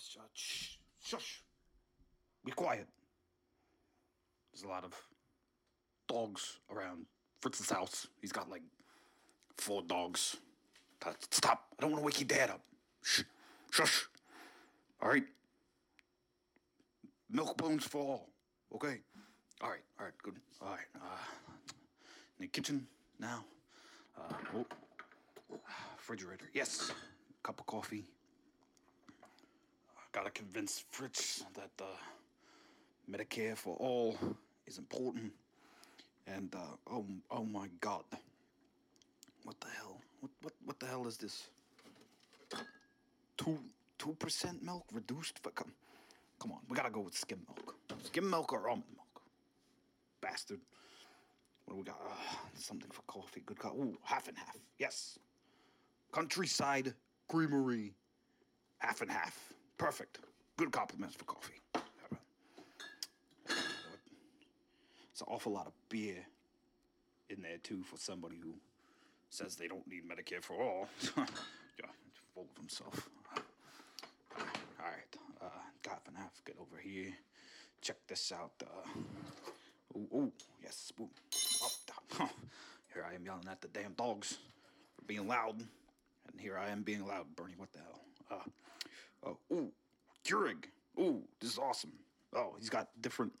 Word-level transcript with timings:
sh- 0.00 0.16
shh, 0.34 0.76
shush. 1.02 1.42
Be 2.44 2.52
quiet. 2.52 2.86
There's 4.52 4.64
a 4.64 4.68
lot 4.68 4.84
of 4.84 4.94
dogs 6.08 6.58
around 6.70 7.06
Fritz's 7.40 7.70
house. 7.70 8.06
He's 8.20 8.32
got 8.32 8.50
like 8.50 8.62
four 9.56 9.82
dogs. 9.82 10.36
Stop. 11.30 11.66
I 11.78 11.82
don't 11.82 11.92
want 11.92 12.02
to 12.02 12.06
wake 12.06 12.20
your 12.20 12.28
dad 12.28 12.50
up. 12.50 12.60
Shh. 13.02 13.22
Shush. 13.70 14.06
All 15.02 15.08
right. 15.08 15.24
Milk 17.30 17.56
bones 17.56 17.84
for 17.84 17.98
all. 18.00 18.28
Okay. 18.74 19.00
All 19.62 19.70
right. 19.70 19.80
All 19.98 20.06
right. 20.06 20.14
Good. 20.22 20.34
All 20.60 20.68
right. 20.70 20.78
Uh, 20.94 21.16
in 22.38 22.42
the 22.42 22.46
kitchen 22.48 22.86
now. 23.18 23.44
Uh, 24.18 24.34
oh. 24.56 24.66
Refrigerator. 25.96 26.46
Yes. 26.52 26.90
Cup 27.42 27.60
of 27.60 27.66
coffee. 27.66 28.04
Gotta 30.12 30.30
convince 30.30 30.84
Fritz 30.90 31.44
that 31.54 31.70
uh, 31.80 31.86
Medicare 33.10 33.56
for 33.56 33.76
all 33.76 34.16
is 34.66 34.78
important. 34.78 35.32
And 36.26 36.54
uh, 36.54 36.76
oh, 36.90 37.04
oh 37.30 37.44
my 37.44 37.68
God, 37.80 38.02
what 39.44 39.58
the 39.60 39.68
hell? 39.76 40.00
What 40.20 40.30
what 40.42 40.52
what 40.64 40.80
the 40.80 40.86
hell 40.86 41.06
is 41.06 41.16
this? 41.16 41.48
Two 43.36 43.58
two 43.98 44.14
percent 44.18 44.62
milk 44.62 44.84
reduced 44.92 45.38
for 45.38 45.50
come. 45.50 45.72
Come 46.40 46.52
on, 46.52 46.58
we 46.68 46.76
gotta 46.76 46.90
go 46.90 47.00
with 47.00 47.16
skim 47.16 47.40
milk. 47.46 47.74
Skim 48.02 48.28
milk 48.28 48.52
or 48.52 48.68
almond 48.68 48.84
milk. 48.94 49.22
Bastard. 50.20 50.60
What 51.64 51.74
do 51.74 51.78
we 51.78 51.84
got? 51.84 52.00
Uh, 52.04 52.14
something 52.54 52.90
for 52.90 53.02
coffee. 53.02 53.42
Good 53.46 53.58
coffee. 53.58 53.78
Ooh, 53.78 53.96
half 54.02 54.28
and 54.28 54.36
half. 54.36 54.56
Yes. 54.78 55.18
Countryside 56.12 56.94
Creamery. 57.28 57.92
Half 58.78 59.02
and 59.02 59.10
half. 59.10 59.52
Perfect. 59.80 60.18
Good 60.58 60.72
compliments 60.72 61.16
for 61.16 61.24
coffee. 61.24 61.54
It's 65.10 65.22
an 65.22 65.26
awful 65.26 65.52
lot 65.52 65.66
of 65.66 65.72
beer 65.88 66.18
in 67.30 67.40
there 67.40 67.56
too 67.62 67.82
for 67.82 67.96
somebody 67.96 68.36
who 68.42 68.52
says 69.30 69.56
they 69.56 69.68
don't 69.68 69.86
need 69.88 70.02
Medicare 70.06 70.42
for 70.42 70.60
all. 70.62 70.86
yeah, 71.16 71.86
full 72.34 72.46
of 72.50 72.58
himself. 72.58 73.08
All 74.36 74.44
right, 74.84 75.16
uh, 75.40 75.88
half 75.88 76.06
and 76.08 76.16
half. 76.18 76.42
Get 76.44 76.56
over 76.60 76.76
here. 76.82 77.14
Check 77.80 77.96
this 78.06 78.32
out. 78.32 78.52
Uh, 78.62 79.96
ooh, 79.98 80.08
ooh, 80.14 80.32
yes. 80.62 80.92
Ooh. 81.00 81.08
Oh, 82.18 82.28
here 82.92 83.06
I 83.10 83.14
am 83.14 83.24
yelling 83.24 83.46
at 83.50 83.62
the 83.62 83.68
damn 83.68 83.92
dogs 83.92 84.38
for 84.96 85.04
being 85.06 85.26
loud, 85.26 85.60
and 85.60 86.40
here 86.40 86.58
I 86.58 86.68
am 86.68 86.82
being 86.82 87.06
loud. 87.06 87.34
Bernie, 87.34 87.54
what 87.56 87.72
the 87.72 87.78
hell? 87.78 88.00
Uh, 88.30 88.50
oh, 89.26 89.36
ooh, 89.52 89.70
Keurig. 90.24 90.64
Ooh, 90.98 91.22
this 91.40 91.52
is 91.52 91.58
awesome. 91.58 91.92
Oh, 92.34 92.54
he's 92.58 92.70
got 92.70 92.88
different, 93.00 93.32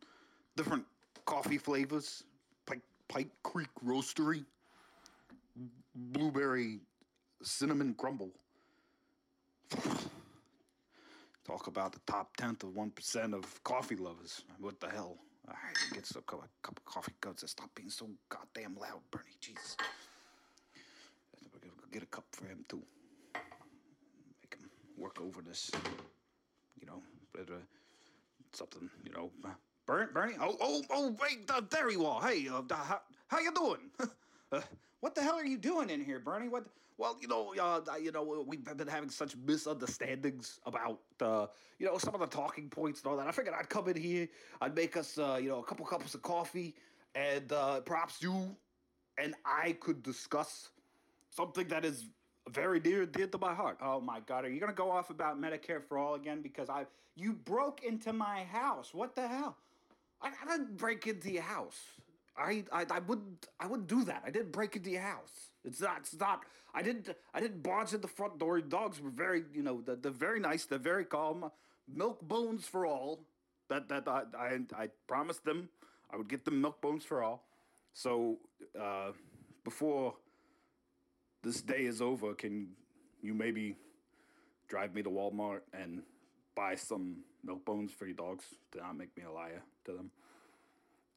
different 0.56 0.84
coffee 1.26 1.58
flavors. 1.58 2.24
Pike, 2.66 2.82
Pike 3.08 3.30
Creek 3.42 3.68
Roastery. 3.84 4.44
Blueberry 5.94 6.78
cinnamon 7.42 7.94
crumble. 7.94 8.30
Talk 11.46 11.66
about 11.66 11.92
the 11.92 12.00
top 12.06 12.36
tenth 12.36 12.62
of 12.62 12.74
one 12.76 12.90
percent 12.90 13.34
of 13.34 13.62
coffee 13.64 13.96
lovers. 13.96 14.42
What 14.60 14.78
the 14.80 14.88
hell? 14.88 15.16
Right, 15.48 15.56
get 15.92 16.06
some 16.06 16.22
cup, 16.22 16.48
of 16.64 16.84
coffee 16.84 17.14
cups 17.20 17.42
and 17.42 17.50
stop 17.50 17.70
being 17.74 17.90
so 17.90 18.08
goddamn 18.28 18.76
loud, 18.80 19.00
Bernie. 19.10 19.24
Jesus. 19.40 19.76
Get 21.92 22.04
a 22.04 22.06
cup 22.06 22.24
for 22.30 22.46
him 22.46 22.64
too. 22.68 22.82
Work 25.00 25.20
over 25.22 25.40
this. 25.40 25.70
You 26.78 26.86
know, 26.86 27.02
something. 28.52 28.88
You 29.04 29.12
know, 29.12 29.30
Bernie. 29.86 30.10
Bernie. 30.12 30.34
Oh, 30.38 30.56
oh, 30.60 30.82
oh! 30.90 31.16
Wait, 31.20 31.50
uh, 31.50 31.62
there 31.70 31.90
you 31.90 32.04
are. 32.04 32.20
Hey, 32.20 32.48
uh, 32.48 32.62
how, 32.70 33.00
how 33.28 33.40
you 33.40 33.50
doing? 33.52 33.80
uh, 34.52 34.60
what 35.00 35.14
the 35.14 35.22
hell 35.22 35.36
are 35.36 35.44
you 35.44 35.56
doing 35.56 35.88
in 35.88 36.04
here, 36.04 36.20
Bernie? 36.20 36.48
What? 36.48 36.66
Well, 36.98 37.16
you 37.18 37.28
know, 37.28 37.54
uh, 37.58 37.80
you 37.96 38.12
know, 38.12 38.44
we've 38.46 38.62
been 38.62 38.86
having 38.86 39.08
such 39.08 39.34
misunderstandings 39.34 40.60
about, 40.66 41.00
uh, 41.22 41.46
you 41.78 41.86
know, 41.86 41.96
some 41.96 42.12
of 42.12 42.20
the 42.20 42.26
talking 42.26 42.68
points 42.68 43.00
and 43.00 43.10
all 43.10 43.16
that. 43.16 43.26
I 43.26 43.32
figured 43.32 43.54
I'd 43.58 43.70
come 43.70 43.88
in 43.88 43.96
here, 43.96 44.28
I'd 44.60 44.76
make 44.76 44.98
us, 44.98 45.16
uh, 45.16 45.38
you 45.40 45.48
know, 45.48 45.60
a 45.60 45.64
couple 45.64 45.86
cups 45.86 46.14
of 46.14 46.20
coffee, 46.20 46.74
and 47.14 47.50
uh, 47.52 47.80
perhaps 47.80 48.22
you 48.22 48.54
and 49.16 49.34
I 49.46 49.72
could 49.80 50.02
discuss 50.02 50.68
something 51.30 51.68
that 51.68 51.86
is 51.86 52.04
very 52.52 52.80
dear 52.80 53.06
dear 53.06 53.26
to 53.26 53.38
my 53.38 53.54
heart. 53.54 53.78
Oh 53.82 54.00
my 54.00 54.20
God, 54.20 54.44
are 54.44 54.50
you 54.50 54.60
gonna 54.60 54.72
go 54.72 54.90
off 54.90 55.10
about 55.10 55.40
Medicare 55.40 55.82
for 55.82 55.98
all 55.98 56.14
again? 56.14 56.42
Because 56.42 56.68
I 56.68 56.86
you 57.16 57.32
broke 57.32 57.82
into 57.82 58.12
my 58.12 58.44
house. 58.44 58.94
What 58.94 59.14
the 59.14 59.26
hell? 59.26 59.56
I, 60.22 60.28
I 60.28 60.46
didn't 60.46 60.76
break 60.76 61.06
into 61.06 61.30
your 61.30 61.42
house. 61.42 61.78
I, 62.36 62.64
I 62.72 62.86
I 62.90 62.98
wouldn't 63.00 63.48
I 63.58 63.66
wouldn't 63.66 63.88
do 63.88 64.04
that. 64.04 64.22
I 64.24 64.30
didn't 64.30 64.52
break 64.52 64.76
into 64.76 64.90
your 64.90 65.02
house. 65.02 65.50
It's 65.64 65.80
not 65.80 65.98
it's 65.98 66.18
not 66.18 66.44
I 66.74 66.82
didn't 66.82 67.10
I 67.34 67.40
didn't 67.40 67.62
barge 67.62 67.92
in 67.92 68.00
the 68.00 68.08
front 68.08 68.38
door. 68.38 68.58
Your 68.58 68.68
dogs 68.68 69.00
were 69.00 69.10
very 69.10 69.44
you 69.54 69.62
know 69.62 69.82
they're, 69.82 70.10
very 70.10 70.40
nice. 70.40 70.64
They're 70.64 70.78
very 70.78 71.04
calm. 71.04 71.50
Milk 71.92 72.20
bones 72.22 72.66
for 72.66 72.86
all. 72.86 73.20
That 73.68 73.88
that 73.88 74.08
I 74.08 74.22
I, 74.36 74.58
I 74.76 74.88
promised 75.06 75.44
them 75.44 75.68
I 76.12 76.16
would 76.16 76.28
get 76.28 76.44
them 76.44 76.60
milk 76.60 76.80
bones 76.80 77.04
for 77.04 77.22
all. 77.22 77.44
So 77.92 78.38
uh, 78.80 79.12
before 79.64 80.14
this 81.42 81.60
day 81.60 81.84
is 81.84 82.02
over, 82.02 82.34
can 82.34 82.68
you 83.22 83.34
maybe 83.34 83.76
drive 84.68 84.94
me 84.94 85.02
to 85.02 85.10
Walmart 85.10 85.60
and 85.72 86.02
buy 86.54 86.74
some 86.74 87.18
milk 87.44 87.64
bones 87.64 87.92
for 87.92 88.06
your 88.06 88.14
dogs 88.16 88.44
to 88.72 88.78
not 88.78 88.96
make 88.96 89.16
me 89.16 89.24
a 89.24 89.30
liar 89.32 89.62
to 89.84 89.92
them? 89.92 90.10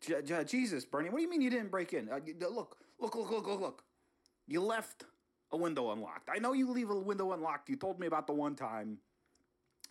J- 0.01 0.22
J- 0.23 0.44
Jesus, 0.44 0.85
Bernie, 0.85 1.09
what 1.09 1.17
do 1.17 1.23
you 1.23 1.29
mean 1.29 1.41
you 1.41 1.50
didn't 1.50 1.72
break 1.72 1.94
in? 1.94 2.09
Uh, 2.09 2.19
look, 2.50 2.78
look, 3.00 3.16
look, 3.16 3.31
look, 3.31 3.47
look, 3.47 3.62
look. 3.62 3.83
You 4.47 4.62
left 4.62 5.06
a 5.51 5.57
window 5.57 5.91
unlocked. 5.91 6.29
I 6.33 6.39
know 6.39 6.53
you 6.53 6.69
leave 6.69 6.89
a 6.89 6.95
window 7.00 7.31
unlocked. 7.31 7.69
You 7.69 7.78
told 7.78 8.00
me 8.00 8.07
about 8.07 8.28
the 8.28 8.33
one 8.33 8.56
time 8.56 8.97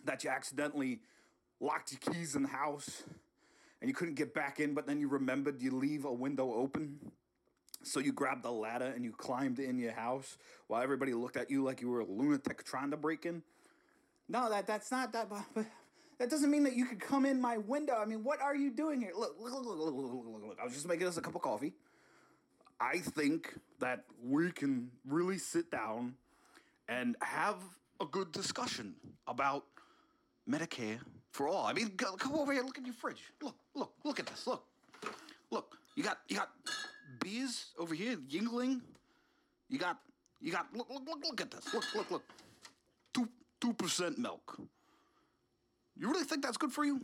that 0.05 0.23
you 0.23 0.29
accidentally 0.29 0.99
locked 1.59 1.93
your 1.93 2.13
keys 2.13 2.35
in 2.35 2.43
the 2.43 2.49
house 2.49 3.03
and 3.81 3.89
you 3.89 3.95
couldn't 3.95 4.15
get 4.15 4.33
back 4.33 4.59
in, 4.59 4.73
but 4.73 4.85
then 4.85 4.99
you 4.99 5.07
remembered 5.07 5.61
you 5.61 5.71
leave 5.71 6.05
a 6.05 6.13
window 6.13 6.53
open. 6.53 6.99
So 7.83 7.99
you 7.99 8.13
grabbed 8.13 8.45
a 8.45 8.51
ladder 8.51 8.91
and 8.95 9.03
you 9.03 9.11
climbed 9.11 9.59
in 9.59 9.77
your 9.77 9.91
house 9.91 10.37
while 10.67 10.81
everybody 10.81 11.13
looked 11.13 11.37
at 11.37 11.49
you 11.49 11.63
like 11.63 11.81
you 11.81 11.89
were 11.89 12.01
a 12.01 12.05
lunatic 12.05 12.63
trying 12.63 12.91
to 12.91 12.97
break 12.97 13.25
in. 13.25 13.43
No, 14.29 14.49
that 14.49 14.65
that's 14.67 14.91
not 14.91 15.11
that. 15.13 15.29
But 15.29 15.65
that 16.19 16.29
doesn't 16.29 16.49
mean 16.49 16.63
that 16.63 16.75
you 16.75 16.85
could 16.85 16.99
come 16.99 17.25
in 17.25 17.41
my 17.41 17.57
window. 17.57 17.95
I 17.95 18.05
mean, 18.05 18.23
what 18.23 18.41
are 18.41 18.55
you 18.55 18.71
doing 18.71 19.01
here? 19.01 19.11
Look, 19.17 19.35
look, 19.39 19.53
look, 19.53 19.65
look, 19.65 19.93
look, 19.93 20.25
look, 20.25 20.43
look. 20.47 20.57
I 20.61 20.63
was 20.63 20.73
just 20.73 20.87
making 20.87 21.07
us 21.07 21.17
a 21.17 21.21
cup 21.21 21.35
of 21.35 21.41
coffee. 21.41 21.73
I 22.79 22.99
think 22.99 23.53
that 23.79 24.03
we 24.23 24.51
can 24.51 24.89
really 25.07 25.37
sit 25.37 25.69
down 25.71 26.15
and 26.87 27.15
have 27.21 27.57
a 28.01 28.05
good 28.05 28.31
discussion 28.31 28.95
about 29.27 29.65
Medicare 30.49 30.99
for 31.31 31.47
all. 31.47 31.65
I 31.65 31.73
mean, 31.73 31.91
come 31.97 32.35
over 32.35 32.53
here. 32.53 32.63
Look 32.63 32.77
at 32.77 32.85
your 32.85 32.93
fridge. 32.93 33.31
Look, 33.41 33.55
look, 33.73 33.93
look 34.03 34.19
at 34.19 34.25
this. 34.27 34.47
Look, 34.47 34.65
look. 35.51 35.77
You 35.95 36.03
got 36.03 36.17
you 36.27 36.37
got 36.37 36.49
beers 37.19 37.67
over 37.77 37.93
here, 37.93 38.17
Yuengling. 38.17 38.81
You 39.69 39.79
got 39.79 39.97
you 40.39 40.51
got 40.51 40.67
look 40.75 40.89
look 40.89 41.07
look 41.07 41.19
look 41.23 41.41
at 41.41 41.51
this. 41.51 41.73
Look 41.73 41.83
look 41.95 42.11
look. 42.11 42.23
Two 43.13 43.27
two 43.61 43.73
percent 43.73 44.17
milk. 44.17 44.59
You 45.95 46.09
really 46.09 46.25
think 46.25 46.43
that's 46.43 46.57
good 46.57 46.71
for 46.71 46.85
you? 46.85 46.99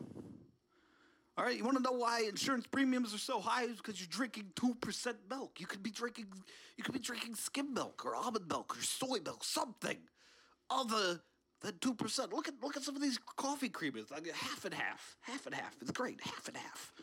All 1.37 1.45
right, 1.45 1.55
you 1.55 1.63
want 1.63 1.77
to 1.77 1.83
know 1.83 1.93
why 1.93 2.25
insurance 2.27 2.67
premiums 2.67 3.13
are 3.13 3.17
so 3.17 3.39
high? 3.39 3.63
Is 3.63 3.77
because 3.77 3.99
you're 3.99 4.09
drinking 4.11 4.47
two 4.55 4.75
percent 4.75 5.17
milk. 5.29 5.59
You 5.59 5.67
could 5.67 5.81
be 5.81 5.89
drinking, 5.89 6.25
you 6.75 6.83
could 6.83 6.93
be 6.93 6.99
drinking 6.99 7.35
skim 7.35 7.73
milk 7.73 8.05
or 8.05 8.13
almond 8.13 8.49
milk 8.49 8.77
or 8.77 8.81
soy 8.81 9.19
milk, 9.23 9.45
something 9.45 9.97
other 10.69 11.21
than 11.61 11.77
two 11.79 11.93
percent. 11.93 12.33
Look 12.33 12.49
at 12.49 12.55
look 12.61 12.75
at 12.75 12.83
some 12.83 12.95
of 12.95 13.01
these 13.01 13.17
coffee 13.37 13.69
creamers, 13.69 14.11
like 14.11 14.29
half 14.31 14.65
and 14.65 14.73
half, 14.73 15.15
half 15.21 15.45
and 15.45 15.55
half. 15.55 15.75
It's 15.81 15.91
great, 15.91 16.19
half 16.21 16.47
and 16.49 16.57
half. 16.57 16.93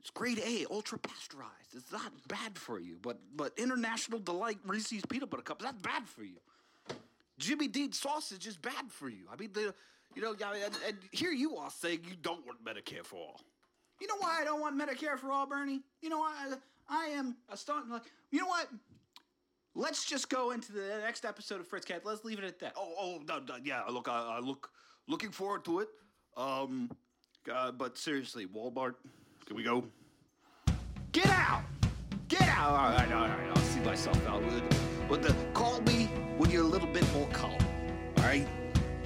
It's 0.00 0.10
grade 0.10 0.38
A, 0.38 0.64
ultra 0.70 0.98
pasteurized. 0.98 1.74
It's 1.74 1.92
not 1.92 2.12
bad 2.28 2.56
for 2.56 2.78
you, 2.78 2.98
but 3.02 3.18
but 3.34 3.52
International 3.58 4.18
Delight 4.18 4.58
Reese's 4.64 5.04
peanut 5.06 5.30
butter 5.30 5.42
cups, 5.42 5.64
that's 5.64 5.80
bad 5.82 6.08
for 6.08 6.22
you. 6.22 6.36
Jimmy 7.38 7.68
Dean 7.68 7.92
sausage 7.92 8.46
is 8.46 8.56
bad 8.56 8.90
for 8.90 9.08
you. 9.08 9.24
I 9.32 9.36
mean, 9.36 9.50
the, 9.52 9.72
you 10.14 10.22
know, 10.22 10.32
and, 10.32 10.74
and 10.86 10.96
here 11.12 11.30
you 11.30 11.56
are 11.56 11.70
saying 11.70 12.00
you 12.08 12.16
don't 12.20 12.44
want 12.44 12.64
Medicare 12.64 13.04
for 13.04 13.16
all. 13.16 13.40
You 14.00 14.06
know 14.06 14.16
why 14.18 14.38
I 14.40 14.44
don't 14.44 14.60
want 14.60 14.78
Medicare 14.80 15.18
for 15.18 15.30
all, 15.30 15.46
Bernie? 15.46 15.82
You 16.02 16.08
know, 16.08 16.22
I 16.22 16.54
I 16.88 17.06
am 17.06 17.36
a 17.48 17.56
starting 17.56 17.90
like. 17.90 18.02
You 18.30 18.40
know 18.40 18.46
what? 18.46 18.68
Let's 19.74 20.04
just 20.04 20.28
go 20.28 20.50
into 20.50 20.72
the 20.72 21.00
next 21.04 21.24
episode 21.24 21.60
of 21.60 21.68
Fritzcast. 21.68 22.00
Let's 22.04 22.24
leave 22.24 22.38
it 22.38 22.44
at 22.44 22.58
that. 22.60 22.72
Oh, 22.76 22.94
oh, 22.98 23.22
no, 23.28 23.38
no, 23.38 23.56
yeah. 23.62 23.82
Look, 23.88 24.08
I, 24.08 24.36
I 24.36 24.40
look 24.40 24.70
looking 25.06 25.30
forward 25.30 25.64
to 25.66 25.80
it. 25.80 25.88
Um, 26.36 26.90
uh, 27.52 27.70
but 27.72 27.96
seriously, 27.96 28.46
Walmart, 28.46 28.94
can 29.48 29.56
we 29.56 29.62
go? 29.62 29.82
Get 31.10 31.30
out! 31.30 31.62
Get 32.28 32.42
out! 32.42 32.70
All 32.70 32.90
right, 32.90 33.10
all 33.10 33.26
right, 33.26 33.48
I'll 33.48 33.62
see 33.62 33.80
myself 33.80 34.26
out 34.26 34.44
with 34.44 34.62
But 35.08 35.22
the, 35.22 35.34
call 35.54 35.80
me 35.82 36.04
when 36.36 36.50
you're 36.50 36.64
a 36.64 36.66
little 36.66 36.92
bit 36.92 37.10
more 37.14 37.26
calm, 37.32 37.56
all 38.18 38.24
right? 38.24 38.46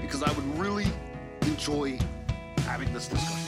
Because 0.00 0.24
I 0.24 0.32
would 0.32 0.58
really 0.58 0.86
enjoy 1.42 1.96
having 2.62 2.92
this 2.92 3.06
discussion. 3.06 3.38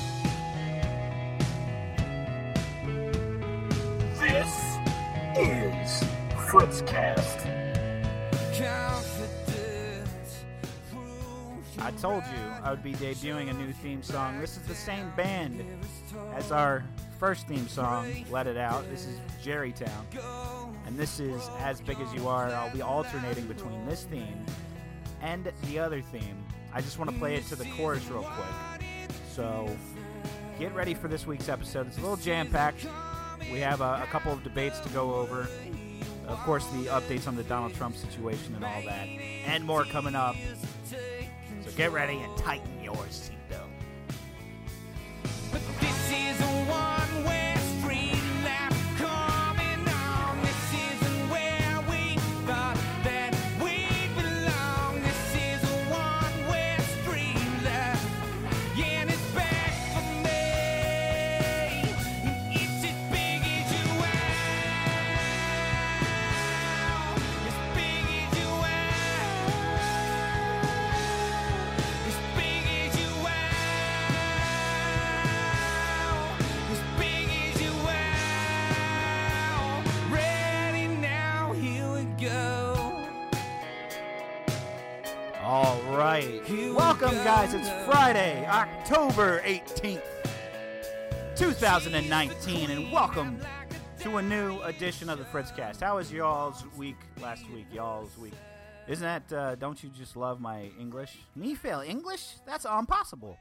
This 4.20 4.54
is 5.36 6.08
Fritzcast. 6.46 7.44
I 11.78 11.90
told 11.92 12.22
you 12.24 12.38
I 12.62 12.70
would 12.70 12.82
be 12.82 12.92
debuting 12.94 13.50
a 13.50 13.52
new 13.52 13.72
theme 13.72 14.02
song. 14.02 14.40
This 14.40 14.56
is 14.56 14.62
the 14.62 14.74
same 14.74 15.10
band 15.16 15.64
as 16.34 16.52
our 16.52 16.84
first 17.18 17.46
theme 17.46 17.68
song, 17.68 18.24
Let 18.30 18.46
It 18.46 18.56
Out. 18.56 18.88
This 18.90 19.06
is 19.06 19.18
Jerrytown. 19.42 20.04
And 20.86 20.98
this 20.98 21.20
is 21.20 21.48
As 21.58 21.80
Big 21.80 21.98
As 22.00 22.12
You 22.14 22.28
Are. 22.28 22.48
I'll 22.48 22.72
be 22.72 22.82
alternating 22.82 23.46
between 23.46 23.86
this 23.86 24.04
theme 24.04 24.44
and 25.22 25.50
the 25.64 25.78
other 25.78 26.00
theme. 26.00 26.44
I 26.72 26.80
just 26.80 26.98
want 26.98 27.10
to 27.10 27.16
play 27.18 27.34
it 27.34 27.46
to 27.46 27.56
the 27.56 27.66
chorus 27.76 28.06
real 28.08 28.22
quick. 28.22 28.86
So 29.30 29.68
get 30.58 30.74
ready 30.74 30.94
for 30.94 31.08
this 31.08 31.26
week's 31.26 31.48
episode. 31.48 31.86
It's 31.88 31.98
a 31.98 32.00
little 32.00 32.16
jam 32.16 32.48
packed. 32.48 32.86
We 33.52 33.60
have 33.60 33.80
a, 33.80 34.02
a 34.02 34.06
couple 34.10 34.32
of 34.32 34.42
debates 34.42 34.80
to 34.80 34.88
go 34.90 35.14
over. 35.14 35.48
Of 36.26 36.38
course, 36.40 36.66
the 36.68 36.86
updates 36.86 37.28
on 37.28 37.36
the 37.36 37.42
Donald 37.44 37.74
Trump 37.74 37.96
situation 37.96 38.54
and 38.54 38.64
all 38.64 38.82
that, 38.86 39.06
and 39.46 39.64
more 39.64 39.84
coming 39.84 40.14
up. 40.14 40.36
Get 41.76 41.92
ready 41.92 42.18
and 42.18 42.36
tighten 42.36 42.84
your 42.84 42.94
seatbelt. 42.94 43.43
Guys. 87.44 87.52
It's 87.54 87.68
Friday, 87.84 88.46
October 88.46 89.42
18th, 89.44 90.00
2019, 91.36 92.70
and 92.70 92.90
welcome 92.90 93.38
to 94.00 94.16
a 94.16 94.22
new 94.22 94.60
edition 94.62 95.10
of 95.10 95.18
the 95.18 95.24
Fritzcast. 95.26 95.82
How 95.82 95.96
was 95.96 96.10
y'all's 96.10 96.64
week 96.78 96.96
last 97.20 97.44
week? 97.50 97.66
Y'all's 97.70 98.16
week. 98.16 98.32
Isn't 98.88 99.04
that, 99.04 99.36
uh, 99.36 99.54
don't 99.56 99.82
you 99.82 99.90
just 99.90 100.16
love 100.16 100.40
my 100.40 100.70
English? 100.80 101.18
Me 101.36 101.54
fail 101.54 101.80
English? 101.80 102.36
That's 102.46 102.64
impossible. 102.64 103.36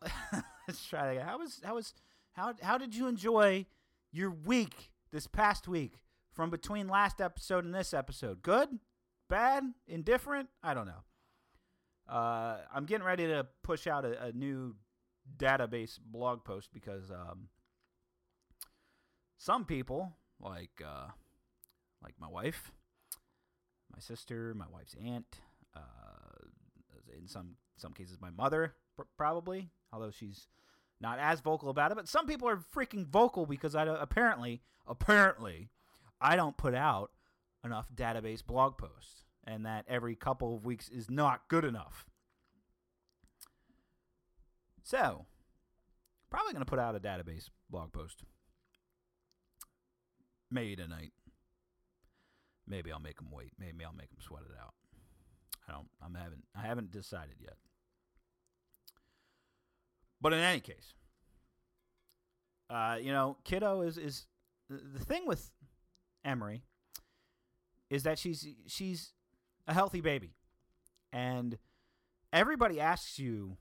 Let's 0.68 0.86
try 0.86 1.06
that 1.06 1.12
again. 1.14 1.26
How 1.26 1.38
was, 1.38 1.60
how 1.64 1.74
was, 1.74 1.92
how, 2.34 2.54
how 2.62 2.78
did 2.78 2.94
you 2.94 3.08
enjoy 3.08 3.66
your 4.12 4.30
week 4.30 4.90
this 5.10 5.26
past 5.26 5.66
week 5.66 5.94
from 6.32 6.50
between 6.50 6.86
last 6.86 7.20
episode 7.20 7.64
and 7.64 7.74
this 7.74 7.92
episode? 7.92 8.42
Good? 8.42 8.78
bad, 9.28 9.64
indifferent. 9.86 10.48
I 10.62 10.74
don't 10.74 10.86
know. 10.86 11.04
Uh, 12.08 12.58
I'm 12.74 12.86
getting 12.86 13.06
ready 13.06 13.26
to 13.26 13.46
push 13.62 13.86
out 13.86 14.04
a, 14.04 14.26
a 14.26 14.32
new 14.32 14.74
database 15.36 15.98
blog 16.02 16.42
post 16.44 16.70
because 16.72 17.10
um, 17.10 17.48
some 19.36 19.64
people, 19.64 20.12
like 20.40 20.82
uh, 20.84 21.08
like 22.02 22.14
my 22.18 22.28
wife, 22.28 22.72
my 23.92 24.00
sister, 24.00 24.54
my 24.54 24.64
wife's 24.72 24.94
aunt, 25.04 25.40
uh, 25.76 25.80
in 27.18 27.28
some 27.28 27.56
some 27.76 27.92
cases 27.92 28.18
my 28.20 28.30
mother, 28.30 28.74
pr- 28.96 29.02
probably, 29.16 29.68
although 29.92 30.10
she's 30.10 30.48
not 31.00 31.18
as 31.18 31.40
vocal 31.40 31.68
about 31.68 31.92
it. 31.92 31.96
But 31.96 32.08
some 32.08 32.26
people 32.26 32.48
are 32.48 32.56
freaking 32.74 33.06
vocal 33.06 33.44
because 33.44 33.74
I 33.74 33.84
apparently 33.84 34.62
apparently 34.86 35.68
I 36.20 36.36
don't 36.36 36.56
put 36.56 36.74
out 36.74 37.10
enough 37.64 37.88
database 37.94 38.44
blog 38.44 38.78
posts 38.78 39.24
and 39.48 39.64
that 39.64 39.86
every 39.88 40.14
couple 40.14 40.54
of 40.54 40.64
weeks 40.64 40.88
is 40.88 41.10
not 41.10 41.48
good 41.48 41.64
enough. 41.64 42.04
So, 44.82 45.24
probably 46.30 46.52
going 46.52 46.64
to 46.64 46.70
put 46.70 46.78
out 46.78 46.94
a 46.94 47.00
database 47.00 47.48
blog 47.70 47.92
post. 47.92 48.22
Maybe 50.50 50.76
tonight. 50.76 51.12
Maybe 52.66 52.92
I'll 52.92 53.00
make 53.00 53.16
them 53.16 53.28
wait. 53.32 53.52
Maybe 53.58 53.84
I'll 53.84 53.92
make 53.92 54.10
them 54.10 54.18
sweat 54.20 54.42
it 54.42 54.54
out. 54.62 54.74
I 55.66 55.72
don't. 55.72 55.88
I'm 56.02 56.14
haven't. 56.14 56.44
I 56.54 56.66
haven't 56.66 56.90
decided 56.90 57.36
yet. 57.40 57.56
But 60.20 60.34
in 60.34 60.40
any 60.40 60.60
case, 60.60 60.94
uh, 62.68 62.98
you 63.00 63.12
know, 63.12 63.38
kiddo 63.44 63.82
is 63.82 63.96
is 63.96 64.26
the 64.68 65.04
thing 65.04 65.26
with 65.26 65.50
Emery 66.24 66.64
is 67.88 68.02
that 68.02 68.18
she's 68.18 68.46
she's 68.66 69.12
a 69.68 69.74
healthy 69.74 70.00
baby, 70.00 70.32
and 71.12 71.58
everybody 72.32 72.80
asks 72.80 73.18
you 73.18 73.56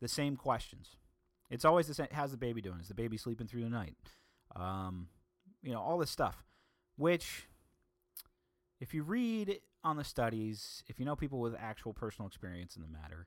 the 0.00 0.08
same 0.08 0.36
questions. 0.36 0.96
It's 1.50 1.64
always 1.64 1.86
the 1.86 1.94
same. 1.94 2.06
How's 2.12 2.30
the 2.30 2.38
baby 2.38 2.62
doing? 2.62 2.80
Is 2.80 2.88
the 2.88 2.94
baby 2.94 3.18
sleeping 3.18 3.46
through 3.46 3.62
the 3.62 3.68
night? 3.68 3.96
Um, 4.56 5.08
you 5.62 5.72
know, 5.72 5.80
all 5.80 5.98
this 5.98 6.10
stuff. 6.10 6.44
Which, 6.96 7.46
if 8.80 8.94
you 8.94 9.02
read 9.02 9.60
on 9.84 9.96
the 9.96 10.04
studies, 10.04 10.82
if 10.88 10.98
you 10.98 11.04
know 11.04 11.16
people 11.16 11.40
with 11.40 11.54
actual 11.58 11.92
personal 11.92 12.28
experience 12.28 12.76
in 12.76 12.82
the 12.82 12.88
matter, 12.88 13.26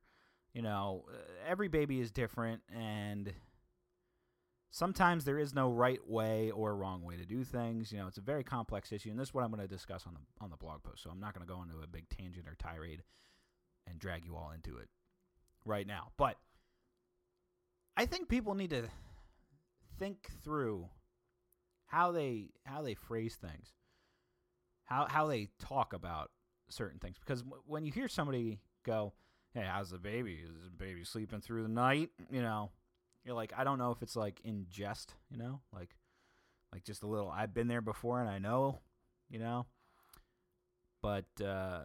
you 0.53 0.61
know, 0.61 1.05
uh, 1.09 1.17
every 1.47 1.67
baby 1.67 1.99
is 1.99 2.11
different, 2.11 2.61
and 2.73 3.33
sometimes 4.71 5.25
there 5.25 5.39
is 5.39 5.53
no 5.53 5.71
right 5.71 6.05
way 6.07 6.51
or 6.51 6.75
wrong 6.75 7.03
way 7.03 7.15
to 7.17 7.25
do 7.25 7.43
things. 7.43 7.91
You 7.91 7.99
know, 7.99 8.07
it's 8.07 8.17
a 8.17 8.21
very 8.21 8.43
complex 8.43 8.91
issue, 8.91 9.09
and 9.09 9.19
this 9.19 9.29
is 9.29 9.33
what 9.33 9.43
I'm 9.43 9.51
going 9.51 9.61
to 9.61 9.67
discuss 9.67 10.05
on 10.07 10.13
the 10.13 10.43
on 10.43 10.49
the 10.49 10.57
blog 10.57 10.83
post. 10.83 11.03
So 11.03 11.09
I'm 11.09 11.19
not 11.19 11.33
going 11.33 11.45
to 11.45 11.51
go 11.51 11.61
into 11.61 11.81
a 11.83 11.87
big 11.87 12.09
tangent 12.09 12.47
or 12.47 12.55
tirade 12.55 13.03
and 13.87 13.99
drag 13.99 14.25
you 14.25 14.35
all 14.35 14.51
into 14.51 14.77
it 14.77 14.89
right 15.65 15.87
now. 15.87 16.11
But 16.17 16.37
I 17.97 18.05
think 18.05 18.27
people 18.27 18.55
need 18.55 18.71
to 18.71 18.89
think 19.97 20.29
through 20.43 20.89
how 21.87 22.11
they 22.11 22.49
how 22.65 22.81
they 22.81 22.93
phrase 22.95 23.35
things, 23.35 23.69
how 24.85 25.05
how 25.09 25.27
they 25.27 25.49
talk 25.59 25.93
about 25.93 26.31
certain 26.69 26.99
things. 26.99 27.17
Because 27.19 27.41
w- 27.43 27.63
when 27.65 27.85
you 27.85 27.91
hear 27.91 28.07
somebody 28.07 28.59
go, 28.85 29.13
"Hey, 29.53 29.65
how's 29.65 29.91
the 29.91 29.99
baby? 29.99 30.41
Is 30.43 30.63
the 30.63 30.69
baby 30.71 31.03
sleeping 31.03 31.41
through 31.41 31.63
the 31.63 31.69
night?" 31.69 32.09
You 32.29 32.41
know, 32.41 32.71
you're 33.25 33.35
like, 33.35 33.51
I 33.57 33.63
don't 33.63 33.79
know 33.79 33.91
if 33.91 34.01
it's 34.01 34.15
like 34.15 34.39
in 34.43 34.67
jest, 34.69 35.15
you 35.29 35.37
know, 35.37 35.59
like 35.73 35.95
like 36.71 36.83
just 36.83 37.03
a 37.03 37.07
little. 37.07 37.29
I've 37.29 37.53
been 37.53 37.67
there 37.67 37.81
before 37.81 38.21
and 38.21 38.29
I 38.29 38.37
know, 38.37 38.79
you 39.29 39.39
know. 39.39 39.65
But 41.01 41.25
uh, 41.41 41.81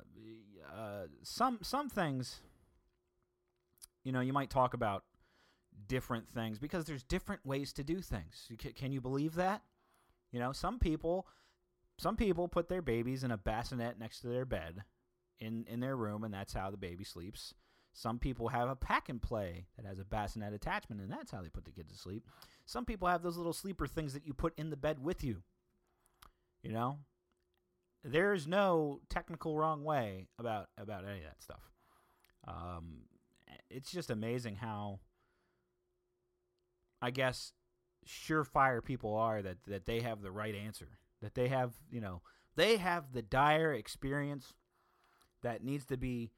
uh, 0.73 1.07
some 1.23 1.59
some 1.63 1.89
things, 1.89 2.41
you 4.05 4.13
know, 4.13 4.21
you 4.21 4.33
might 4.33 4.51
talk 4.51 4.75
about 4.75 5.05
different 5.87 6.29
things 6.29 6.59
because 6.59 6.85
there's 6.85 7.03
different 7.03 7.45
ways 7.45 7.73
to 7.75 7.85
do 7.85 8.01
things. 8.01 8.51
Can 8.77 8.93
you 8.93 9.01
believe 9.01 9.35
that? 9.35 9.63
You 10.31 10.41
know, 10.41 10.53
some 10.53 10.79
people 10.79 11.27
some 11.99 12.17
people 12.17 12.49
put 12.49 12.69
their 12.69 12.83
babies 12.83 13.25
in 13.25 13.31
a 13.31 13.37
bassinet 13.37 13.99
next 13.99 14.21
to 14.21 14.29
their 14.29 14.45
bed 14.45 14.85
in 15.39 15.67
in 15.69 15.81
their 15.81 15.97
room 15.97 16.25
and 16.25 16.33
that's 16.33 16.53
how 16.53 16.71
the 16.71 16.77
baby 16.77 17.05
sleeps. 17.05 17.55
Some 17.93 18.19
people 18.19 18.49
have 18.49 18.69
a 18.69 18.77
pack 18.77 19.09
and 19.09 19.21
play 19.21 19.67
that 19.77 19.85
has 19.85 19.99
a 19.99 20.05
bassinet 20.05 20.53
attachment 20.55 21.01
and 21.01 21.11
that's 21.11 21.31
how 21.31 21.43
they 21.43 21.49
put 21.49 21.65
the 21.65 21.73
kid 21.73 21.89
to 21.89 21.97
sleep. 21.97 22.27
Some 22.67 22.85
people 22.85 23.09
have 23.09 23.23
those 23.23 23.37
little 23.37 23.53
sleeper 23.53 23.87
things 23.87 24.13
that 24.15 24.27
you 24.27 24.33
put 24.33 24.59
in 24.59 24.71
the 24.71 24.77
bed 24.77 25.03
with 25.03 25.25
you. 25.25 25.43
You 26.63 26.73
know? 26.73 26.99
There's 28.05 28.47
no 28.47 29.01
technical 29.09 29.57
wrong 29.57 29.85
way 29.85 30.29
about 30.39 30.69
about 30.79 31.05
any 31.05 31.19
of 31.19 31.25
that 31.25 31.43
stuff. 31.43 31.71
Um, 32.47 33.03
it's 33.69 33.91
just 33.91 34.11
amazing 34.11 34.57
how 34.57 35.01
I 37.03 37.11
guess 37.11 37.53
surefire 38.07 38.83
people 38.83 39.15
are 39.15 39.43
that 39.43 39.59
that 39.67 39.85
they 39.85 40.01
have 40.01 40.23
the 40.23 40.31
right 40.31 40.55
answer. 40.55 40.99
That 41.21 41.35
they 41.35 41.49
have, 41.49 41.75
you 41.91 42.01
know, 42.01 42.23
they 42.57 42.79
have 42.79 43.13
the 43.13 43.23
dire 43.23 43.75
experience 43.75 44.55
that 45.43 45.63
needs 45.63 45.85
to 45.87 45.99
be 45.99 46.31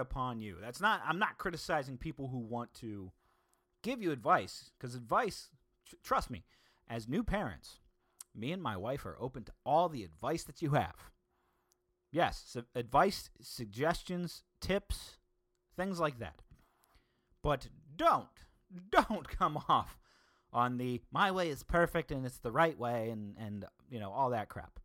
upon 0.00 0.40
you. 0.40 0.56
That's 0.60 0.80
not 0.80 1.02
I'm 1.06 1.18
not 1.18 1.38
criticizing 1.38 1.96
people 1.98 2.28
who 2.28 2.38
want 2.38 2.74
to 2.74 3.12
give 3.82 4.02
you 4.02 4.12
advice 4.12 4.70
cuz 4.78 4.94
advice 4.94 5.50
tr- 5.88 5.96
trust 6.02 6.30
me, 6.30 6.44
as 6.88 7.08
new 7.08 7.22
parents, 7.22 7.80
me 8.34 8.52
and 8.52 8.62
my 8.62 8.76
wife 8.76 9.04
are 9.06 9.16
open 9.20 9.44
to 9.44 9.52
all 9.64 9.88
the 9.88 10.04
advice 10.04 10.44
that 10.44 10.62
you 10.62 10.70
have. 10.70 11.10
Yes, 12.10 12.56
advice, 12.74 13.30
suggestions, 13.40 14.42
tips, 14.60 15.18
things 15.76 16.00
like 16.00 16.18
that. 16.18 16.42
But 17.42 17.68
don't, 17.94 18.28
don't 18.90 19.28
come 19.38 19.58
off 19.68 19.98
on 20.50 20.78
the 20.78 21.02
my 21.12 21.30
way 21.30 21.50
is 21.50 21.62
perfect 21.62 22.10
and 22.10 22.24
it's 22.24 22.38
the 22.38 22.50
right 22.50 22.78
way 22.78 23.10
and 23.10 23.36
and 23.38 23.66
you 23.90 24.00
know 24.00 24.10
all 24.10 24.30
that 24.30 24.48
crap. 24.48 24.80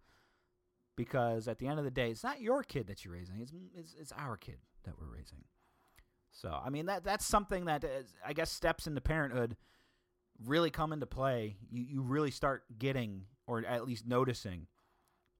Because 0.96 1.48
at 1.48 1.58
the 1.58 1.68
end 1.68 1.80
of 1.80 1.86
the 1.86 1.92
day, 1.92 2.12
it's 2.12 2.24
not 2.24 2.42
your 2.42 2.62
kid 2.62 2.86
that 2.88 3.04
you're 3.04 3.14
raising; 3.14 3.40
it's 3.40 3.52
it's, 3.76 3.96
it's 4.00 4.12
our 4.12 4.38
kid 4.38 4.58
that 4.84 5.00
we're 5.00 5.16
raising. 5.16 5.44
So 6.32 6.50
I 6.64 6.70
mean 6.70 6.88
that 6.88 7.04
that's 7.04 7.26
something 7.26 7.66
that 7.66 7.84
is, 7.84 8.14
I 8.26 8.34
guess 8.34 8.52
steps 8.52 8.88
into 8.88 9.02
parenthood 9.02 9.56
really 10.46 10.70
come 10.70 10.94
into 10.94 11.06
play. 11.06 11.58
You 11.70 11.84
you 11.84 12.02
really 12.02 12.32
start 12.32 12.64
getting 12.78 13.26
or 13.48 13.66
at 13.66 13.86
least 13.86 14.08
noticing 14.08 14.68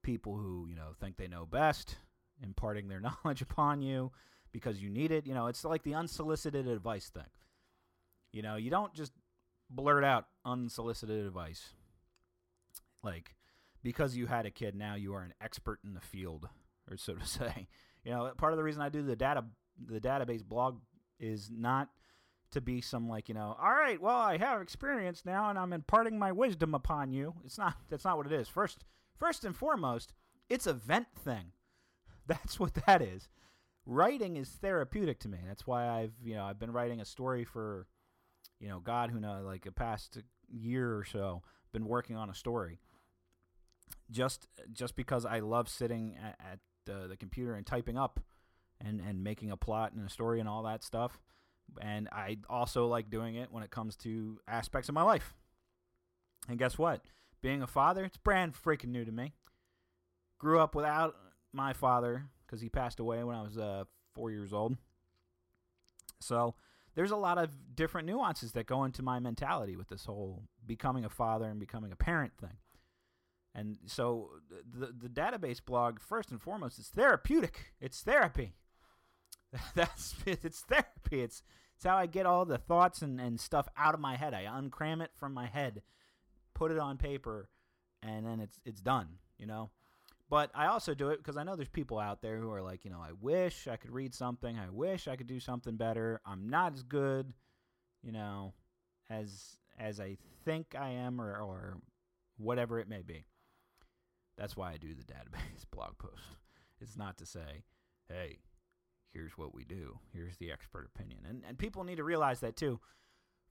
people 0.04 0.36
who 0.36 0.68
you 0.70 0.76
know 0.76 0.94
think 1.00 1.18
they 1.18 1.28
know 1.28 1.46
best, 1.46 1.98
imparting 2.42 2.88
their 2.88 3.00
knowledge 3.24 3.42
upon 3.42 3.82
you 3.82 4.12
because 4.52 4.82
you 4.82 4.90
need 4.90 5.12
it. 5.12 5.26
You 5.26 5.34
know, 5.34 5.48
it's 5.48 5.66
like 5.66 5.84
the 5.84 5.96
unsolicited 5.96 6.68
advice 6.68 7.10
thing. 7.10 7.24
You 8.32 8.42
know, 8.42 8.56
you 8.56 8.70
don't 8.70 8.94
just 8.94 9.12
blurt 9.70 10.04
out 10.04 10.28
unsolicited 10.46 11.26
advice. 11.26 11.70
Like, 13.04 13.36
because 13.84 14.16
you 14.16 14.28
had 14.28 14.46
a 14.46 14.52
kid, 14.52 14.76
now 14.76 14.96
you 14.96 15.14
are 15.14 15.24
an 15.24 15.34
expert 15.42 15.80
in 15.84 15.94
the 15.94 16.02
field, 16.02 16.48
or 16.90 16.98
so 16.98 17.16
to 17.16 17.26
say. 17.26 17.68
You 18.04 18.12
know, 18.12 18.32
part 18.38 18.54
of 18.54 18.58
the 18.58 18.64
reason 18.64 18.82
I 18.82 18.90
do 18.90 19.02
the 19.02 19.16
data, 19.16 19.44
the 19.86 20.00
database 20.00 20.44
blog, 20.44 20.80
is 21.20 21.50
not 21.52 21.90
to 22.52 22.62
be 22.62 22.82
some 22.82 23.10
like 23.10 23.30
you 23.30 23.36
know, 23.36 23.56
all 23.62 23.74
right, 23.74 24.00
well, 24.02 24.18
I 24.18 24.38
have 24.38 24.62
experience 24.62 25.24
now, 25.26 25.50
and 25.50 25.58
I'm 25.58 25.74
imparting 25.74 26.20
my 26.20 26.32
wisdom 26.32 26.76
upon 26.76 27.12
you. 27.12 27.34
It's 27.46 27.58
not. 27.58 27.76
That's 27.90 28.06
not 28.06 28.18
what 28.18 28.28
it 28.28 28.34
is. 28.34 28.48
First, 28.48 28.84
first 29.18 29.46
and 29.46 29.56
foremost, 29.56 30.14
it's 30.50 30.68
a 30.68 30.74
vent 30.74 31.08
thing. 31.18 31.52
That's 32.28 32.60
what 32.60 32.74
that 32.86 33.02
is. 33.02 33.28
Writing 33.86 34.38
is 34.38 34.50
therapeutic 34.50 35.20
to 35.20 35.28
me. 35.28 35.40
That's 35.46 35.68
why 35.68 35.90
I've 35.90 36.14
you 36.24 36.36
know 36.36 36.46
I've 36.46 36.60
been 36.60 36.72
writing 36.72 37.02
a 37.02 37.06
story 37.06 37.44
for 37.44 37.88
you 38.64 38.70
know, 38.70 38.80
God 38.80 39.12
who 39.12 39.20
knows, 39.20 39.46
like 39.46 39.66
a 39.66 39.74
past 39.74 40.20
year 40.50 40.96
or 40.96 41.04
so, 41.04 41.42
been 41.74 41.86
working 41.86 42.16
on 42.16 42.30
a 42.30 42.34
story. 42.34 42.80
Just 44.10 44.48
just 44.72 44.96
because 44.96 45.26
I 45.26 45.40
love 45.40 45.68
sitting 45.68 46.16
at, 46.22 46.38
at 46.40 46.60
uh, 46.90 47.08
the 47.08 47.18
computer 47.18 47.56
and 47.56 47.66
typing 47.66 47.98
up, 47.98 48.20
and 48.80 49.00
and 49.02 49.24
making 49.24 49.52
a 49.52 49.58
plot 49.58 49.94
and 49.94 50.06
a 50.06 50.10
story 50.10 50.40
and 50.40 50.50
all 50.50 50.64
that 50.64 50.84
stuff, 50.84 51.20
and 51.82 52.10
I 52.12 52.38
also 52.50 52.88
like 52.88 53.10
doing 53.10 53.36
it 53.36 53.52
when 53.52 53.64
it 53.64 53.72
comes 53.72 53.96
to 53.98 54.40
aspects 54.48 54.90
of 54.90 54.96
my 54.96 55.04
life. 55.04 55.34
And 56.48 56.60
guess 56.60 56.78
what? 56.78 57.02
Being 57.42 57.62
a 57.62 57.68
father, 57.68 58.06
it's 58.06 58.18
brand 58.18 58.54
freaking 58.54 58.90
new 58.90 59.06
to 59.06 59.12
me. 59.12 59.34
Grew 60.40 60.60
up 60.60 60.76
without 60.76 61.16
my 61.54 61.74
father 61.74 62.26
because 62.46 62.62
he 62.62 62.70
passed 62.70 63.00
away 63.00 63.24
when 63.24 63.36
I 63.36 63.42
was 63.42 63.58
uh, 63.58 63.86
four 64.14 64.32
years 64.32 64.54
old. 64.54 64.78
So 66.20 66.56
there's 66.96 67.12
a 67.12 67.18
lot 67.18 67.38
of 67.38 67.76
different 67.76 68.08
nuances 68.08 68.54
that 68.54 68.66
go 68.66 68.84
into 68.84 69.02
my 69.02 69.20
mentality 69.20 69.76
with 69.76 69.88
this 69.88 70.06
whole 70.06 70.44
becoming 70.66 71.06
a 71.06 71.10
father 71.10 71.46
and 71.46 71.60
becoming 71.60 71.92
a 71.92 71.96
parent 71.96 72.34
thing. 72.40 72.58
And 73.56 73.78
so 73.86 74.32
the 74.50 74.88
the 74.88 75.10
database 75.10 75.64
blog 75.64 76.00
first 76.00 76.32
and 76.32 76.42
foremost 76.42 76.80
it's 76.80 76.90
therapeutic. 76.90 77.74
It's 77.80 78.02
therapy. 78.02 78.54
That's 79.76 80.16
it's 80.26 80.62
therapy. 80.62 81.22
It's 81.22 81.44
it's 81.76 81.86
how 81.86 81.98
I 81.98 82.06
get 82.06 82.26
all 82.26 82.46
the 82.46 82.58
thoughts 82.58 83.02
and, 83.02 83.20
and 83.20 83.40
stuff 83.40 83.68
out 83.78 83.94
of 83.94 84.00
my 84.00 84.16
head. 84.16 84.34
I 84.34 84.46
uncram 84.46 85.04
it 85.04 85.12
from 85.16 85.34
my 85.34 85.48
head, 85.48 85.82
put 86.54 86.72
it 86.72 86.80
on 86.80 86.98
paper, 86.98 87.50
and 88.02 88.26
then 88.26 88.40
it's 88.40 88.60
it's 88.66 88.82
done, 88.82 89.20
you 89.38 89.46
know? 89.46 89.70
But 90.30 90.50
I 90.56 90.68
also 90.68 90.96
do 90.96 91.10
it 91.10 91.18
because 91.18 91.38
I 91.38 91.44
know 91.44 91.56
there's 91.56 91.70
people 91.70 92.00
out 92.00 92.22
there 92.24 92.40
who 92.40 92.52
are 92.52 92.62
like, 92.62 92.86
you 92.86 92.92
know, 92.92 93.02
I 93.02 93.12
wish 93.22 93.68
I 93.68 93.76
could 93.76 93.92
read 93.92 94.16
something. 94.16 94.58
I 94.58 94.70
wish 94.72 95.08
I 95.08 95.16
could 95.16 95.28
do 95.28 95.40
something 95.40 95.76
better. 95.76 96.22
I'm 96.26 96.50
not 96.50 96.74
as 96.74 96.82
good, 96.82 97.34
you 98.02 98.12
know, 98.12 98.54
as 99.10 99.58
as 99.78 100.00
I 100.00 100.18
think 100.44 100.76
I 100.80 100.90
am 100.90 101.22
or, 101.22 101.38
or 101.38 101.78
whatever 102.38 102.80
it 102.80 102.88
may 102.88 103.04
be. 103.04 103.26
That's 104.44 104.58
why 104.58 104.74
I 104.74 104.76
do 104.78 104.94
the 104.94 105.04
database 105.04 105.64
blog 105.72 105.98
post. 105.98 106.22
It's 106.82 106.98
not 106.98 107.18
to 107.20 107.26
say, 107.26 107.64
hey, 108.10 108.40
here's 109.14 109.38
what 109.38 109.56
we 109.56 109.64
do. 109.64 110.00
Here's 110.14 110.36
the 110.36 110.52
expert 110.52 110.90
opinion. 110.94 111.20
And 111.30 111.44
and 111.48 111.58
people 111.58 111.86
need 111.86 111.96
to 111.96 112.04
realize 112.04 112.42
that 112.42 112.58
too. 112.58 112.82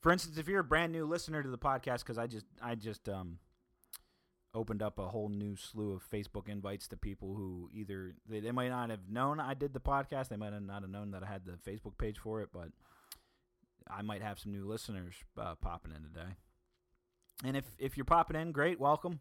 For 0.02 0.12
instance, 0.12 0.36
if 0.36 0.48
you're 0.48 0.60
a 0.60 0.64
brand 0.64 0.92
new 0.92 1.06
listener 1.06 1.42
to 1.42 1.48
the 1.48 1.56
podcast, 1.56 2.00
because 2.00 2.18
I 2.18 2.26
just 2.26 2.44
I 2.62 2.74
just 2.74 3.08
um 3.08 3.38
opened 4.52 4.82
up 4.82 4.98
a 4.98 5.08
whole 5.08 5.30
new 5.30 5.56
slew 5.56 5.94
of 5.94 6.02
Facebook 6.10 6.46
invites 6.46 6.88
to 6.88 6.98
people 6.98 7.36
who 7.36 7.70
either 7.72 8.12
they, 8.28 8.40
they 8.40 8.52
might 8.52 8.68
not 8.68 8.90
have 8.90 9.08
known 9.08 9.40
I 9.40 9.54
did 9.54 9.72
the 9.72 9.80
podcast, 9.80 10.28
they 10.28 10.36
might 10.36 10.52
have 10.52 10.60
not 10.60 10.82
have 10.82 10.90
known 10.90 11.12
that 11.12 11.22
I 11.22 11.26
had 11.26 11.46
the 11.46 11.52
Facebook 11.52 11.96
page 11.96 12.18
for 12.18 12.42
it, 12.42 12.50
but 12.52 12.68
I 13.88 14.02
might 14.02 14.20
have 14.20 14.38
some 14.38 14.52
new 14.52 14.66
listeners 14.66 15.14
uh, 15.40 15.54
popping 15.54 15.92
in 15.92 16.02
today. 16.02 16.34
And 17.46 17.56
if 17.56 17.64
if 17.78 17.96
you're 17.96 18.04
popping 18.04 18.38
in, 18.38 18.52
great, 18.52 18.78
welcome. 18.78 19.20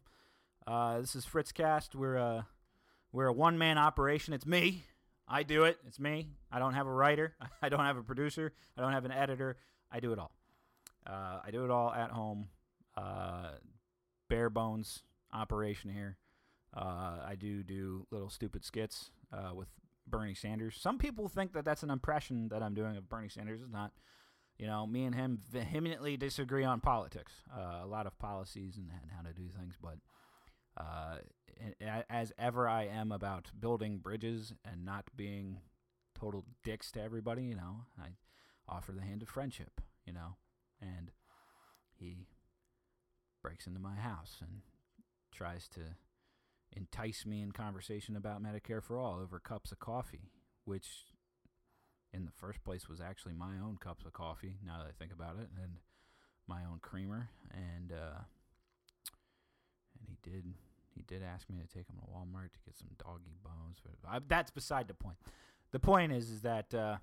Uh, 0.66 1.00
this 1.00 1.16
is 1.16 1.26
Fritzcast. 1.26 1.94
We're 1.94 2.16
a 2.16 2.46
we're 3.12 3.26
a 3.26 3.32
one 3.32 3.58
man 3.58 3.78
operation. 3.78 4.32
It's 4.32 4.46
me. 4.46 4.84
I 5.26 5.42
do 5.42 5.64
it. 5.64 5.78
It's 5.86 5.98
me. 5.98 6.28
I 6.52 6.58
don't 6.58 6.74
have 6.74 6.86
a 6.86 6.92
writer. 6.92 7.34
I 7.62 7.68
don't 7.68 7.80
have 7.84 7.96
a 7.96 8.02
producer. 8.02 8.52
I 8.76 8.80
don't 8.80 8.92
have 8.92 9.04
an 9.04 9.12
editor. 9.12 9.56
I 9.90 10.00
do 10.00 10.12
it 10.12 10.18
all. 10.18 10.32
Uh, 11.06 11.40
I 11.44 11.50
do 11.50 11.64
it 11.64 11.70
all 11.70 11.92
at 11.92 12.10
home. 12.10 12.48
Uh, 12.96 13.52
bare 14.28 14.50
bones 14.50 15.02
operation 15.32 15.90
here. 15.90 16.16
Uh, 16.74 17.18
I 17.26 17.34
do 17.38 17.62
do 17.62 18.06
little 18.10 18.30
stupid 18.30 18.64
skits 18.64 19.10
uh, 19.32 19.54
with 19.54 19.68
Bernie 20.06 20.34
Sanders. 20.34 20.76
Some 20.80 20.96
people 20.96 21.28
think 21.28 21.54
that 21.54 21.64
that's 21.64 21.82
an 21.82 21.90
impression 21.90 22.48
that 22.48 22.62
I'm 22.62 22.74
doing 22.74 22.96
of 22.96 23.08
Bernie 23.08 23.28
Sanders. 23.28 23.60
It's 23.62 23.72
not. 23.72 23.92
You 24.58 24.68
know, 24.68 24.86
me 24.86 25.06
and 25.06 25.14
him 25.14 25.40
vehemently 25.50 26.16
disagree 26.16 26.62
on 26.62 26.80
politics, 26.80 27.32
uh, 27.52 27.80
a 27.82 27.86
lot 27.86 28.06
of 28.06 28.16
policies 28.20 28.76
and, 28.76 28.90
and, 28.90 29.10
how 29.10 29.22
to 29.22 29.34
do 29.34 29.48
things. 29.48 29.74
But 29.82 29.96
uh, 30.76 31.16
as 32.08 32.32
ever, 32.38 32.68
I 32.68 32.84
am 32.84 33.12
about 33.12 33.50
building 33.58 33.98
bridges 33.98 34.52
and 34.64 34.84
not 34.84 35.04
being 35.16 35.58
total 36.18 36.44
dicks 36.64 36.90
to 36.92 37.02
everybody. 37.02 37.44
You 37.44 37.56
know, 37.56 37.84
I 37.98 38.08
offer 38.68 38.92
the 38.92 39.02
hand 39.02 39.22
of 39.22 39.28
friendship. 39.28 39.80
You 40.06 40.12
know, 40.12 40.36
and 40.80 41.12
he 41.98 42.26
breaks 43.42 43.66
into 43.66 43.80
my 43.80 43.94
house 43.96 44.38
and 44.40 44.62
tries 45.32 45.68
to 45.68 45.80
entice 46.74 47.26
me 47.26 47.42
in 47.42 47.52
conversation 47.52 48.16
about 48.16 48.42
Medicare 48.42 48.82
for 48.82 48.98
all 48.98 49.18
over 49.20 49.38
cups 49.38 49.72
of 49.72 49.78
coffee, 49.78 50.30
which 50.64 50.86
in 52.12 52.24
the 52.24 52.32
first 52.32 52.62
place 52.64 52.88
was 52.88 53.00
actually 53.00 53.34
my 53.34 53.58
own 53.62 53.78
cups 53.80 54.04
of 54.04 54.12
coffee. 54.12 54.56
Now 54.64 54.78
that 54.78 54.88
I 54.88 54.92
think 54.98 55.12
about 55.12 55.36
it, 55.36 55.48
and 55.62 55.74
my 56.46 56.64
own 56.64 56.78
creamer, 56.80 57.28
and 57.52 57.92
uh, 57.92 58.20
did 60.22 60.54
he 60.94 61.02
did 61.02 61.22
ask 61.22 61.48
me 61.48 61.56
to 61.56 61.66
take 61.66 61.88
him 61.88 61.96
to 61.96 62.06
Walmart 62.06 62.52
to 62.52 62.58
get 62.64 62.76
some 62.76 62.88
doggy 62.98 63.36
bones. 63.42 63.78
But 63.82 63.92
I, 64.08 64.18
that's 64.26 64.50
beside 64.50 64.88
the 64.88 64.94
point. 64.94 65.16
The 65.72 65.78
point 65.78 66.12
is 66.12 66.30
is 66.30 66.42
that 66.42 66.72
uh, 66.74 66.96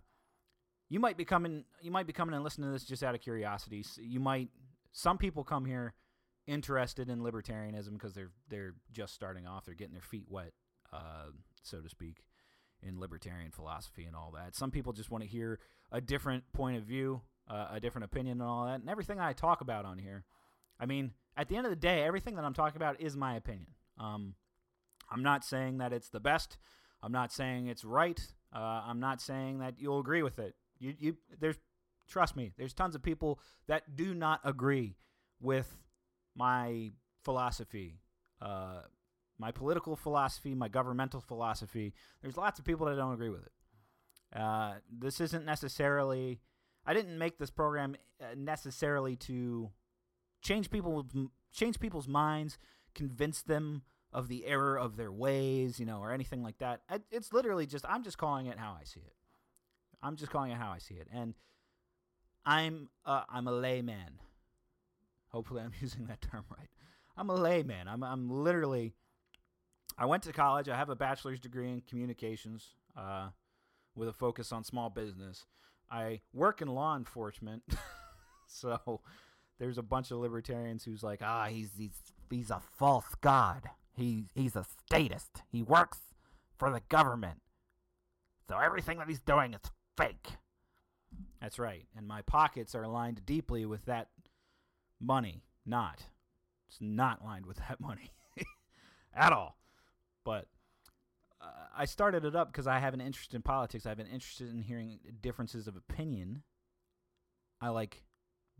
you 0.90 1.00
might 1.00 1.18
be 1.18 1.26
coming 1.26 1.66
you 1.82 1.92
might 1.92 2.08
be 2.08 2.14
coming 2.14 2.36
and 2.36 2.44
listening 2.44 2.70
to 2.70 2.74
this 2.74 2.84
just 2.84 3.04
out 3.04 3.16
of 3.16 3.22
curiosity. 3.22 3.84
You 3.98 4.20
might 4.20 4.50
some 4.92 5.18
people 5.18 5.44
come 5.44 5.66
here 5.66 5.94
interested 6.48 7.10
in 7.10 7.20
libertarianism 7.20 7.94
because 7.94 8.14
they're 8.14 8.32
they're 8.50 8.76
just 8.92 9.14
starting 9.14 9.48
off. 9.48 9.66
They're 9.66 9.76
getting 9.76 9.94
their 9.94 10.02
feet 10.02 10.26
wet, 10.30 10.54
uh, 10.92 11.32
so 11.62 11.80
to 11.80 11.90
speak, 11.90 12.24
in 12.82 13.00
libertarian 13.00 13.52
philosophy 13.52 14.06
and 14.06 14.16
all 14.16 14.32
that. 14.36 14.56
Some 14.56 14.72
people 14.72 14.94
just 14.94 15.12
want 15.12 15.24
to 15.24 15.30
hear 15.30 15.60
a 15.92 16.02
different 16.02 16.44
point 16.54 16.78
of 16.78 16.84
view, 16.84 17.22
uh, 17.50 17.68
a 17.72 17.80
different 17.80 18.06
opinion, 18.06 18.42
and 18.42 18.50
all 18.50 18.66
that. 18.66 18.82
And 18.82 18.90
everything 18.90 19.20
I 19.20 19.34
talk 19.34 19.62
about 19.62 19.86
on 19.86 19.98
here, 20.00 20.26
I 20.80 20.86
mean, 20.86 21.12
at 21.40 21.48
the 21.48 21.56
end 21.56 21.66
of 21.66 21.70
the 21.70 21.78
day, 21.78 22.04
everything 22.04 22.36
that 22.36 22.44
I'm 22.44 22.54
talking 22.54 22.76
about 22.76 23.00
is 23.00 23.16
my 23.16 23.38
opinion. 23.38 23.68
Um, 23.98 24.36
I'm 25.10 25.24
not 25.24 25.46
saying 25.46 25.78
that 25.78 25.94
it's 25.94 26.10
the 26.10 26.20
best. 26.20 26.58
I'm 27.02 27.14
not 27.14 27.32
saying 27.32 27.68
it's 27.68 27.86
right. 27.86 28.20
Uh, 28.54 28.82
I'm 28.86 29.00
not 29.00 29.22
saying 29.22 29.60
that 29.60 29.76
you'll 29.78 30.02
agree 30.02 30.22
with 30.22 30.38
it. 30.38 30.56
You, 30.80 30.96
you, 31.00 31.18
there's, 31.40 31.56
trust 32.10 32.36
me, 32.36 32.52
there's 32.58 32.74
tons 32.74 32.94
of 32.94 33.02
people 33.02 33.40
that 33.68 33.96
do 33.96 34.14
not 34.14 34.42
agree 34.44 34.98
with 35.40 35.78
my 36.36 36.92
philosophy, 37.24 38.02
uh, 38.42 38.82
my 39.38 39.52
political 39.52 39.96
philosophy, 39.96 40.54
my 40.54 40.68
governmental 40.68 41.22
philosophy. 41.22 41.94
There's 42.22 42.36
lots 42.36 42.60
of 42.60 42.66
people 42.66 42.86
that 42.88 42.98
don't 42.98 43.14
agree 43.14 43.30
with 43.30 43.44
it. 43.44 44.38
Uh, 44.38 44.74
this 44.92 45.22
isn't 45.22 45.46
necessarily. 45.46 46.42
I 46.86 46.94
didn't 46.94 47.18
make 47.18 47.38
this 47.38 47.50
program 47.50 47.96
uh, 48.22 48.26
necessarily 48.36 49.16
to 49.18 49.70
change 50.42 50.70
people 50.70 51.06
change 51.52 51.80
people's 51.80 52.08
minds, 52.08 52.58
convince 52.94 53.42
them 53.42 53.84
of 54.12 54.28
the 54.28 54.46
error 54.46 54.78
of 54.78 54.98
their 54.98 55.12
ways, 55.12 55.80
you 55.80 55.86
know, 55.86 56.00
or 56.00 56.12
anything 56.12 56.44
like 56.44 56.58
that. 56.60 56.82
It's 57.12 57.32
literally 57.32 57.66
just 57.66 57.86
I'm 57.88 58.04
just 58.04 58.18
calling 58.18 58.48
it 58.48 58.58
how 58.58 58.76
I 58.80 58.84
see 58.84 59.02
it. 59.02 59.14
I'm 60.02 60.16
just 60.16 60.32
calling 60.32 60.52
it 60.52 60.58
how 60.58 60.72
I 60.72 60.78
see 60.80 60.96
it, 60.96 61.08
and 61.14 61.34
I'm 62.46 62.90
I'm 63.06 63.48
a 63.48 63.52
layman. 63.52 64.20
Hopefully, 65.30 65.62
I'm 65.62 65.74
using 65.80 66.06
that 66.08 66.22
term 66.22 66.46
right. 66.50 66.70
I'm 67.18 67.30
a 67.30 67.36
layman. 67.36 67.88
I'm 67.88 68.04
I'm 68.04 68.30
literally. 68.30 68.94
I 69.98 70.06
went 70.06 70.24
to 70.24 70.32
college. 70.32 70.70
I 70.70 70.78
have 70.78 70.90
a 70.90 70.96
bachelor's 70.96 71.42
degree 71.42 71.70
in 71.70 71.82
communications, 71.82 72.76
uh, 72.96 73.30
with 73.96 74.08
a 74.08 74.14
focus 74.14 74.54
on 74.54 74.64
small 74.64 74.90
business. 74.90 75.46
I 75.92 76.22
work 76.34 76.62
in 76.62 76.70
law 76.70 76.96
enforcement, 76.96 77.64
so 78.48 79.02
there's 79.60 79.78
a 79.78 79.84
bunch 79.84 80.12
of 80.12 80.18
libertarians 80.18 80.84
who's 80.84 81.04
like, 81.04 81.20
ah, 81.22 81.46
he's 81.46 81.72
he's 81.78 82.02
he's 82.30 82.50
a 82.50 82.62
false 82.78 83.16
god. 83.22 83.64
He 83.96 84.26
he's 84.34 84.56
a 84.56 84.66
statist. 84.86 85.44
He 85.52 85.62
works 85.62 86.00
for 86.58 86.72
the 86.72 86.82
government. 86.90 87.42
So 88.48 88.58
everything 88.58 88.98
that 88.98 89.08
he's 89.08 89.20
doing 89.20 89.54
is 89.54 89.62
fake. 89.98 90.38
That's 91.42 91.60
right. 91.60 91.86
And 91.96 92.08
my 92.08 92.22
pockets 92.22 92.74
are 92.74 92.88
lined 92.88 93.26
deeply 93.26 93.66
with 93.66 93.86
that 93.86 94.08
money. 95.00 95.44
Not. 95.66 96.04
It's 96.68 96.80
not 96.82 97.24
lined 97.24 97.46
with 97.46 97.58
that 97.58 97.80
money 97.80 98.12
at 99.14 99.34
all. 99.34 99.58
But 100.24 100.48
uh, 101.42 101.46
I 101.78 101.86
started 101.86 102.26
it 102.26 102.36
up 102.36 102.52
because 102.52 102.68
I 102.68 102.80
have 102.80 102.94
an 102.94 103.02
interest 103.02 103.34
in 103.34 103.42
politics. 103.42 103.86
I've 103.86 103.98
been 103.98 104.08
interested 104.08 104.50
in 104.50 104.62
hearing 104.62 105.00
differences 105.22 105.68
of 105.68 105.76
opinion. 105.76 106.44
I 107.62 107.70
like 107.70 108.04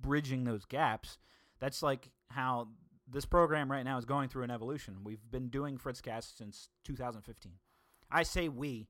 bridging 0.02 0.44
those 0.44 0.66
gaps. 0.66 1.18
That's 1.60 1.84
like 1.84 2.10
how 2.32 2.70
this 3.12 3.26
program 3.26 3.72
right 3.72 3.84
now 3.84 3.98
is 3.98 4.06
going 4.06 4.30
through 4.30 4.44
an 4.44 4.52
evolution. 4.52 4.98
We've 5.04 5.30
been 5.30 5.50
doing 5.50 5.78
Fritzcast 5.78 6.38
since 6.38 6.70
2015. 6.86 7.54
I 8.12 8.24
say 8.24 8.50
we. 8.50 8.88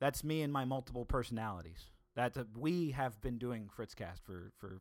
That's 0.00 0.24
me 0.24 0.42
and 0.42 0.52
my 0.52 0.64
multiple 0.64 1.04
personalities. 1.04 1.86
That 2.16 2.36
uh, 2.36 2.44
we 2.56 2.90
have 2.92 3.20
been 3.20 3.38
doing 3.38 3.68
Fritzcast 3.76 4.22
for 4.24 4.52
for 4.58 4.80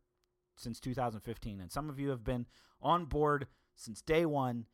since 0.56 0.80
2015, 0.80 1.62
and 1.62 1.72
some 1.72 1.90
of 1.90 2.00
you 2.00 2.10
have 2.10 2.24
been 2.24 2.46
on 2.82 3.06
board 3.06 3.48
since 3.76 4.02
day 4.02 4.26
one. 4.26 4.66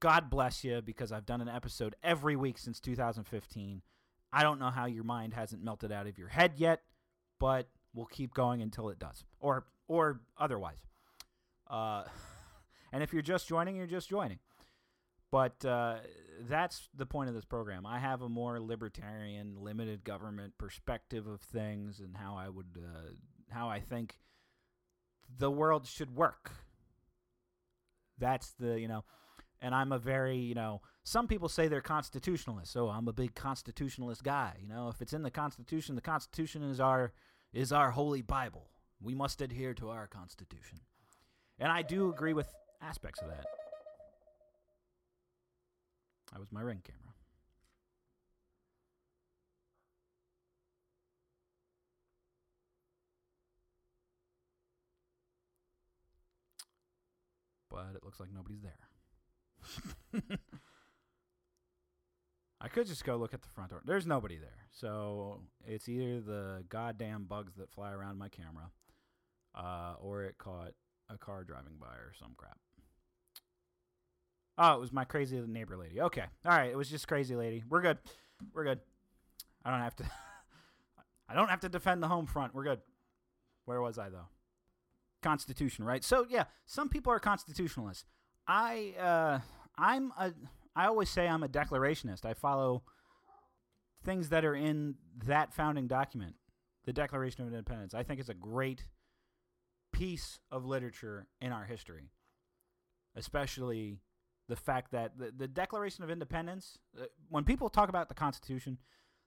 God 0.00 0.28
bless 0.28 0.62
you 0.62 0.82
because 0.82 1.10
I've 1.10 1.24
done 1.24 1.40
an 1.40 1.48
episode 1.48 1.94
every 2.02 2.36
week 2.36 2.58
since 2.58 2.80
2015. 2.80 3.82
I 4.32 4.42
don't 4.42 4.60
know 4.60 4.70
how 4.70 4.84
your 4.84 5.04
mind 5.04 5.32
hasn't 5.32 5.64
melted 5.64 5.90
out 5.90 6.06
of 6.06 6.18
your 6.18 6.28
head 6.28 6.54
yet, 6.56 6.82
but 7.40 7.68
we'll 7.94 8.06
keep 8.06 8.34
going 8.34 8.60
until 8.60 8.90
it 8.90 8.98
does, 8.98 9.24
or 9.40 9.66
or 9.88 10.20
otherwise. 10.38 10.78
Uh, 11.68 12.04
and 12.92 13.02
if 13.02 13.12
you're 13.12 13.22
just 13.22 13.48
joining, 13.48 13.76
you're 13.76 13.86
just 13.86 14.08
joining. 14.08 14.38
But 15.30 15.64
uh, 15.64 15.96
that's 16.48 16.88
the 16.94 17.06
point 17.06 17.28
of 17.28 17.34
this 17.34 17.44
program. 17.44 17.84
I 17.84 17.98
have 17.98 18.22
a 18.22 18.28
more 18.28 18.60
libertarian, 18.60 19.56
limited 19.58 20.04
government 20.04 20.54
perspective 20.56 21.26
of 21.26 21.40
things 21.40 22.00
and 22.00 22.16
how 22.16 22.36
I 22.36 22.48
would, 22.48 22.78
uh, 22.78 23.10
how 23.50 23.68
I 23.68 23.80
think 23.80 24.16
the 25.38 25.50
world 25.50 25.86
should 25.86 26.14
work. 26.14 26.52
That's 28.18 28.52
the, 28.58 28.80
you 28.80 28.88
know, 28.88 29.04
and 29.60 29.74
I'm 29.74 29.92
a 29.92 29.98
very, 29.98 30.36
you 30.36 30.54
know, 30.54 30.80
some 31.04 31.26
people 31.26 31.48
say 31.48 31.68
they're 31.68 31.80
constitutionalists. 31.80 32.72
So 32.72 32.88
I'm 32.88 33.08
a 33.08 33.12
big 33.12 33.34
constitutionalist 33.34 34.22
guy. 34.22 34.54
You 34.60 34.68
know, 34.68 34.88
if 34.88 35.00
it's 35.00 35.12
in 35.12 35.22
the 35.22 35.30
Constitution, 35.30 35.94
the 35.94 36.00
Constitution 36.00 36.62
is 36.62 36.80
our 36.80 37.12
is 37.52 37.72
our 37.72 37.90
holy 37.92 38.22
Bible. 38.22 38.68
We 39.00 39.14
must 39.14 39.40
adhere 39.40 39.74
to 39.74 39.90
our 39.90 40.06
Constitution. 40.06 40.80
And 41.58 41.70
I 41.70 41.82
do 41.82 42.10
agree 42.10 42.32
with 42.32 42.48
aspects 42.82 43.20
of 43.22 43.28
that. 43.28 43.44
That 46.32 46.40
was 46.40 46.52
my 46.52 46.60
ring 46.60 46.82
camera. 46.84 47.02
But 57.70 57.96
it 57.96 58.04
looks 58.04 58.20
like 58.20 58.30
nobody's 58.34 58.62
there. 58.62 60.22
I 62.60 62.68
could 62.68 62.86
just 62.86 63.04
go 63.04 63.16
look 63.16 63.34
at 63.34 63.42
the 63.42 63.48
front 63.48 63.70
door. 63.70 63.82
There's 63.84 64.06
nobody 64.06 64.38
there. 64.38 64.66
So 64.72 65.42
it's 65.66 65.88
either 65.88 66.20
the 66.20 66.64
goddamn 66.68 67.24
bugs 67.24 67.54
that 67.56 67.70
fly 67.70 67.92
around 67.92 68.18
my 68.18 68.28
camera, 68.28 68.70
uh, 69.56 69.94
or 70.00 70.24
it 70.24 70.36
caught 70.38 70.72
a 71.08 71.16
car 71.16 71.44
driving 71.44 71.76
by 71.80 71.86
or 71.86 72.12
some 72.18 72.32
crap. 72.36 72.58
Oh, 74.58 74.74
it 74.74 74.80
was 74.80 74.92
my 74.92 75.04
crazy 75.04 75.40
neighbor 75.46 75.76
lady. 75.76 76.00
Okay. 76.00 76.24
All 76.44 76.56
right. 76.56 76.70
It 76.70 76.76
was 76.76 76.88
just 76.88 77.06
crazy 77.06 77.36
lady. 77.36 77.62
We're 77.68 77.82
good. 77.82 77.98
We're 78.54 78.64
good. 78.64 78.80
I 79.64 79.70
don't 79.70 79.80
have 79.80 79.96
to. 79.96 80.04
I 81.28 81.34
don't 81.34 81.48
have 81.48 81.60
to 81.60 81.68
defend 81.68 82.02
the 82.02 82.08
home 82.08 82.26
front. 82.26 82.54
We're 82.54 82.64
good. 82.64 82.80
Where 83.66 83.80
was 83.80 83.98
I 83.98 84.08
though? 84.08 84.28
Constitution, 85.22 85.84
right? 85.84 86.04
So 86.04 86.26
yeah, 86.28 86.44
some 86.66 86.88
people 86.88 87.12
are 87.12 87.18
constitutionalists. 87.18 88.04
I 88.46 88.94
uh, 88.98 89.40
I'm 89.76 90.12
a. 90.18 90.32
I 90.74 90.86
always 90.86 91.10
say 91.10 91.26
I'm 91.26 91.42
a 91.42 91.48
declarationist. 91.48 92.24
I 92.24 92.34
follow 92.34 92.82
things 94.04 94.28
that 94.28 94.44
are 94.44 94.54
in 94.54 94.94
that 95.24 95.52
founding 95.52 95.88
document, 95.88 96.36
the 96.84 96.92
Declaration 96.92 97.42
of 97.42 97.48
Independence. 97.48 97.92
I 97.92 98.02
think 98.02 98.20
it's 98.20 98.28
a 98.28 98.34
great 98.34 98.84
piece 99.96 100.40
of 100.52 100.66
literature 100.66 101.26
in 101.40 101.52
our 101.52 101.64
history, 101.64 102.10
especially 103.16 104.00
the 104.46 104.56
fact 104.56 104.92
that 104.92 105.18
the, 105.18 105.32
the 105.34 105.48
Declaration 105.48 106.04
of 106.04 106.10
Independence, 106.10 106.78
uh, 107.00 107.06
when 107.30 107.44
people 107.44 107.70
talk 107.70 107.88
about 107.88 108.08
the 108.08 108.14
Constitution, 108.14 108.76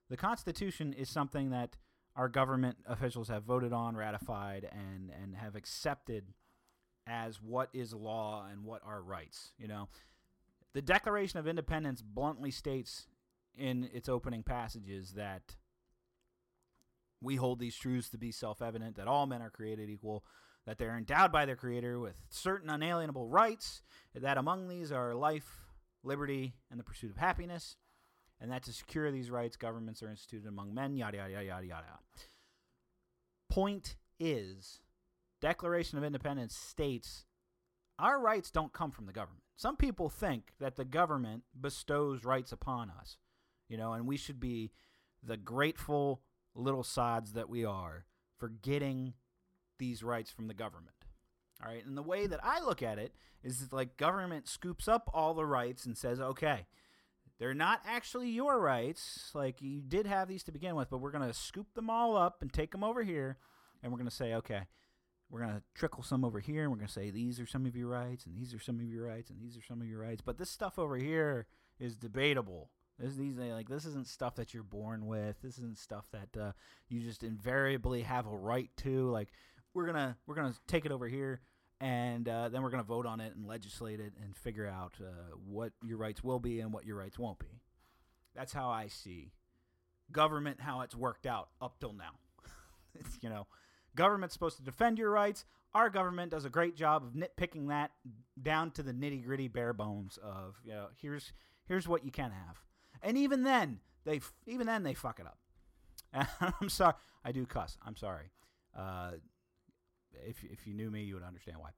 the 0.10 0.18
Constitution 0.18 0.94
is 0.94 1.10
something 1.10 1.50
that 1.50 1.76
our 2.16 2.30
government 2.30 2.78
officials 2.86 3.30
have 3.30 3.44
voted 3.44 3.74
on, 3.74 3.96
ratified, 3.98 4.70
and, 4.72 5.12
and 5.22 5.36
have 5.36 5.56
accepted 5.56 6.34
as 7.08 7.42
what 7.42 7.70
is 7.74 7.94
law 7.94 8.46
and 8.52 8.64
what 8.64 8.82
are 8.86 9.02
rights. 9.02 9.54
You 9.58 9.68
know, 9.68 9.88
the 10.74 10.82
Declaration 10.84 11.40
of 11.40 11.48
Independence 11.48 12.04
bluntly 12.04 12.52
states 12.52 13.08
in 13.58 13.90
its 13.92 14.08
opening 14.08 14.44
passages 14.44 15.14
that 15.14 15.56
we 17.22 17.38
hold 17.38 17.60
these 17.60 17.76
truths 17.76 18.10
to 18.10 18.20
be 18.20 18.32
self 18.32 18.62
evident 18.62 18.98
that 18.98 19.08
all 19.08 19.26
men 19.26 19.42
are 19.42 19.50
created 19.50 19.90
equal, 19.90 20.24
that 20.70 20.78
they're 20.78 20.96
endowed 20.96 21.32
by 21.32 21.48
their 21.48 21.56
Creator 21.56 22.00
with 22.00 22.22
certain 22.30 22.70
unalienable 22.70 23.28
rights, 23.28 23.82
that 24.14 24.38
among 24.38 24.68
these 24.68 24.92
are 24.92 25.16
life, 25.16 25.66
liberty, 26.04 26.54
and 26.70 26.80
the 26.80 26.84
pursuit 26.84 27.10
of 27.10 27.18
happiness, 27.18 27.76
and 28.40 28.52
that 28.52 28.62
to 28.62 28.72
secure 28.72 29.12
these 29.12 29.32
rights, 29.32 29.58
governments 29.58 30.04
are 30.04 30.12
instituted 30.12 30.48
among 30.48 30.76
men, 30.76 30.96
yada, 30.96 31.18
yada, 31.18 31.32
yada, 31.32 31.46
yada, 31.46 31.66
yada. 31.66 31.86
Point 33.50 33.96
is, 34.20 34.82
Declaration 35.42 35.98
of 35.98 36.04
Independence 36.04 36.56
states 36.56 37.26
our 37.98 38.22
rights 38.22 38.52
don't 38.52 38.72
come 38.72 38.92
from 38.92 39.08
the 39.08 39.12
government. 39.12 39.42
Some 39.56 39.76
people 39.76 40.08
think 40.08 40.52
that 40.60 40.76
the 40.76 40.86
government 40.86 41.46
bestows 41.60 42.24
rights 42.24 42.52
upon 42.52 42.92
us, 42.92 43.18
you 43.68 43.76
know, 43.76 43.94
and 43.94 44.06
we 44.06 44.18
should 44.18 44.40
be 44.40 44.72
the 45.24 45.36
grateful 45.36 46.22
little 46.54 46.84
sods 46.84 47.34
that 47.34 47.50
we 47.50 47.66
are 47.66 48.06
for 48.38 48.50
getting 48.50 49.16
these 49.80 50.04
rights 50.04 50.30
from 50.30 50.48
the 50.48 50.54
government. 50.54 50.96
All 51.64 51.72
right, 51.72 51.86
and 51.86 51.98
the 51.98 52.04
way 52.04 52.28
that 52.28 52.40
I 52.44 52.62
look 52.62 52.82
at 52.82 53.00
it 53.00 53.14
is 53.44 53.60
that, 53.60 53.74
like 53.74 53.98
government 53.98 54.48
scoops 54.48 54.88
up 54.88 55.10
all 55.14 55.34
the 55.34 55.46
rights 55.46 55.86
and 55.86 55.98
says, 55.98 56.20
"Okay, 56.22 56.68
they're 57.40 57.54
not 57.54 57.82
actually 57.86 58.30
your 58.30 58.60
rights. 58.60 59.32
Like 59.34 59.62
you 59.62 59.82
did 59.82 60.06
have 60.06 60.28
these 60.28 60.44
to 60.44 60.52
begin 60.52 60.76
with, 60.76 60.90
but 60.90 61.00
we're 61.00 61.12
going 61.12 61.28
to 61.28 61.34
scoop 61.34 61.74
them 61.74 61.90
all 61.90 62.16
up 62.16 62.42
and 62.42 62.52
take 62.52 62.72
them 62.72 62.84
over 62.84 63.04
here 63.04 63.38
and 63.82 63.92
we're 63.92 63.98
going 63.98 64.10
to 64.10 64.16
say, 64.16 64.34
"Okay, 64.36 64.68
we're 65.30 65.42
going 65.42 65.54
to 65.54 65.64
trickle 65.74 66.04
some 66.04 66.24
over 66.24 66.40
here 66.40 66.64
and 66.64 66.72
we're 66.72 66.78
going 66.78 66.88
to 66.88 66.94
say 66.94 67.10
these 67.10 67.40
are 67.40 67.48
some 67.48 67.66
of 67.66 67.76
your 67.76 67.88
rights 67.88 68.26
and 68.26 68.36
these 68.36 68.54
are 68.54 68.60
some 68.60 68.80
of 68.80 68.86
your 68.86 69.08
rights 69.08 69.30
and 69.30 69.40
these 69.40 69.58
are 69.58 69.64
some 69.68 69.82
of 69.82 69.88
your 69.88 70.02
rights, 70.02 70.22
but 70.22 70.38
this 70.38 70.50
stuff 70.50 70.78
over 70.78 70.98
here 70.98 71.48
is 71.80 71.96
debatable." 71.96 72.72
This, 73.00 73.12
is 73.12 73.18
these 73.18 73.38
like 73.38 73.70
this 73.70 73.86
isn't 73.86 74.08
stuff 74.08 74.36
that 74.36 74.54
you're 74.54 74.62
born 74.62 75.06
with. 75.06 75.42
This 75.42 75.58
isn't 75.58 75.78
stuff 75.78 76.06
that 76.12 76.38
uh, 76.38 76.52
you 76.90 77.00
just 77.00 77.24
invariably 77.24 78.02
have 78.02 78.28
a 78.28 78.36
right 78.36 78.70
to. 78.78 79.10
Like 79.10 79.30
we're 79.74 79.86
gonna 79.86 80.18
we're 80.28 80.36
gonna 80.36 80.56
take 80.68 80.86
it 80.86 80.92
over 80.92 81.08
here 81.08 81.42
and 81.82 82.28
uh, 82.28 82.50
then 82.50 82.62
we're 82.62 82.70
gonna 82.70 82.84
vote 82.84 83.06
on 83.06 83.20
it 83.20 83.36
and 83.36 83.46
legislate 83.46 84.00
it 84.00 84.14
and 84.22 84.36
figure 84.36 84.68
out 84.68 84.94
uh, 85.02 85.36
what 85.46 85.72
your 85.84 85.98
rights 85.98 86.24
will 86.24 86.40
be 86.40 86.60
and 86.60 86.74
what 86.74 86.86
your 86.86 86.98
rights 86.98 87.18
won't 87.18 87.40
be. 87.40 87.62
That's 88.36 88.54
how 88.54 88.70
I 88.70 88.88
see 88.88 89.32
government 90.12 90.60
how 90.60 90.82
it's 90.82 90.96
worked 90.96 91.26
out 91.26 91.50
up 91.62 91.80
till 91.80 91.94
now. 91.94 92.20
you 93.22 93.30
know, 93.30 93.48
government's 93.96 94.34
supposed 94.34 94.58
to 94.58 94.64
defend 94.64 94.98
your 94.98 95.12
rights. 95.12 95.46
Our 95.74 95.90
government 95.90 96.32
does 96.32 96.46
a 96.46 96.50
great 96.50 96.76
job 96.76 97.04
of 97.04 97.14
nitpicking 97.14 97.68
that 97.68 97.92
down 98.42 98.72
to 98.72 98.84
the 98.84 98.92
nitty 98.92 99.24
gritty 99.24 99.48
bare 99.48 99.74
bones 99.74 100.18
of 100.22 100.56
you 100.64 100.72
know 100.72 100.88
here's 101.00 101.32
here's 101.66 101.88
what 101.88 102.04
you 102.04 102.12
can 102.12 102.32
have, 102.32 102.64
and 103.04 103.18
even 103.18 103.44
then 103.44 103.80
they 104.04 104.20
even 104.48 104.66
then 104.66 104.84
they 104.84 104.94
fuck 104.94 105.20
it 105.20 105.28
up. 105.28 105.38
I'm 106.62 106.70
sorry, 106.70 106.96
I 107.24 107.32
do 107.32 107.46
cuss. 107.46 107.78
I'm 107.86 107.96
sorry. 107.96 108.32
Uh, 108.76 109.12
if 110.26 110.44
if 110.44 110.66
you 110.68 110.74
knew 110.74 110.90
me, 110.90 111.04
you 111.04 111.16
would 111.16 111.24
understand 111.24 111.58
why. 111.60 111.70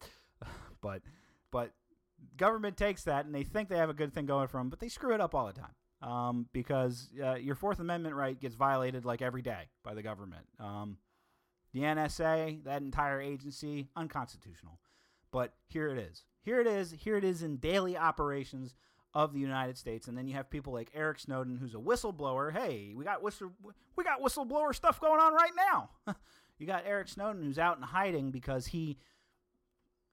but 0.81 1.01
but 1.51 1.71
government 2.37 2.77
takes 2.77 3.03
that 3.03 3.25
and 3.25 3.33
they 3.33 3.43
think 3.43 3.69
they 3.69 3.77
have 3.77 3.89
a 3.89 3.93
good 3.93 4.13
thing 4.13 4.25
going 4.25 4.47
for 4.47 4.57
them, 4.57 4.69
but 4.69 4.79
they 4.79 4.89
screw 4.89 5.13
it 5.13 5.21
up 5.21 5.35
all 5.35 5.47
the 5.47 5.53
time. 5.53 5.73
Um, 6.01 6.47
because 6.51 7.09
uh, 7.23 7.35
your 7.35 7.53
Fourth 7.53 7.79
Amendment 7.79 8.15
right 8.15 8.39
gets 8.39 8.55
violated 8.55 9.05
like 9.05 9.21
every 9.21 9.43
day 9.43 9.69
by 9.83 9.93
the 9.93 10.01
government. 10.01 10.47
Um, 10.59 10.97
the 11.73 11.81
NSA, 11.81 12.63
that 12.63 12.81
entire 12.81 13.21
agency, 13.21 13.87
unconstitutional. 13.95 14.79
But 15.31 15.53
here 15.67 15.89
it 15.89 15.99
is. 15.99 16.23
Here 16.41 16.59
it 16.59 16.67
is. 16.67 16.91
Here 16.91 17.17
it 17.17 17.23
is 17.23 17.43
in 17.43 17.57
daily 17.57 17.97
operations 17.97 18.75
of 19.13 19.33
the 19.33 19.39
United 19.39 19.77
States, 19.77 20.07
and 20.07 20.17
then 20.17 20.27
you 20.27 20.33
have 20.35 20.49
people 20.49 20.73
like 20.73 20.89
Eric 20.93 21.19
Snowden, 21.19 21.57
who's 21.57 21.75
a 21.75 21.77
whistleblower. 21.77 22.51
Hey, 22.51 22.93
we 22.95 23.03
got 23.03 23.21
whistle, 23.21 23.51
we 23.95 24.03
got 24.03 24.21
whistleblower 24.21 24.73
stuff 24.73 25.01
going 25.01 25.19
on 25.19 25.33
right 25.33 25.51
now. 25.55 25.89
you 26.61 26.67
got 26.67 26.83
Eric 26.85 27.07
Snowden, 27.07 27.43
who's 27.43 27.59
out 27.59 27.77
in 27.77 27.83
hiding 27.83 28.31
because 28.31 28.67
he 28.67 28.97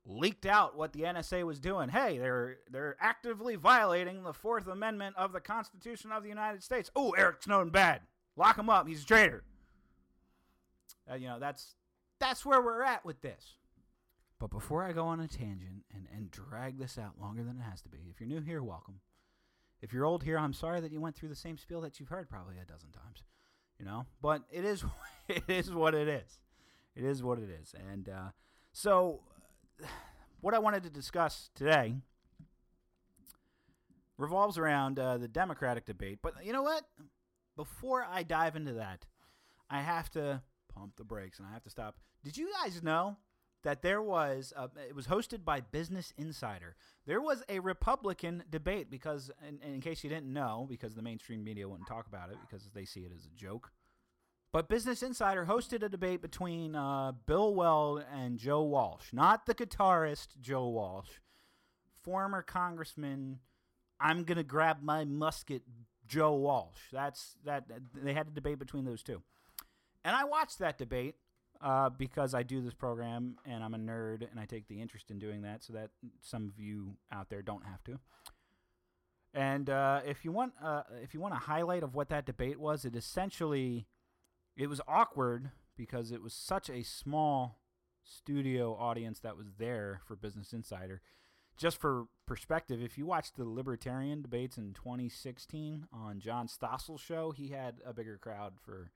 leaked 0.06 0.46
out 0.46 0.76
what 0.76 0.92
the 0.92 1.02
NSA 1.02 1.44
was 1.44 1.60
doing. 1.60 1.90
Hey, 1.90 2.18
they're 2.18 2.56
they're 2.70 2.96
actively 3.00 3.56
violating 3.56 4.22
the 4.22 4.32
Fourth 4.32 4.66
Amendment 4.66 5.16
of 5.16 5.32
the 5.32 5.40
Constitution 5.40 6.10
of 6.10 6.22
the 6.22 6.28
United 6.28 6.62
States. 6.62 6.90
Oh, 6.96 7.10
Eric 7.10 7.42
Snowden, 7.42 7.70
bad. 7.70 8.00
Lock 8.36 8.58
him 8.58 8.70
up. 8.70 8.88
He's 8.88 9.02
a 9.02 9.06
traitor. 9.06 9.44
Uh, 11.10 11.16
you 11.16 11.28
know 11.28 11.38
that's 11.38 11.74
that's 12.18 12.44
where 12.44 12.62
we're 12.62 12.82
at 12.82 13.04
with 13.04 13.20
this. 13.20 13.54
But 14.40 14.50
before 14.50 14.84
I 14.84 14.92
go 14.92 15.06
on 15.06 15.20
a 15.20 15.26
tangent 15.26 15.84
and, 15.92 16.06
and 16.14 16.30
drag 16.30 16.78
this 16.78 16.96
out 16.96 17.20
longer 17.20 17.42
than 17.42 17.58
it 17.58 17.68
has 17.68 17.82
to 17.82 17.88
be, 17.88 17.98
if 18.08 18.20
you're 18.20 18.28
new 18.28 18.40
here, 18.40 18.62
welcome. 18.62 19.00
If 19.82 19.92
you're 19.92 20.04
old 20.04 20.22
here, 20.22 20.38
I'm 20.38 20.52
sorry 20.52 20.80
that 20.80 20.92
you 20.92 21.00
went 21.00 21.16
through 21.16 21.28
the 21.28 21.34
same 21.34 21.58
spiel 21.58 21.80
that 21.80 21.98
you've 21.98 22.08
heard 22.08 22.30
probably 22.30 22.56
a 22.56 22.64
dozen 22.64 22.90
times. 22.90 23.24
You 23.78 23.86
know, 23.86 24.06
but 24.20 24.42
it 24.50 24.64
is 24.64 24.84
it 25.28 25.44
is 25.48 25.72
what 25.72 25.94
it 25.94 26.08
is. 26.08 26.40
It 26.96 27.04
is 27.04 27.22
what 27.22 27.38
it 27.38 27.48
is. 27.48 27.74
And 27.92 28.08
uh, 28.08 28.30
so, 28.72 29.20
what 30.40 30.54
I 30.54 30.58
wanted 30.58 30.82
to 30.84 30.90
discuss 30.90 31.50
today 31.54 31.94
revolves 34.16 34.58
around 34.58 34.98
uh, 34.98 35.16
the 35.16 35.28
Democratic 35.28 35.86
debate. 35.86 36.18
But 36.22 36.44
you 36.44 36.52
know 36.52 36.62
what? 36.62 36.84
Before 37.56 38.04
I 38.08 38.22
dive 38.22 38.56
into 38.56 38.74
that, 38.74 39.06
I 39.70 39.80
have 39.80 40.10
to 40.10 40.42
pump 40.72 40.96
the 40.96 41.04
brakes 41.04 41.38
and 41.38 41.48
I 41.48 41.52
have 41.52 41.62
to 41.64 41.70
stop. 41.70 41.96
Did 42.24 42.36
you 42.36 42.50
guys 42.62 42.82
know 42.82 43.16
that 43.64 43.82
there 43.82 44.00
was 44.00 44.52
a, 44.56 44.70
it 44.88 44.94
was 44.94 45.06
hosted 45.06 45.44
by 45.44 45.60
Business 45.60 46.12
Insider. 46.16 46.76
There 47.06 47.20
was 47.20 47.42
a 47.48 47.58
Republican 47.60 48.44
debate 48.50 48.90
because, 48.90 49.30
in, 49.46 49.60
in 49.62 49.80
case 49.80 50.04
you 50.04 50.10
didn't 50.10 50.32
know, 50.32 50.66
because 50.68 50.94
the 50.94 51.02
mainstream 51.02 51.42
media 51.42 51.68
wouldn't 51.68 51.88
talk 51.88 52.06
about 52.06 52.30
it 52.30 52.36
because 52.48 52.70
they 52.70 52.84
see 52.84 53.00
it 53.00 53.12
as 53.14 53.26
a 53.26 53.36
joke. 53.36 53.72
But 54.52 54.68
Business 54.68 55.02
Insider 55.02 55.44
hosted 55.44 55.82
a 55.82 55.88
debate 55.88 56.22
between 56.22 56.74
uh, 56.74 57.12
Bill 57.26 57.54
Weld 57.54 58.04
and 58.12 58.38
Joe 58.38 58.62
Walsh, 58.62 59.12
not 59.12 59.44
the 59.44 59.54
guitarist 59.54 60.40
Joe 60.40 60.68
Walsh, 60.68 61.10
former 62.02 62.42
Congressman. 62.42 63.40
I'm 64.00 64.24
gonna 64.24 64.44
grab 64.44 64.78
my 64.82 65.04
musket, 65.04 65.62
Joe 66.06 66.34
Walsh. 66.34 66.78
That's 66.92 67.36
that. 67.44 67.64
They 67.94 68.14
had 68.14 68.28
a 68.28 68.30
debate 68.30 68.58
between 68.58 68.86
those 68.86 69.02
two, 69.02 69.22
and 70.02 70.16
I 70.16 70.24
watched 70.24 70.60
that 70.60 70.78
debate 70.78 71.16
uh, 71.60 71.90
because 71.90 72.34
I 72.34 72.42
do 72.42 72.60
this 72.60 72.74
program 72.74 73.36
and 73.44 73.62
I'm 73.62 73.74
a 73.74 73.78
nerd 73.78 74.28
and 74.30 74.38
I 74.38 74.44
take 74.44 74.68
the 74.68 74.80
interest 74.80 75.10
in 75.10 75.18
doing 75.18 75.42
that, 75.42 75.62
so 75.62 75.72
that 75.72 75.90
some 76.20 76.48
of 76.48 76.58
you 76.58 76.96
out 77.12 77.30
there 77.30 77.42
don't 77.42 77.64
have 77.64 77.82
to. 77.84 77.98
And 79.34 79.68
uh, 79.68 80.00
if 80.06 80.24
you 80.24 80.32
want, 80.32 80.54
uh, 80.62 80.82
if 81.02 81.14
you 81.14 81.20
want 81.20 81.34
a 81.34 81.38
highlight 81.38 81.82
of 81.82 81.94
what 81.94 82.08
that 82.08 82.26
debate 82.26 82.58
was, 82.58 82.84
it 82.84 82.96
essentially, 82.96 83.86
it 84.56 84.68
was 84.68 84.80
awkward 84.88 85.50
because 85.76 86.10
it 86.10 86.22
was 86.22 86.32
such 86.32 86.70
a 86.70 86.82
small 86.82 87.60
studio 88.02 88.74
audience 88.74 89.20
that 89.20 89.36
was 89.36 89.52
there 89.58 90.00
for 90.06 90.16
Business 90.16 90.52
Insider. 90.52 91.02
Just 91.56 91.80
for 91.80 92.06
perspective, 92.26 92.80
if 92.82 92.96
you 92.96 93.04
watched 93.04 93.36
the 93.36 93.44
Libertarian 93.44 94.22
debates 94.22 94.56
in 94.56 94.72
2016 94.74 95.86
on 95.92 96.20
John 96.20 96.48
Stossel's 96.48 97.00
show, 97.00 97.32
he 97.32 97.48
had 97.48 97.76
a 97.84 97.92
bigger 97.92 98.16
crowd 98.16 98.54
for 98.64 98.92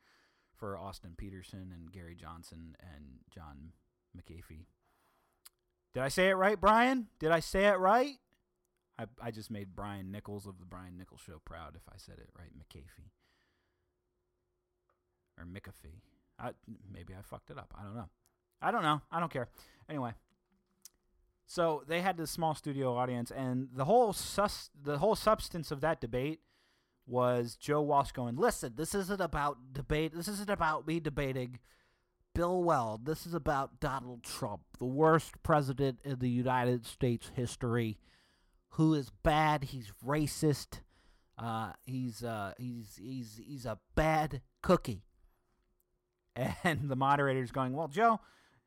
for 0.62 0.78
Austin 0.78 1.14
Petersen 1.16 1.72
and 1.74 1.90
Gary 1.90 2.14
Johnson 2.14 2.76
and 2.78 3.18
John 3.34 3.72
McAfee. 4.16 4.66
Did 5.92 6.04
I 6.04 6.08
say 6.08 6.28
it 6.28 6.34
right, 6.34 6.60
Brian? 6.60 7.08
Did 7.18 7.32
I 7.32 7.40
say 7.40 7.64
it 7.64 7.80
right? 7.80 8.14
I, 8.96 9.06
I 9.20 9.32
just 9.32 9.50
made 9.50 9.74
Brian 9.74 10.12
Nichols 10.12 10.46
of 10.46 10.60
the 10.60 10.64
Brian 10.64 10.96
Nichols 10.96 11.22
Show 11.26 11.40
proud 11.44 11.74
if 11.74 11.82
I 11.92 11.96
said 11.96 12.18
it 12.18 12.28
right, 12.38 12.50
McAfee. 12.56 13.10
Or 15.36 15.44
McAfee. 15.44 15.98
I, 16.38 16.50
maybe 16.88 17.12
I 17.12 17.22
fucked 17.22 17.50
it 17.50 17.58
up. 17.58 17.74
I 17.76 17.82
don't 17.82 17.96
know. 17.96 18.08
I 18.62 18.70
don't 18.70 18.84
know. 18.84 19.00
I 19.10 19.18
don't 19.18 19.32
care. 19.32 19.48
Anyway, 19.90 20.12
so 21.44 21.82
they 21.88 22.02
had 22.02 22.16
this 22.16 22.30
small 22.30 22.54
studio 22.54 22.96
audience, 22.96 23.32
and 23.32 23.70
the 23.74 23.86
whole 23.86 24.12
sus- 24.12 24.70
the 24.80 24.98
whole 24.98 25.16
substance 25.16 25.72
of 25.72 25.80
that 25.80 26.00
debate 26.00 26.38
was 27.06 27.56
Joe 27.56 27.82
Walsh 27.82 28.12
going, 28.12 28.36
"Listen, 28.36 28.74
this 28.76 28.94
isn't 28.94 29.20
about 29.20 29.72
debate. 29.72 30.12
This 30.14 30.28
isn't 30.28 30.50
about 30.50 30.86
me 30.86 31.00
debating 31.00 31.58
Bill 32.34 32.62
Weld. 32.62 33.04
This 33.04 33.26
is 33.26 33.34
about 33.34 33.80
Donald 33.80 34.22
Trump, 34.22 34.62
the 34.78 34.86
worst 34.86 35.42
president 35.42 36.00
in 36.04 36.18
the 36.18 36.30
United 36.30 36.86
States 36.86 37.30
history, 37.34 37.98
who 38.70 38.94
is 38.94 39.10
bad. 39.22 39.64
He's 39.64 39.92
racist. 40.04 40.80
Uh, 41.36 41.72
he's 41.84 42.22
uh, 42.22 42.54
he's 42.58 42.96
he's 43.00 43.40
he's 43.44 43.66
a 43.66 43.78
bad 43.94 44.42
cookie." 44.62 45.02
And 46.34 46.78
the 46.88 46.96
moderator's 46.96 47.52
going, 47.52 47.72
"Well, 47.72 47.88
Joe." 47.88 48.20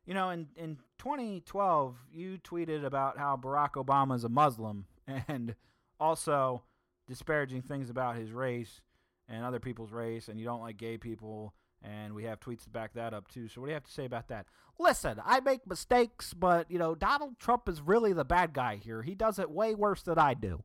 You 0.04 0.14
know, 0.14 0.30
in, 0.30 0.46
in 0.54 0.76
2012, 0.98 1.96
you 2.12 2.38
tweeted 2.38 2.84
about 2.84 3.18
how 3.18 3.36
Barack 3.36 3.72
Obama 3.72 4.14
is 4.14 4.22
a 4.22 4.28
Muslim 4.28 4.86
and 5.26 5.56
also 5.98 6.62
disparaging 7.06 7.62
things 7.62 7.90
about 7.90 8.16
his 8.16 8.32
race 8.32 8.80
and 9.28 9.44
other 9.44 9.60
people's 9.60 9.92
race, 9.92 10.28
and 10.28 10.38
you 10.38 10.44
don't 10.44 10.60
like 10.60 10.76
gay 10.76 10.98
people, 10.98 11.54
and 11.82 12.14
we 12.14 12.24
have 12.24 12.40
tweets 12.40 12.64
to 12.64 12.70
back 12.70 12.94
that 12.94 13.14
up 13.14 13.28
too. 13.28 13.48
So 13.48 13.60
what 13.60 13.66
do 13.66 13.70
you 13.70 13.74
have 13.74 13.84
to 13.84 13.92
say 13.92 14.04
about 14.04 14.28
that? 14.28 14.46
Listen, 14.78 15.20
I 15.24 15.40
make 15.40 15.66
mistakes, 15.66 16.34
but 16.34 16.70
you 16.70 16.78
know 16.78 16.94
Donald 16.94 17.38
Trump 17.38 17.68
is 17.68 17.80
really 17.80 18.12
the 18.12 18.24
bad 18.24 18.52
guy 18.52 18.76
here. 18.76 19.02
He 19.02 19.14
does 19.14 19.38
it 19.38 19.50
way 19.50 19.74
worse 19.74 20.02
than 20.02 20.18
I 20.18 20.34
do. 20.34 20.62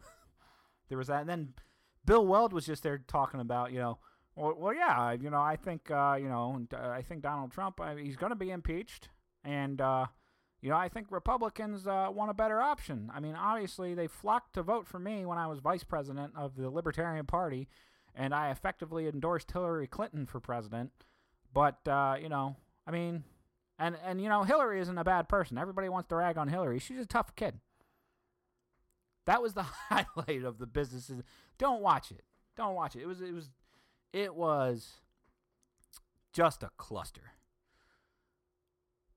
there 0.88 0.98
was 0.98 1.08
that, 1.08 1.20
and 1.20 1.28
then 1.28 1.54
Bill 2.04 2.26
Weld 2.26 2.52
was 2.52 2.66
just 2.66 2.82
there 2.82 2.98
talking 2.98 3.40
about 3.40 3.72
you 3.72 3.78
know. 3.78 3.98
Well, 4.34 4.54
well 4.58 4.74
yeah, 4.74 5.12
you 5.12 5.30
know, 5.30 5.40
I 5.40 5.56
think, 5.56 5.90
uh, 5.90 6.18
you 6.20 6.28
know, 6.28 6.60
uh, 6.70 6.88
I 6.90 7.00
think 7.00 7.22
Donald 7.22 7.52
Trump, 7.52 7.80
uh, 7.80 7.94
he's 7.94 8.16
going 8.16 8.32
to 8.32 8.36
be 8.36 8.50
impeached, 8.50 9.08
and 9.42 9.80
uh, 9.80 10.08
you 10.60 10.70
know, 10.70 10.76
I 10.76 10.88
think 10.88 11.08
Republicans 11.10 11.86
uh, 11.86 12.08
want 12.10 12.30
a 12.30 12.34
better 12.34 12.60
option. 12.60 13.10
I 13.14 13.20
mean, 13.20 13.34
obviously, 13.34 13.94
they 13.94 14.06
flocked 14.06 14.54
to 14.54 14.62
vote 14.62 14.86
for 14.86 14.98
me 14.98 15.26
when 15.26 15.38
I 15.38 15.46
was 15.46 15.60
vice 15.60 15.84
president 15.84 16.32
of 16.36 16.56
the 16.56 16.70
Libertarian 16.70 17.26
Party, 17.26 17.68
and 18.14 18.34
I 18.34 18.50
effectively 18.50 19.06
endorsed 19.06 19.50
Hillary 19.52 19.86
Clinton 19.86 20.26
for 20.26 20.40
president. 20.40 20.90
But 21.52 21.86
uh, 21.86 22.16
you 22.20 22.28
know, 22.28 22.56
I 22.86 22.90
mean, 22.90 23.24
and 23.78 23.96
and 24.04 24.20
you 24.20 24.28
know, 24.28 24.42
Hillary 24.42 24.80
isn't 24.80 24.98
a 24.98 25.04
bad 25.04 25.28
person. 25.28 25.58
Everybody 25.58 25.88
wants 25.88 26.08
to 26.08 26.16
rag 26.16 26.38
on 26.38 26.48
Hillary. 26.48 26.78
She's 26.78 27.00
a 27.00 27.06
tough 27.06 27.36
kid. 27.36 27.60
That 29.26 29.42
was 29.42 29.54
the 29.54 29.62
highlight 29.88 30.44
of 30.44 30.58
the 30.58 30.66
businesses. 30.66 31.22
Don't 31.58 31.82
watch 31.82 32.10
it. 32.10 32.22
Don't 32.56 32.74
watch 32.74 32.96
it. 32.96 33.02
It 33.02 33.06
was 33.06 33.20
it 33.20 33.34
was 33.34 33.50
it 34.12 34.34
was 34.34 35.00
just 36.32 36.62
a 36.62 36.70
cluster. 36.76 37.32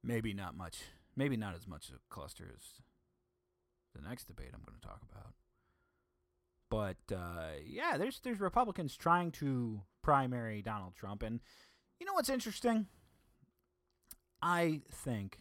Maybe 0.03 0.33
not 0.33 0.55
much. 0.55 0.83
Maybe 1.19 1.35
not 1.35 1.53
as 1.53 1.67
much 1.67 1.89
a 1.89 1.99
cluster 2.07 2.45
as 2.55 2.63
the 3.93 4.07
next 4.07 4.23
debate 4.23 4.51
I'm 4.53 4.61
going 4.65 4.79
to 4.79 4.87
talk 4.87 5.01
about. 5.11 5.33
But 6.69 7.13
uh, 7.13 7.59
yeah, 7.67 7.97
there's 7.97 8.21
there's 8.21 8.39
Republicans 8.39 8.95
trying 8.95 9.31
to 9.33 9.81
primary 10.01 10.61
Donald 10.61 10.95
Trump, 10.95 11.21
and 11.21 11.41
you 11.99 12.05
know 12.05 12.13
what's 12.13 12.29
interesting? 12.29 12.87
I 14.41 14.79
think 14.89 15.39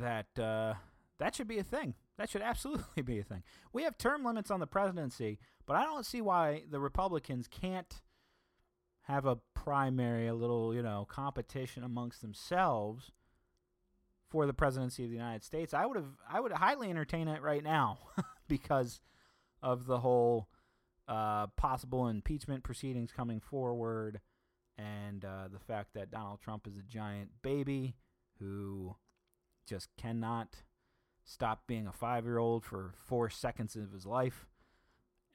that 0.00 0.36
uh, 0.36 0.74
that 1.20 1.36
should 1.36 1.46
be 1.46 1.58
a 1.58 1.62
thing. 1.62 1.94
That 2.18 2.28
should 2.28 2.42
absolutely 2.52 3.04
be 3.04 3.20
a 3.20 3.22
thing. 3.22 3.44
We 3.72 3.84
have 3.84 3.96
term 3.96 4.24
limits 4.24 4.50
on 4.50 4.58
the 4.58 4.66
presidency, 4.66 5.38
but 5.64 5.76
I 5.76 5.84
don't 5.84 6.04
see 6.04 6.20
why 6.20 6.64
the 6.68 6.80
Republicans 6.80 7.46
can't 7.46 8.02
have 9.02 9.26
a 9.26 9.38
primary, 9.54 10.26
a 10.26 10.34
little, 10.34 10.74
you 10.74 10.82
know, 10.82 11.06
competition 11.08 11.84
amongst 11.84 12.20
themselves 12.20 13.12
for 14.28 14.46
the 14.46 14.54
presidency 14.54 15.04
of 15.04 15.10
the 15.10 15.16
United 15.16 15.44
States. 15.44 15.74
I 15.74 15.86
would 15.86 15.96
have 15.96 16.16
I 16.30 16.40
would 16.40 16.52
highly 16.52 16.90
entertain 16.90 17.28
it 17.28 17.42
right 17.42 17.62
now 17.62 17.98
because 18.48 19.00
of 19.62 19.86
the 19.86 19.98
whole 19.98 20.48
uh, 21.08 21.46
possible 21.56 22.08
impeachment 22.08 22.64
proceedings 22.64 23.12
coming 23.12 23.40
forward 23.40 24.20
and 24.78 25.24
uh, 25.24 25.48
the 25.52 25.58
fact 25.58 25.94
that 25.94 26.10
Donald 26.10 26.40
Trump 26.40 26.66
is 26.66 26.76
a 26.76 26.82
giant 26.82 27.30
baby 27.42 27.96
who 28.38 28.96
just 29.66 29.88
cannot 29.96 30.62
stop 31.24 31.62
being 31.66 31.86
a 31.86 31.92
five 31.92 32.24
year 32.24 32.38
old 32.38 32.64
for 32.64 32.94
four 33.04 33.30
seconds 33.30 33.76
of 33.76 33.92
his 33.92 34.06
life. 34.06 34.46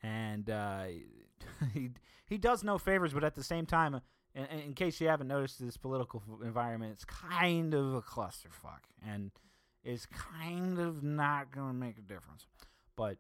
And 0.04 0.50
uh, 0.50 0.86
he 1.74 1.92
he 2.26 2.38
does 2.38 2.64
no 2.64 2.78
favors, 2.78 3.14
but 3.14 3.24
at 3.24 3.36
the 3.36 3.44
same 3.44 3.66
time, 3.66 4.02
in, 4.36 4.46
in 4.46 4.74
case 4.74 5.00
you 5.02 5.08
haven't 5.08 5.28
noticed, 5.28 5.60
this 5.60 5.78
political 5.78 6.24
environment 6.44 6.98
is 6.98 7.06
kind 7.06 7.74
of 7.74 7.94
a 7.94 8.02
clusterfuck, 8.02 8.82
and 9.06 9.32
is 9.84 10.06
kind 10.06 10.80
of 10.80 11.04
not 11.04 11.52
going 11.52 11.70
to 11.70 11.74
make 11.74 11.98
a 11.98 12.02
difference. 12.02 12.48
But 12.96 13.18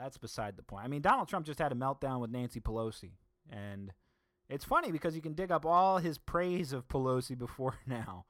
that's 0.00 0.18
beside 0.18 0.56
the 0.56 0.62
point. 0.62 0.84
I 0.84 0.88
mean, 0.88 1.02
Donald 1.02 1.28
Trump 1.28 1.46
just 1.46 1.58
had 1.58 1.72
a 1.72 1.76
meltdown 1.76 2.20
with 2.20 2.30
Nancy 2.30 2.60
Pelosi, 2.60 3.12
and 3.50 3.92
it's 4.48 4.64
funny 4.64 4.90
because 4.90 5.14
you 5.14 5.22
can 5.22 5.34
dig 5.34 5.52
up 5.52 5.64
all 5.64 5.98
his 5.98 6.18
praise 6.18 6.72
of 6.72 6.88
Pelosi 6.88 7.38
before 7.38 7.78
now, 7.86 8.26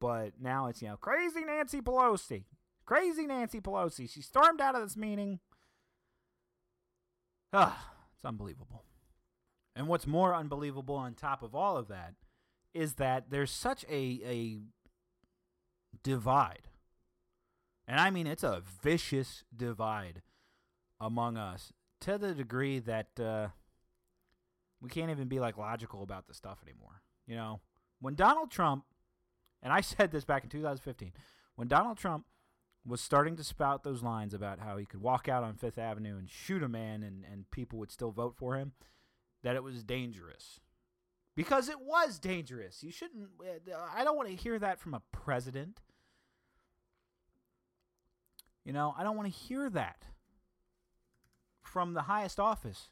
but 0.00 0.32
now 0.40 0.66
it's 0.66 0.82
you 0.82 0.88
know 0.88 0.96
crazy 0.96 1.44
Nancy 1.44 1.80
Pelosi, 1.80 2.44
crazy 2.84 3.26
Nancy 3.26 3.60
Pelosi. 3.60 4.10
She 4.10 4.22
stormed 4.22 4.60
out 4.60 4.74
of 4.74 4.82
this 4.82 4.96
meeting 4.96 5.40
Ah, 7.56 7.92
it's 8.16 8.24
unbelievable. 8.24 8.82
And 9.76 9.88
what's 9.88 10.06
more 10.06 10.34
unbelievable 10.34 10.94
on 10.94 11.14
top 11.14 11.42
of 11.42 11.54
all 11.54 11.76
of 11.76 11.88
that 11.88 12.14
is 12.72 12.94
that 12.94 13.30
there's 13.30 13.50
such 13.50 13.84
a 13.84 14.20
a 14.24 14.60
divide. 16.02 16.68
And 17.86 18.00
I 18.00 18.10
mean 18.10 18.26
it's 18.26 18.44
a 18.44 18.62
vicious 18.82 19.44
divide 19.54 20.22
among 21.00 21.36
us 21.36 21.72
to 22.00 22.18
the 22.18 22.34
degree 22.34 22.78
that 22.80 23.18
uh, 23.18 23.48
we 24.80 24.90
can't 24.90 25.10
even 25.10 25.28
be 25.28 25.40
like 25.40 25.56
logical 25.56 26.02
about 26.02 26.26
this 26.26 26.36
stuff 26.36 26.58
anymore. 26.62 27.02
You 27.26 27.36
know, 27.36 27.60
when 28.00 28.14
Donald 28.14 28.50
Trump 28.50 28.84
and 29.62 29.72
I 29.72 29.80
said 29.82 30.12
this 30.12 30.24
back 30.24 30.44
in 30.44 30.50
2015, 30.50 31.12
when 31.56 31.68
Donald 31.68 31.98
Trump 31.98 32.26
was 32.86 33.00
starting 33.00 33.36
to 33.36 33.44
spout 33.44 33.82
those 33.82 34.02
lines 34.02 34.34
about 34.34 34.60
how 34.60 34.76
he 34.76 34.84
could 34.84 35.00
walk 35.00 35.28
out 35.28 35.42
on 35.42 35.54
Fifth 35.54 35.78
Avenue 35.78 36.18
and 36.18 36.28
shoot 36.28 36.62
a 36.62 36.68
man 36.68 37.02
and, 37.02 37.24
and 37.30 37.50
people 37.50 37.78
would 37.78 37.90
still 37.90 38.10
vote 38.10 38.34
for 38.36 38.56
him, 38.56 38.72
that 39.44 39.56
it 39.56 39.62
was 39.62 39.84
dangerous. 39.84 40.58
Because 41.36 41.68
it 41.68 41.80
was 41.80 42.18
dangerous. 42.18 42.82
You 42.82 42.90
shouldn't, 42.90 43.28
I 43.94 44.02
don't 44.02 44.16
want 44.16 44.28
to 44.28 44.34
hear 44.34 44.58
that 44.58 44.80
from 44.80 44.94
a 44.94 45.02
president. 45.12 45.80
You 48.64 48.72
know, 48.72 48.94
I 48.96 49.04
don't 49.04 49.16
want 49.16 49.32
to 49.32 49.38
hear 49.38 49.68
that 49.70 50.06
from 51.62 51.92
the 51.92 52.02
highest 52.02 52.40
office 52.40 52.88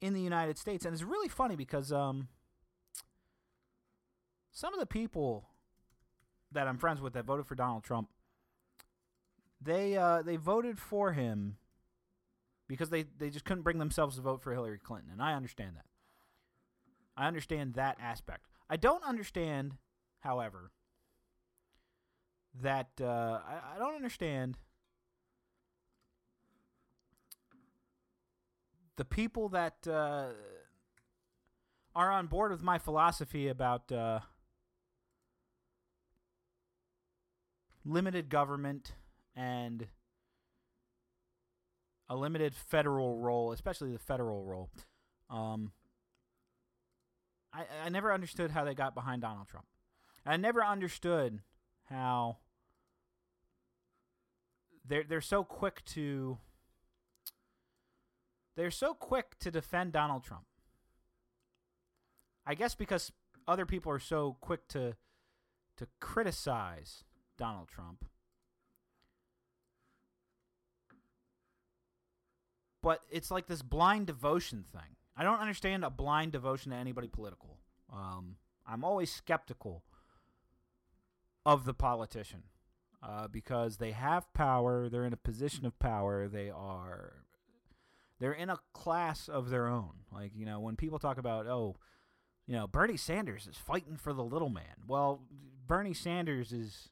in 0.00 0.14
the 0.14 0.20
United 0.20 0.58
States. 0.58 0.84
And 0.84 0.92
it's 0.92 1.02
really 1.02 1.28
funny 1.28 1.56
because 1.56 1.92
um, 1.92 2.28
some 4.50 4.74
of 4.74 4.80
the 4.80 4.86
people 4.86 5.48
that 6.52 6.66
I'm 6.66 6.78
friends 6.78 7.00
with 7.00 7.12
that 7.12 7.24
voted 7.24 7.46
for 7.46 7.54
Donald 7.54 7.84
Trump, 7.84 8.08
they 9.60 9.96
uh, 9.96 10.22
they 10.22 10.36
voted 10.36 10.78
for 10.78 11.12
him 11.12 11.56
because 12.68 12.90
they, 12.90 13.04
they 13.18 13.30
just 13.30 13.44
couldn't 13.44 13.62
bring 13.62 13.78
themselves 13.78 14.16
to 14.16 14.22
vote 14.22 14.42
for 14.42 14.52
Hillary 14.52 14.78
Clinton, 14.78 15.10
and 15.12 15.22
I 15.22 15.34
understand 15.34 15.76
that. 15.76 15.84
I 17.16 17.26
understand 17.26 17.74
that 17.74 17.98
aspect. 18.00 18.46
I 18.68 18.76
don't 18.76 19.04
understand, 19.04 19.74
however, 20.20 20.70
that 22.62 22.88
uh, 23.00 23.40
I, 23.46 23.76
I 23.76 23.78
don't 23.78 23.94
understand 23.94 24.58
the 28.96 29.04
people 29.04 29.48
that 29.50 29.86
uh, 29.86 30.28
are 31.94 32.10
on 32.10 32.26
board 32.26 32.50
with 32.50 32.62
my 32.62 32.78
philosophy 32.78 33.48
about 33.48 33.90
uh, 33.90 34.20
limited 37.84 38.28
government 38.28 38.92
and 39.36 39.86
a 42.14 42.16
limited 42.16 42.54
federal 42.54 43.18
role, 43.18 43.50
especially 43.50 43.90
the 43.92 43.98
federal 43.98 44.44
role. 44.44 44.70
Um, 45.28 45.72
I, 47.52 47.64
I 47.84 47.88
never 47.88 48.12
understood 48.12 48.52
how 48.52 48.64
they 48.64 48.74
got 48.74 48.94
behind 48.94 49.22
Donald 49.22 49.48
Trump. 49.48 49.66
I 50.24 50.36
never 50.36 50.64
understood 50.64 51.40
how 51.90 52.38
they're 54.86 55.02
they're 55.02 55.20
so 55.20 55.42
quick 55.42 55.84
to 55.86 56.38
they're 58.56 58.70
so 58.70 58.94
quick 58.94 59.36
to 59.40 59.50
defend 59.50 59.92
Donald 59.92 60.22
Trump. 60.22 60.44
I 62.46 62.54
guess 62.54 62.76
because 62.76 63.10
other 63.48 63.66
people 63.66 63.90
are 63.90 63.98
so 63.98 64.36
quick 64.40 64.68
to 64.68 64.94
to 65.78 65.88
criticize 66.00 67.02
Donald 67.36 67.66
Trump. 67.66 68.04
But 72.84 73.00
it's 73.10 73.30
like 73.30 73.46
this 73.46 73.62
blind 73.62 74.06
devotion 74.06 74.62
thing. 74.70 74.96
I 75.16 75.24
don't 75.24 75.40
understand 75.40 75.86
a 75.86 75.90
blind 75.90 76.32
devotion 76.32 76.70
to 76.72 76.76
anybody 76.76 77.08
political. 77.08 77.56
Um, 77.90 78.36
I'm 78.66 78.84
always 78.84 79.10
skeptical 79.10 79.84
of 81.46 81.64
the 81.64 81.72
politician 81.72 82.42
uh, 83.02 83.28
because 83.28 83.78
they 83.78 83.92
have 83.92 84.30
power. 84.34 84.90
They're 84.90 85.06
in 85.06 85.14
a 85.14 85.16
position 85.16 85.64
of 85.64 85.78
power. 85.78 86.28
They 86.28 86.50
are 86.50 87.24
they're 88.20 88.32
in 88.34 88.50
a 88.50 88.58
class 88.74 89.28
of 89.28 89.48
their 89.48 89.66
own. 89.66 90.00
Like 90.12 90.32
you 90.34 90.44
know, 90.44 90.60
when 90.60 90.76
people 90.76 90.98
talk 90.98 91.16
about 91.16 91.46
oh, 91.46 91.76
you 92.46 92.54
know, 92.54 92.66
Bernie 92.66 92.98
Sanders 92.98 93.46
is 93.46 93.56
fighting 93.56 93.96
for 93.96 94.12
the 94.12 94.24
little 94.24 94.50
man. 94.50 94.84
Well, 94.86 95.22
Bernie 95.66 95.94
Sanders 95.94 96.50
has 96.50 96.90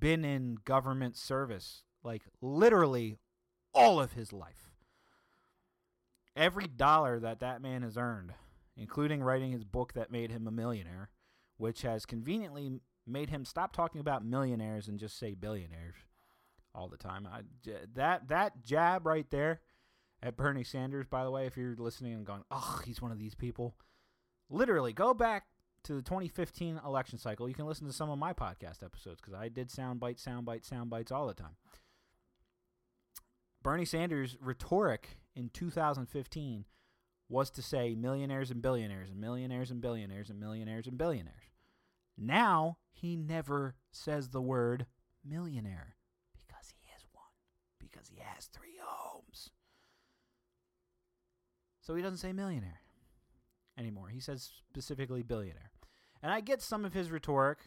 been 0.00 0.24
in 0.24 0.56
government 0.64 1.18
service 1.18 1.82
like 2.02 2.22
literally 2.40 3.18
all 3.74 4.00
of 4.00 4.12
his 4.12 4.32
life. 4.32 4.70
Every 6.36 6.66
dollar 6.66 7.20
that 7.20 7.40
that 7.40 7.62
man 7.62 7.82
has 7.82 7.96
earned, 7.96 8.34
including 8.76 9.22
writing 9.22 9.52
his 9.52 9.64
book 9.64 9.92
that 9.92 10.10
made 10.10 10.30
him 10.30 10.46
a 10.46 10.50
millionaire, 10.50 11.10
which 11.58 11.82
has 11.82 12.06
conveniently 12.06 12.80
made 13.06 13.30
him 13.30 13.44
stop 13.44 13.72
talking 13.72 14.00
about 14.00 14.24
millionaires 14.24 14.88
and 14.88 14.98
just 14.98 15.18
say 15.18 15.34
billionaires 15.34 15.96
all 16.74 16.88
the 16.88 16.96
time. 16.96 17.28
I, 17.30 17.42
that 17.94 18.28
that 18.28 18.62
jab 18.62 19.06
right 19.06 19.30
there 19.30 19.60
at 20.22 20.36
Bernie 20.36 20.64
Sanders, 20.64 21.06
by 21.06 21.22
the 21.22 21.30
way, 21.30 21.46
if 21.46 21.56
you're 21.56 21.76
listening 21.76 22.14
and 22.14 22.26
going, 22.26 22.42
"Oh, 22.50 22.80
he's 22.84 23.00
one 23.00 23.12
of 23.12 23.18
these 23.18 23.34
people," 23.34 23.76
literally 24.50 24.92
go 24.92 25.14
back 25.14 25.46
to 25.84 25.94
the 25.94 26.02
2015 26.02 26.80
election 26.84 27.18
cycle. 27.18 27.48
You 27.48 27.54
can 27.54 27.66
listen 27.66 27.86
to 27.86 27.92
some 27.92 28.10
of 28.10 28.18
my 28.18 28.32
podcast 28.32 28.82
episodes 28.82 29.20
because 29.20 29.34
I 29.34 29.48
did 29.48 29.70
sound 29.70 30.00
bites, 30.00 30.22
sound 30.22 30.46
bites, 30.46 30.68
sound 30.68 30.90
bites 30.90 31.12
all 31.12 31.26
the 31.26 31.34
time. 31.34 31.56
Bernie 33.64 33.86
Sanders' 33.86 34.36
rhetoric 34.40 35.16
in 35.34 35.48
2015 35.48 36.66
was 37.30 37.50
to 37.50 37.62
say 37.62 37.94
millionaires 37.94 38.50
and 38.50 38.60
billionaires 38.60 39.08
and 39.08 39.18
millionaires 39.18 39.70
and 39.70 39.80
billionaires 39.80 40.28
and 40.28 40.38
millionaires 40.38 40.86
and 40.86 40.98
billionaires. 40.98 41.50
Now 42.16 42.76
he 42.92 43.16
never 43.16 43.74
says 43.90 44.28
the 44.28 44.42
word 44.42 44.84
millionaire 45.24 45.96
because 46.34 46.68
he 46.68 46.86
is 46.94 47.06
one, 47.12 47.24
because 47.80 48.06
he 48.08 48.20
has 48.22 48.44
three 48.44 48.78
homes. 48.80 49.48
So 51.80 51.94
he 51.94 52.02
doesn't 52.02 52.18
say 52.18 52.34
millionaire 52.34 52.82
anymore. 53.78 54.08
He 54.10 54.20
says 54.20 54.50
specifically 54.68 55.22
billionaire. 55.22 55.70
And 56.22 56.30
I 56.30 56.42
get 56.42 56.60
some 56.60 56.84
of 56.84 56.92
his 56.92 57.10
rhetoric, 57.10 57.58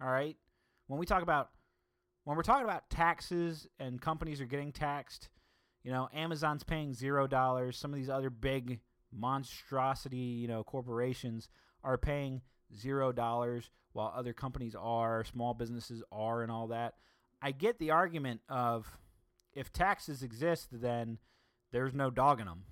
all 0.00 0.08
right? 0.08 0.36
When 0.86 1.00
we 1.00 1.06
talk 1.06 1.22
about 1.22 1.50
when 2.26 2.36
we're 2.36 2.42
talking 2.42 2.64
about 2.64 2.90
taxes 2.90 3.68
and 3.78 4.00
companies 4.02 4.40
are 4.40 4.46
getting 4.46 4.72
taxed, 4.72 5.28
you 5.84 5.92
know, 5.92 6.08
Amazon's 6.12 6.64
paying 6.64 6.92
zero 6.92 7.28
dollars. 7.28 7.78
Some 7.78 7.92
of 7.92 7.96
these 7.96 8.10
other 8.10 8.30
big 8.30 8.80
monstrosity, 9.12 10.16
you 10.16 10.48
know, 10.48 10.64
corporations 10.64 11.48
are 11.84 11.96
paying 11.96 12.42
zero 12.76 13.12
dollars, 13.12 13.70
while 13.92 14.12
other 14.12 14.32
companies 14.32 14.74
are, 14.74 15.22
small 15.22 15.54
businesses 15.54 16.02
are, 16.10 16.42
and 16.42 16.50
all 16.50 16.66
that. 16.66 16.94
I 17.40 17.52
get 17.52 17.78
the 17.78 17.92
argument 17.92 18.40
of 18.48 18.98
if 19.54 19.72
taxes 19.72 20.24
exist, 20.24 20.70
then 20.72 21.18
there's 21.70 21.94
no 21.94 22.10
dog 22.10 22.40
in 22.40 22.46
them. 22.46 22.64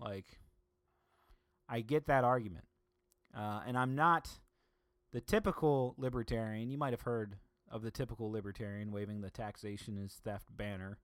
Like, 0.00 0.24
I 1.68 1.82
get 1.82 2.06
that 2.06 2.24
argument, 2.24 2.64
uh, 3.36 3.60
and 3.66 3.76
I'm 3.76 3.94
not 3.94 4.30
the 5.12 5.20
typical 5.20 5.94
libertarian. 5.98 6.70
You 6.70 6.78
might 6.78 6.94
have 6.94 7.02
heard 7.02 7.36
of 7.72 7.82
the 7.82 7.90
typical 7.90 8.30
libertarian 8.30 8.92
waving 8.92 9.22
the 9.22 9.30
taxation 9.30 9.98
is 9.98 10.20
theft 10.22 10.54
banner 10.56 10.98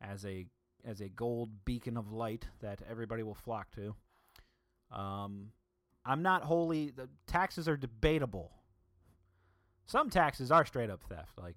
as 0.00 0.24
a 0.24 0.46
as 0.84 1.00
a 1.00 1.08
gold 1.08 1.64
beacon 1.64 1.96
of 1.96 2.12
light 2.12 2.46
that 2.60 2.80
everybody 2.88 3.22
will 3.22 3.34
flock 3.34 3.70
to. 3.72 3.94
Um, 4.90 5.52
I'm 6.04 6.22
not 6.22 6.44
wholly 6.44 6.90
the 6.90 7.08
taxes 7.26 7.68
are 7.68 7.76
debatable. 7.76 8.52
Some 9.86 10.08
taxes 10.08 10.50
are 10.50 10.64
straight 10.64 10.90
up 10.90 11.02
theft, 11.02 11.38
like 11.38 11.56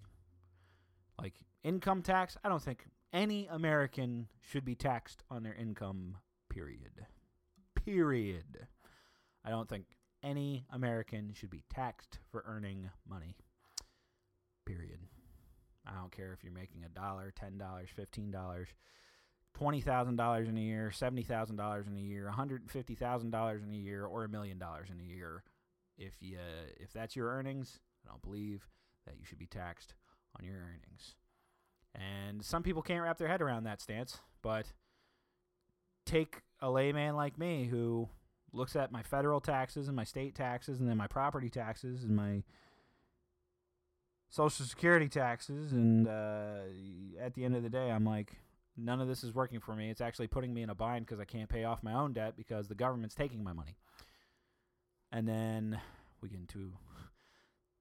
like 1.20 1.34
income 1.64 2.02
tax. 2.02 2.38
I 2.44 2.50
don't 2.50 2.62
think 2.62 2.86
any 3.14 3.48
American 3.48 4.28
should 4.42 4.66
be 4.66 4.76
taxed 4.76 5.24
on 5.30 5.44
their 5.44 5.54
income. 5.54 6.18
Period. 6.50 7.06
Period. 7.76 8.68
I 9.46 9.50
don't 9.50 9.70
think 9.70 9.86
any 10.24 10.66
American 10.70 11.34
should 11.34 11.50
be 11.50 11.64
taxed 11.74 12.20
for 12.30 12.44
earning 12.46 12.90
money. 13.08 13.38
Don't 16.12 16.26
care 16.26 16.34
if 16.34 16.44
you're 16.44 16.54
making 16.54 16.84
a 16.84 16.90
dollar, 16.90 17.32
ten 17.36 17.58
dollars, 17.58 17.90
fifteen 17.96 18.32
dollars, 18.32 18.70
twenty 19.54 19.82
thousand 19.82 20.16
dollars 20.16 20.48
in 20.48 20.58
a 20.58 20.62
year, 20.62 20.92
seventy 20.92 21.24
thousand 21.24 21.56
dollars 21.56 21.88
in 21.88 21.96
a 21.96 22.00
year, 22.00 22.26
one 22.26 22.34
hundred 22.34 22.62
and 22.62 22.72
fifty 22.72 22.96
thousand 22.96 23.32
dollars 23.32 23.62
in 23.64 23.72
a 23.72 23.78
year, 23.78 24.06
or 24.06 24.24
a 24.24 24.30
million 24.30 24.58
dollars 24.58 24.90
in 24.90 25.00
a 25.00 25.04
year. 25.04 25.44
If 25.98 26.14
you 26.22 26.38
if 26.78 26.92
that's 26.94 27.16
your 27.16 27.30
earnings, 27.30 27.80
I 28.06 28.10
don't 28.10 28.22
believe 28.22 28.68
that 29.06 29.18
you 29.20 29.26
should 29.26 29.40
be 29.40 29.48
taxed 29.48 29.94
on 30.38 30.46
your 30.46 30.56
earnings. 30.56 31.16
And 31.94 32.44
some 32.44 32.64
people 32.64 32.82
can't 32.82 33.04
wrap 33.04 33.18
their 33.18 33.28
head 33.28 33.42
around 33.42 33.66
that 33.66 33.82
stance, 33.82 34.20
but 34.42 34.74
take 36.06 36.42
a 36.62 36.70
layman 36.70 37.16
like 37.16 37.38
me 37.38 37.66
who 37.66 38.10
looks 38.54 38.76
at 38.76 38.92
my 38.92 39.04
federal 39.04 39.40
taxes 39.40 39.88
and 39.88 39.96
my 39.96 40.04
state 40.04 40.36
taxes 40.36 40.80
and 40.80 40.90
then 40.90 40.98
my 40.98 41.08
property 41.08 41.50
taxes 41.50 42.04
and 42.04 42.16
my 42.16 42.44
social 44.32 44.66
security 44.66 45.08
taxes 45.08 45.72
and 45.72 46.08
uh, 46.08 46.62
at 47.20 47.36
the 47.36 47.46
end 47.46 47.56
of 47.56 47.62
the 47.62 47.70
day 47.70 47.92
i'm 47.92 48.06
like 48.06 48.38
none 48.78 49.02
of 49.02 49.08
this 49.08 49.24
is 49.24 49.34
working 49.34 49.60
for 49.60 49.76
me. 49.76 49.90
It's 49.90 50.02
actually 50.02 50.28
putting 50.28 50.54
me 50.54 50.64
in 50.64 50.70
a 50.70 50.76
bind 50.76 51.06
because 51.06 51.20
I 51.20 51.26
can't 51.26 51.50
pay 51.50 51.64
off 51.64 51.84
my 51.84 51.94
own 51.94 52.14
debt 52.14 52.36
because 52.36 52.68
the 52.68 52.76
government's 52.76 53.16
taking 53.16 53.44
my 53.44 53.54
money. 53.54 53.78
And 55.12 55.28
then 55.28 55.80
we 56.22 56.30
get 56.30 56.40
into 56.40 56.74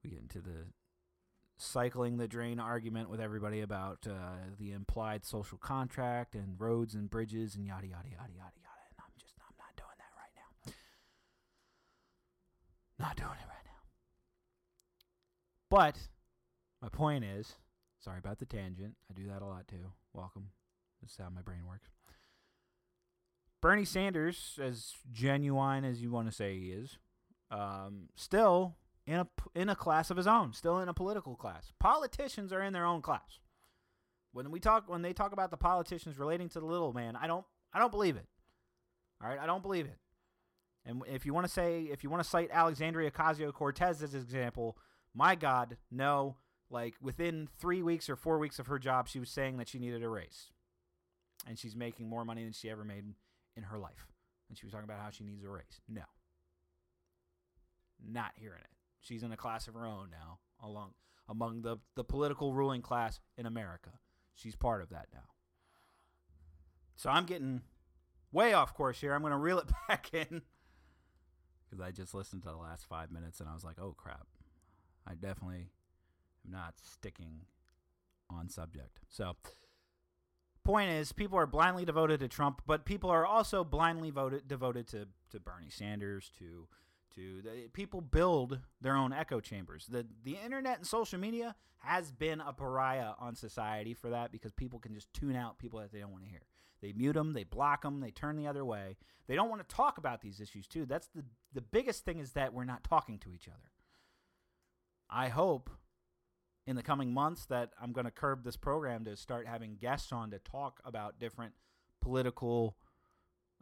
we 0.03 0.11
get 0.11 0.21
into 0.21 0.41
the 0.41 0.67
cycling 1.59 2.17
the 2.17 2.27
drain 2.27 2.59
argument 2.59 3.11
with 3.11 3.21
everybody 3.21 3.61
about 3.61 4.07
uh, 4.09 4.39
the 4.59 4.73
implied 4.73 5.25
social 5.25 5.59
contract 5.59 6.35
and 6.35 6.59
roads 6.59 6.95
and 6.95 7.11
bridges 7.11 7.55
and 7.55 7.67
yada 7.67 7.87
yada 7.87 8.09
yada 8.09 8.33
yada 8.33 8.59
yada. 8.59 8.83
And 8.91 8.99
I'm 8.99 9.13
just 9.19 9.35
I'm 9.39 9.55
not 9.59 9.77
doing 9.77 9.97
that 9.99 10.13
right 10.17 10.35
now. 10.67 10.73
Not 13.07 13.17
doing 13.17 13.29
it 13.31 13.49
right 13.49 13.65
now. 13.65 13.83
But 15.71 15.97
my 16.83 16.89
point 16.89 17.25
is, 17.25 17.55
sorry 17.99 18.19
about 18.19 18.39
the 18.39 18.47
tangent. 18.47 18.95
I 19.11 19.15
do 19.15 19.27
that 19.29 19.43
a 19.43 19.47
lot 19.47 19.69
too. 19.69 19.93
Welcome. 20.13 20.51
This 21.03 21.13
is 21.13 21.17
how 21.19 21.31
my 21.31 21.43
brain 21.43 21.67
works. 21.67 21.89
Bernie 23.61 23.85
Sanders, 23.85 24.59
as 24.63 24.95
genuine 25.13 25.85
as 25.85 26.01
you 26.01 26.11
want 26.11 26.29
to 26.29 26.35
say 26.35 26.59
he 26.59 26.71
is, 26.73 26.99
um, 27.51 28.09
still 28.17 28.77
in 29.07 29.17
a 29.17 29.29
in 29.55 29.69
a 29.69 29.77
class 29.77 30.11
of 30.11 30.17
his 30.17 30.27
own, 30.27 30.53
still 30.53 30.79
in 30.79 30.89
a 30.89 30.95
political 30.95 31.37
class. 31.37 31.73
Politicians 31.79 32.53
are 32.53 32.63
in 32.63 32.73
their 32.73 32.87
own 32.87 33.03
class. 33.03 33.41
When 34.33 34.51
we 34.51 34.61
talk, 34.61 34.89
when 34.89 35.03
they 35.03 35.13
talk 35.13 35.33
about 35.33 35.51
the 35.51 35.57
politicians 35.57 36.19
relating 36.19 36.49
to 36.51 36.61
the 36.61 36.67
little 36.67 36.93
man, 36.93 37.17
I 37.17 37.27
don't, 37.27 37.45
I 37.73 37.81
don't 37.81 37.91
believe 37.91 38.17
it. 38.17 38.27
All 39.23 39.29
right, 39.29 39.39
I 39.39 39.47
don't 39.47 39.63
believe 39.63 39.87
it. 39.87 39.99
And 40.87 41.03
if 41.13 41.27
you 41.27 41.35
want 41.35 41.47
to 41.47 41.53
say, 41.53 41.83
if 41.83 42.03
you 42.05 42.11
want 42.11 42.23
to 42.23 42.29
cite 42.29 42.49
Alexandria 42.53 43.11
Ocasio 43.11 43.53
Cortez 43.53 44.03
as 44.03 44.15
an 44.15 44.21
example, 44.21 44.79
my 45.15 45.35
God, 45.35 45.77
no. 45.91 46.37
Like 46.71 46.95
within 47.03 47.49
three 47.59 47.83
weeks 47.83 48.09
or 48.09 48.17
four 48.17 48.39
weeks 48.39 48.59
of 48.59 48.69
her 48.69 48.79
job, 48.79 49.09
she 49.09 49.19
was 49.19 49.29
saying 49.31 49.57
that 49.59 49.69
she 49.69 49.79
needed 49.79 50.03
a 50.03 50.09
raise, 50.09 50.51
and 51.47 51.59
she's 51.59 51.75
making 51.75 52.09
more 52.09 52.25
money 52.25 52.45
than 52.45 52.53
she 52.53 52.71
ever 52.71 52.85
made 52.85 53.05
in 53.57 53.65
her 53.65 53.79
life. 53.79 54.07
And 54.49 54.57
she 54.57 54.67
was 54.67 54.73
talking 54.73 54.89
about 54.89 55.01
how 55.01 55.11
she 55.11 55.25
needs 55.25 55.45
a 55.45 55.49
raise. 55.49 55.81
No, 55.89 56.03
not 58.05 58.33
hearing 58.37 58.61
it. 58.61 58.71
She's 59.01 59.23
in 59.23 59.33
a 59.33 59.37
class 59.37 59.67
of 59.67 59.75
her 59.75 59.87
own 59.87 60.09
now, 60.11 60.39
along 60.63 60.93
among 61.29 61.63
the 61.63 61.79
the 61.97 62.05
political 62.05 62.55
ruling 62.55 62.83
class 62.83 63.19
in 63.37 63.47
America. 63.47 63.91
She's 64.35 64.57
part 64.57 64.83
of 64.83 64.91
that 64.91 65.09
now. 65.13 65.25
So 66.97 67.11
I'm 67.11 67.25
getting 67.25 67.63
way 68.33 68.53
off 68.53 68.75
course 68.75 69.01
here. 69.01 69.15
I'm 69.15 69.23
going 69.23 69.33
to 69.33 69.39
reel 69.39 69.59
it 69.59 69.69
back 69.89 70.13
in 70.13 70.43
because 71.65 71.81
I 71.81 71.91
just 71.91 72.15
listened 72.15 72.43
to 72.43 72.51
the 72.51 72.57
last 72.57 72.87
five 72.87 73.11
minutes 73.11 73.41
and 73.41 73.49
I 73.49 73.55
was 73.55 73.65
like, 73.65 73.81
oh 73.81 73.95
crap. 73.97 74.27
I 75.07 75.15
definitely 75.15 75.71
am 76.45 76.53
not 76.53 76.75
sticking 76.83 77.47
on 78.31 78.49
subject. 78.49 79.01
So, 79.09 79.37
point 80.65 80.91
is, 80.91 81.13
people 81.13 81.39
are 81.39 81.47
blindly 81.47 81.85
devoted 81.85 82.21
to 82.21 82.29
Trump, 82.29 82.63
but 82.67 82.85
people 82.85 83.11
are 83.11 83.27
also 83.27 83.65
blindly 83.65 84.11
voted 84.11 84.47
devoted 84.47 84.87
to 84.89 85.09
to 85.31 85.41
Bernie 85.41 85.71
Sanders. 85.71 86.31
To 86.39 86.69
to 87.15 87.43
the, 87.43 87.69
people 87.73 88.01
build 88.01 88.61
their 88.81 88.97
own 88.97 89.13
echo 89.13 89.41
chambers. 89.41 89.87
The 89.87 90.07
the 90.25 90.39
internet 90.45 90.79
and 90.79 90.87
social 90.87 91.19
media 91.19 91.55
has 91.79 92.13
been 92.13 92.41
a 92.41 92.53
pariah 92.53 93.13
on 93.19 93.35
society 93.35 93.95
for 93.95 94.11
that 94.11 94.31
because 94.31 94.53
people 94.53 94.79
can 94.79 94.95
just 94.95 95.13
tune 95.15 95.35
out 95.35 95.59
people 95.59 95.81
that 95.81 95.93
they 95.93 96.01
don't 96.01 96.13
want 96.13 96.25
to 96.25 96.31
hear. 96.31 96.43
They 96.83 96.93
mute 96.93 97.15
them, 97.15 97.33
they 97.33 97.45
block 97.45 97.83
them, 97.83 98.01
they 98.01 98.11
turn 98.11 98.37
the 98.37 98.47
other 98.47 98.65
way. 98.65 98.97
They 99.27 99.35
don't 99.35 99.51
want 99.51 99.67
to 99.67 99.75
talk 99.75 99.99
about 99.99 100.21
these 100.23 100.41
issues 100.41 100.67
too. 100.67 100.87
That's 100.87 101.09
the 101.09 101.25
the 101.53 101.61
biggest 101.61 102.05
thing 102.05 102.19
is 102.19 102.33
that 102.33 102.53
we're 102.53 102.65
not 102.65 102.85
talking 102.85 103.19
to 103.21 103.33
each 103.33 103.49
other. 103.49 103.71
I 105.09 105.29
hope 105.29 105.71
in 106.67 106.77
the 106.77 106.83
coming 106.83 107.13
months 107.13 107.47
that 107.47 107.71
I'm 107.81 107.93
going 107.93 108.05
to 108.05 108.11
curb 108.11 108.45
this 108.45 108.57
program 108.57 109.05
to 109.05 109.17
start 109.17 109.47
having 109.47 109.77
guests 109.77 110.13
on 110.13 110.31
to 110.31 110.39
talk 110.39 110.81
about 110.85 111.19
different 111.19 111.55
political 112.01 112.77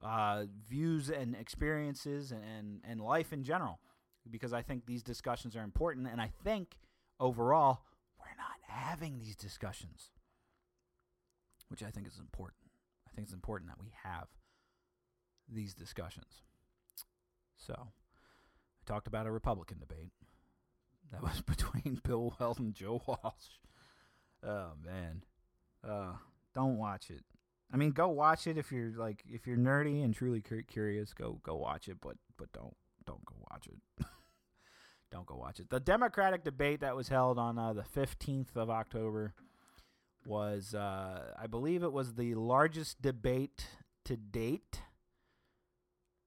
uh, 0.03 0.45
views 0.69 1.11
and 1.11 1.35
experiences 1.35 2.31
and, 2.31 2.43
and, 2.45 2.81
and 2.85 3.01
life 3.01 3.33
in 3.33 3.43
general 3.43 3.81
because 4.31 4.53
I 4.53 4.63
think 4.63 4.87
these 4.87 5.03
discussions 5.03 5.57
are 5.57 5.63
important. 5.63 6.09
And 6.11 6.21
I 6.21 6.31
think 6.45 6.79
overall, 7.19 7.83
we're 8.19 8.37
not 8.37 8.59
having 8.67 9.19
these 9.19 9.37
discussions, 9.37 10.11
which 11.69 11.83
I 11.83 11.91
think 11.91 12.07
is 12.07 12.19
important. 12.19 12.71
I 13.07 13.15
think 13.15 13.27
it's 13.27 13.35
important 13.35 13.71
that 13.71 13.81
we 13.81 13.93
have 14.05 14.29
these 15.49 15.75
discussions. 15.75 16.43
So, 17.57 17.75
I 17.77 18.83
talked 18.87 19.07
about 19.07 19.27
a 19.27 19.33
Republican 19.33 19.79
debate. 19.79 20.13
That 21.13 21.23
was 21.23 21.41
between 21.47 22.01
Bill 22.03 22.35
Weld 22.39 22.59
and 22.59 22.75
Joe 22.75 23.03
Walsh. 23.07 23.59
Oh 24.43 24.73
man, 24.85 25.25
uh, 25.87 26.13
don't 26.55 26.79
watch 26.79 27.11
it. 27.11 27.25
I 27.73 27.77
mean, 27.77 27.91
go 27.91 28.09
watch 28.09 28.47
it 28.47 28.57
if 28.57 28.73
you're 28.73 28.93
like 28.97 29.25
if 29.29 29.47
you're 29.47 29.57
nerdy 29.57 30.05
and 30.05 30.15
truly 30.15 30.41
curious. 30.41 31.13
Go 31.13 31.41
go 31.43 31.57
watch 31.57 31.89
it, 31.89 31.99
but 32.01 32.17
but 32.37 32.53
don't 32.53 32.77
don't 33.07 33.25
go 33.25 33.35
watch 33.51 33.67
it. 33.67 34.05
don't 35.11 35.27
go 35.27 35.37
watch 35.37 35.61
it. 35.61 35.71
The 35.71 35.81
Democratic 35.81 36.45
debate 36.45 36.81
that 36.81 36.97
was 36.97 37.09
held 37.09 37.39
on 37.39 37.59
uh, 37.59 37.73
the 37.73 37.85
fifteenth 37.85 38.57
of 38.57 38.71
October 38.71 39.35
was, 40.27 40.75
uh, 40.75 41.33
I 41.41 41.47
believe, 41.47 41.83
it 41.83 41.93
was 41.93 42.15
the 42.15 42.35
largest 42.35 43.01
debate 43.01 43.67
to 44.05 44.17
date. 44.17 44.83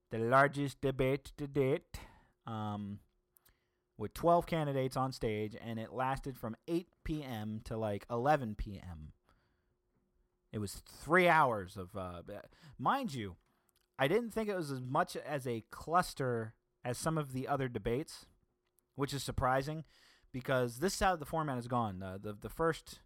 The 0.09 0.19
largest 0.19 0.81
debate 0.81 1.31
to 1.37 1.47
date. 1.47 1.97
Um, 2.45 2.99
with 4.01 4.13
12 4.15 4.47
candidates 4.47 4.97
on 4.97 5.11
stage, 5.11 5.55
and 5.63 5.79
it 5.79 5.93
lasted 5.93 6.35
from 6.35 6.55
8 6.67 6.87
p.m. 7.03 7.61
to 7.65 7.77
like 7.77 8.05
11 8.09 8.55
p.m. 8.55 9.13
It 10.51 10.57
was 10.57 10.81
three 10.85 11.29
hours 11.29 11.77
of, 11.77 11.95
uh, 11.95 12.23
mind 12.79 13.13
you, 13.13 13.35
I 13.99 14.07
didn't 14.07 14.31
think 14.31 14.49
it 14.49 14.55
was 14.55 14.71
as 14.71 14.81
much 14.81 15.15
as 15.15 15.45
a 15.45 15.63
cluster 15.69 16.55
as 16.83 16.97
some 16.97 17.17
of 17.17 17.31
the 17.31 17.47
other 17.47 17.67
debates, 17.69 18.25
which 18.95 19.13
is 19.13 19.23
surprising 19.23 19.83
because 20.33 20.79
this 20.79 20.95
is 20.95 20.99
how 20.99 21.15
the 21.15 21.25
format 21.25 21.55
has 21.55 21.67
gone. 21.67 21.99
The 21.99 22.35
the 22.39 22.49
first 22.49 23.01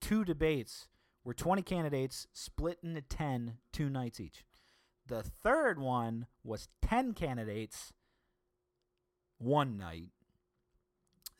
two 0.00 0.24
debates 0.24 0.88
were 1.22 1.34
20 1.34 1.60
candidates 1.60 2.26
split 2.32 2.78
into 2.82 3.02
10, 3.02 3.58
two 3.74 3.90
nights 3.90 4.18
each. 4.18 4.44
The 5.06 5.22
third 5.22 5.78
one 5.78 6.26
was 6.42 6.68
10 6.80 7.12
candidates, 7.12 7.92
one 9.38 9.76
night. 9.76 10.08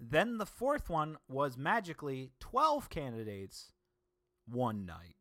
Then 0.00 0.38
the 0.38 0.46
fourth 0.46 0.88
one 0.88 1.18
was 1.28 1.58
magically 1.58 2.32
12 2.40 2.88
candidates, 2.88 3.72
one 4.48 4.86
night. 4.86 5.16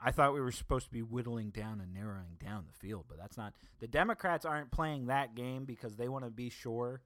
I 0.00 0.10
thought 0.10 0.34
we 0.34 0.40
were 0.40 0.52
supposed 0.52 0.86
to 0.86 0.92
be 0.92 1.02
whittling 1.02 1.50
down 1.50 1.80
and 1.80 1.92
narrowing 1.92 2.36
down 2.42 2.66
the 2.66 2.78
field, 2.78 3.06
but 3.08 3.18
that's 3.18 3.36
not. 3.36 3.54
The 3.80 3.88
Democrats 3.88 4.44
aren't 4.44 4.70
playing 4.70 5.06
that 5.06 5.34
game 5.34 5.64
because 5.64 5.96
they 5.96 6.08
want 6.08 6.24
to 6.24 6.30
be 6.30 6.50
sure 6.50 7.02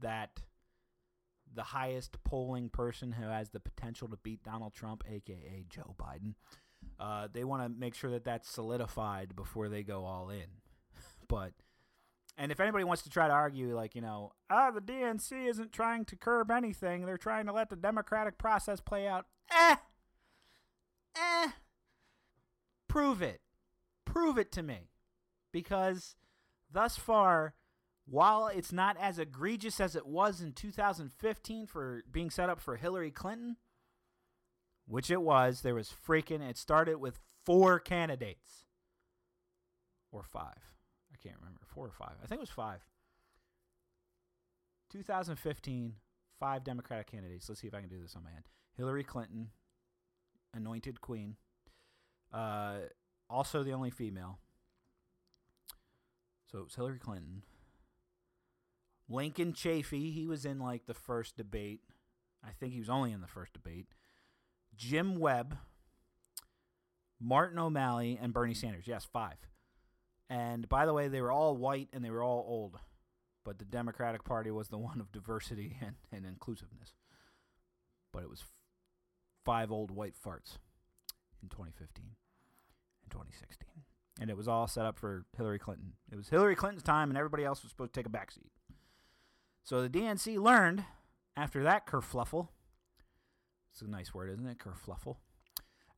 that 0.00 0.42
the 1.52 1.62
highest 1.62 2.22
polling 2.24 2.68
person 2.68 3.12
who 3.12 3.26
has 3.26 3.50
the 3.50 3.60
potential 3.60 4.08
to 4.08 4.16
beat 4.16 4.42
Donald 4.42 4.74
Trump, 4.74 5.04
aka 5.08 5.64
Joe 5.68 5.94
Biden, 5.96 6.34
uh, 6.98 7.28
they 7.32 7.44
want 7.44 7.62
to 7.62 7.68
make 7.68 7.94
sure 7.94 8.10
that 8.10 8.24
that's 8.24 8.48
solidified 8.48 9.36
before 9.36 9.68
they 9.68 9.82
go 9.82 10.04
all 10.04 10.30
in. 10.30 10.46
but 11.28 11.52
and 12.36 12.50
if 12.50 12.60
anybody 12.60 12.84
wants 12.84 13.02
to 13.02 13.10
try 13.10 13.28
to 13.28 13.32
argue, 13.32 13.74
like, 13.76 13.94
you 13.94 14.00
know, 14.00 14.32
ah, 14.50 14.70
the 14.70 14.80
DNC 14.80 15.46
isn't 15.48 15.72
trying 15.72 16.04
to 16.06 16.16
curb 16.16 16.50
anything, 16.50 17.06
they're 17.06 17.16
trying 17.16 17.46
to 17.46 17.52
let 17.52 17.70
the 17.70 17.76
democratic 17.76 18.38
process 18.38 18.80
play 18.80 19.06
out. 19.06 19.26
Eh. 19.52 19.76
Eh. 21.16 21.48
Prove 22.88 23.22
it. 23.22 23.40
Prove 24.04 24.36
it 24.36 24.50
to 24.52 24.62
me. 24.62 24.90
Because 25.52 26.16
thus 26.70 26.96
far, 26.96 27.54
while 28.06 28.48
it's 28.48 28.72
not 28.72 28.96
as 28.98 29.18
egregious 29.20 29.78
as 29.80 29.94
it 29.94 30.06
was 30.06 30.40
in 30.40 30.52
2015 30.52 31.66
for 31.66 32.02
being 32.10 32.30
set 32.30 32.50
up 32.50 32.60
for 32.60 32.76
Hillary 32.76 33.12
Clinton, 33.12 33.56
which 34.86 35.10
it 35.10 35.22
was, 35.22 35.60
there 35.60 35.74
was 35.74 35.92
freaking, 36.06 36.42
it 36.42 36.58
started 36.58 36.96
with 36.96 37.20
four 37.46 37.78
candidates. 37.78 38.64
Or 40.10 40.22
five. 40.22 40.73
Can't 41.24 41.38
remember. 41.38 41.60
Four 41.66 41.86
or 41.86 41.92
five. 41.92 42.16
I 42.22 42.26
think 42.26 42.38
it 42.38 42.42
was 42.42 42.50
five. 42.50 42.84
2015, 44.92 45.94
five 46.38 46.64
Democratic 46.64 47.10
candidates. 47.10 47.48
Let's 47.48 47.60
see 47.60 47.66
if 47.66 47.74
I 47.74 47.80
can 47.80 47.88
do 47.88 48.00
this 48.00 48.14
on 48.14 48.22
my 48.22 48.30
end. 48.30 48.44
Hillary 48.76 49.04
Clinton, 49.04 49.48
anointed 50.52 51.00
queen. 51.00 51.36
Uh, 52.32 52.76
also 53.30 53.62
the 53.62 53.72
only 53.72 53.90
female. 53.90 54.38
So 56.50 56.58
it 56.58 56.64
was 56.64 56.74
Hillary 56.74 56.98
Clinton. 56.98 57.42
Lincoln 59.08 59.52
Chafee, 59.52 60.12
he 60.12 60.26
was 60.26 60.44
in 60.44 60.58
like 60.58 60.86
the 60.86 60.94
first 60.94 61.36
debate. 61.36 61.80
I 62.44 62.50
think 62.52 62.72
he 62.72 62.78
was 62.78 62.90
only 62.90 63.12
in 63.12 63.20
the 63.20 63.26
first 63.26 63.52
debate. 63.52 63.86
Jim 64.76 65.18
Webb, 65.18 65.56
Martin 67.20 67.58
O'Malley, 67.58 68.18
and 68.20 68.32
Bernie 68.32 68.54
Sanders. 68.54 68.86
Yes, 68.86 69.04
five. 69.04 69.36
And 70.30 70.68
by 70.68 70.86
the 70.86 70.94
way, 70.94 71.08
they 71.08 71.20
were 71.20 71.32
all 71.32 71.56
white 71.56 71.88
and 71.92 72.04
they 72.04 72.10
were 72.10 72.22
all 72.22 72.44
old. 72.48 72.78
But 73.44 73.58
the 73.58 73.64
Democratic 73.64 74.24
Party 74.24 74.50
was 74.50 74.68
the 74.68 74.78
one 74.90 75.00
of 75.00 75.12
diversity 75.12 75.76
and, 75.80 75.96
and 76.12 76.24
inclusiveness. 76.26 76.94
But 78.12 78.22
it 78.22 78.30
was 78.30 78.40
f- 78.40 78.52
five 79.44 79.70
old 79.70 79.90
white 79.90 80.14
farts 80.14 80.58
in 81.42 81.48
2015 81.48 82.04
and 83.02 83.10
2016. 83.10 83.68
And 84.20 84.30
it 84.30 84.36
was 84.36 84.46
all 84.46 84.66
set 84.68 84.86
up 84.86 84.98
for 84.98 85.24
Hillary 85.36 85.58
Clinton. 85.58 85.94
It 86.10 86.16
was 86.16 86.28
Hillary 86.28 86.54
Clinton's 86.54 86.84
time, 86.84 87.10
and 87.10 87.18
everybody 87.18 87.44
else 87.44 87.62
was 87.62 87.70
supposed 87.70 87.92
to 87.92 88.00
take 88.00 88.06
a 88.06 88.16
backseat. 88.16 88.50
So 89.64 89.82
the 89.82 89.88
DNC 89.88 90.38
learned 90.38 90.84
after 91.36 91.64
that 91.64 91.86
kerfluffle. 91.86 92.48
It's 93.72 93.82
a 93.82 93.88
nice 93.88 94.14
word, 94.14 94.30
isn't 94.30 94.46
it? 94.46 94.58
Kerfluffle. 94.58 95.16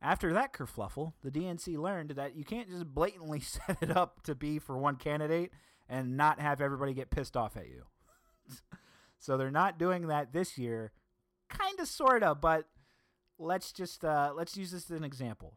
After 0.01 0.33
that 0.33 0.53
kerfluffle, 0.53 1.13
the 1.23 1.31
DNC 1.31 1.77
learned 1.77 2.11
that 2.11 2.35
you 2.35 2.43
can't 2.43 2.69
just 2.69 2.85
blatantly 2.85 3.39
set 3.41 3.77
it 3.81 3.95
up 3.95 4.21
to 4.23 4.35
be 4.35 4.59
for 4.59 4.77
one 4.77 4.95
candidate 4.95 5.51
and 5.89 6.17
not 6.17 6.39
have 6.39 6.61
everybody 6.61 6.93
get 6.93 7.09
pissed 7.09 7.35
off 7.35 7.57
at 7.57 7.67
you. 7.67 7.83
so 9.19 9.37
they're 9.37 9.51
not 9.51 9.79
doing 9.79 10.07
that 10.07 10.33
this 10.33 10.57
year. 10.57 10.91
Kind 11.49 11.79
of, 11.79 11.87
sort 11.87 12.23
of, 12.23 12.41
but 12.41 12.67
let's 13.39 13.71
just 13.71 14.03
uh, 14.03 14.33
let's 14.35 14.57
use 14.57 14.71
this 14.71 14.91
as 14.91 14.97
an 14.97 15.03
example. 15.03 15.55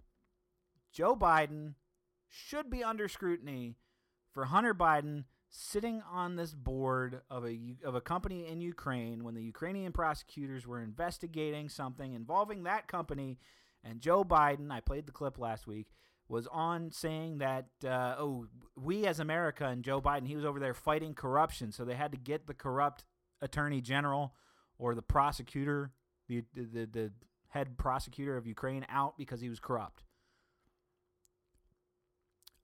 Joe 0.93 1.17
Biden 1.17 1.75
should 2.29 2.71
be 2.71 2.85
under 2.85 3.09
scrutiny 3.09 3.77
for 4.33 4.47
Hunter 4.47 4.75
Biden 4.75 5.25
sitting 5.49 6.01
on 6.11 6.37
this 6.37 6.55
board 6.55 7.23
of 7.29 7.45
a 7.45 7.59
of 7.85 7.97
a 7.97 8.01
company 8.01 8.47
in 8.47 8.61
Ukraine 8.61 9.25
when 9.25 9.35
the 9.35 9.43
Ukrainian 9.43 9.93
prosecutors 9.93 10.67
were 10.67 10.81
investigating 10.81 11.69
something 11.69 12.15
involving 12.15 12.63
that 12.63 12.87
company 12.87 13.39
and 13.83 14.01
Joe 14.01 14.25
Biden, 14.25 14.71
I 14.71 14.81
played 14.81 15.07
the 15.07 15.13
clip 15.13 15.39
last 15.39 15.67
week, 15.67 15.89
was 16.29 16.47
on 16.49 16.93
saying 16.93 17.39
that 17.39 17.67
uh, 17.85 18.15
oh, 18.19 18.47
we 18.77 19.07
as 19.07 19.21
America 19.21 19.67
and 19.67 19.83
Joe 19.83 20.01
Biden, 20.01 20.27
he 20.27 20.37
was 20.37 20.45
over 20.45 20.61
there 20.61 20.75
fighting 20.75 21.15
corruption, 21.15 21.73
so 21.73 21.85
they 21.85 21.95
had 21.95 22.13
to 22.13 22.19
get 22.19 22.47
the 22.47 22.55
corrupt 22.55 23.05
attorney 23.43 23.81
general 23.81 24.35
or 24.79 24.95
the 24.95 25.03
prosecutor, 25.03 25.93
the 26.29 26.45
the, 26.55 26.87
the, 26.87 27.13
head 27.49 27.77
prosecutor 27.77 28.37
of 28.37 28.47
Ukraine 28.47 28.87
out 28.89 29.19
because 29.19 29.41
he 29.41 29.49
was 29.49 29.59
corrupt. 29.59 30.05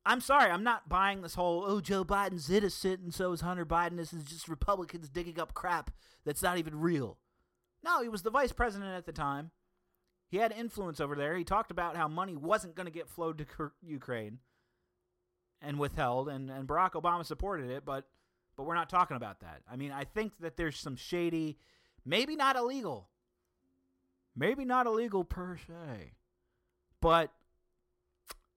I'm 0.05 0.21
sorry, 0.21 0.53
I'm 0.53 0.63
not 0.63 0.89
buying 0.89 1.23
this 1.23 1.35
whole 1.35 1.65
oh 1.67 1.81
Joe 1.81 2.05
Biden's 2.05 2.49
innocent 2.49 3.01
and 3.01 3.13
so 3.13 3.33
is 3.33 3.41
Hunter 3.41 3.67
Biden. 3.67 3.97
This 3.97 4.13
is 4.13 4.23
just 4.23 4.49
Republicans 4.49 5.09
digging 5.09 5.41
up 5.41 5.55
crap 5.55 5.91
that's 6.25 6.43
not 6.43 6.59
even 6.59 6.79
real. 6.79 7.19
No, 7.85 8.01
he 8.01 8.09
was 8.09 8.23
the 8.23 8.31
vice 8.31 8.53
president 8.53 8.93
at 8.93 9.07
the 9.07 9.13
time. 9.13 9.51
He 10.29 10.39
had 10.39 10.53
influence 10.53 11.01
over 11.01 11.15
there. 11.15 11.37
He 11.37 11.45
talked 11.45 11.71
about 11.71 11.97
how 11.97 12.09
money 12.09 12.37
wasn't 12.37 12.75
going 12.75 12.87
to 12.87 12.93
get 12.93 13.09
flowed 13.09 13.39
to 13.39 13.71
Ukraine 13.83 14.39
and 15.63 15.79
withheld, 15.79 16.29
and, 16.29 16.51
and 16.51 16.69
Barack 16.69 16.93
Obama 16.93 17.25
supported 17.25 17.71
it, 17.71 17.85
but 17.85 18.05
but 18.57 18.65
we're 18.65 18.75
not 18.75 18.89
talking 18.89 19.19
about 19.19 19.41
that. 19.41 19.61
I 19.71 19.77
mean, 19.77 19.93
I 19.93 20.05
think 20.05 20.39
that 20.41 20.57
there's 20.57 20.79
some 20.79 20.97
shady, 20.97 21.59
maybe 22.07 22.37
not 22.37 22.57
illegal, 22.57 23.11
maybe 24.35 24.65
not 24.65 24.87
illegal 24.87 25.25
per 25.25 25.59
se, 25.59 26.15
but 27.03 27.33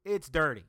it's 0.05 0.29
dirty. 0.29 0.65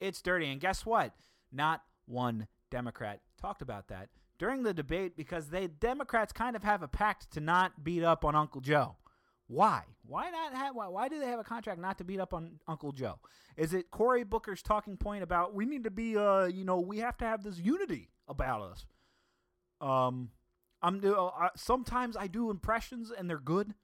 It's 0.00 0.22
dirty. 0.22 0.46
And 0.50 0.60
guess 0.60 0.86
what? 0.86 1.14
Not 1.50 1.82
one 2.06 2.46
Democrat 2.70 3.20
talked 3.40 3.62
about 3.62 3.88
that 3.88 4.08
during 4.38 4.62
the 4.62 4.74
debate 4.74 5.16
because 5.16 5.48
they 5.48 5.66
Democrats 5.66 6.32
kind 6.32 6.54
of 6.56 6.62
have 6.62 6.82
a 6.82 6.88
pact 6.88 7.30
to 7.32 7.40
not 7.40 7.82
beat 7.82 8.04
up 8.04 8.24
on 8.24 8.34
Uncle 8.34 8.60
Joe. 8.60 8.96
Why? 9.46 9.82
Why 10.06 10.30
not 10.30 10.54
have? 10.54 10.74
Why, 10.74 10.88
why 10.88 11.08
do 11.08 11.18
they 11.18 11.26
have 11.26 11.38
a 11.38 11.44
contract 11.44 11.80
not 11.80 11.98
to 11.98 12.04
beat 12.04 12.20
up 12.20 12.32
on 12.32 12.60
Uncle 12.66 12.92
Joe? 12.92 13.18
Is 13.56 13.74
it 13.74 13.90
Cory 13.90 14.24
Booker's 14.24 14.62
talking 14.62 14.96
point 14.96 15.22
about 15.22 15.54
we 15.54 15.66
need 15.66 15.84
to 15.84 15.90
be, 15.90 16.16
uh, 16.16 16.46
you 16.46 16.64
know, 16.64 16.80
we 16.80 16.98
have 16.98 17.16
to 17.18 17.24
have 17.24 17.42
this 17.42 17.58
unity 17.58 18.10
about 18.26 18.62
us? 18.62 18.86
Um, 19.80 20.30
I'm 20.82 21.00
do. 21.00 21.14
Uh, 21.14 21.48
sometimes 21.56 22.16
I 22.16 22.26
do 22.26 22.50
impressions 22.50 23.10
and 23.10 23.28
they're 23.28 23.38
good. 23.38 23.74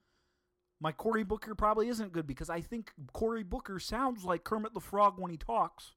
My 0.79 0.91
Cory 0.91 1.23
Booker 1.23 1.53
probably 1.53 1.89
isn't 1.89 2.11
good 2.11 2.25
because 2.25 2.49
I 2.49 2.61
think 2.61 2.91
Cory 3.13 3.43
Booker 3.43 3.79
sounds 3.79 4.23
like 4.23 4.43
Kermit 4.43 4.73
the 4.73 4.79
Frog 4.79 5.19
when 5.19 5.29
he 5.29 5.37
talks. 5.37 5.93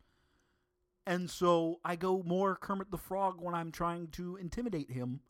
And 1.06 1.30
so 1.30 1.80
I 1.84 1.96
go 1.96 2.22
more 2.22 2.54
Kermit 2.54 2.90
the 2.90 2.98
Frog 2.98 3.36
when 3.40 3.54
I'm 3.54 3.72
trying 3.72 4.08
to 4.08 4.36
intimidate 4.36 4.90
him. 4.90 5.20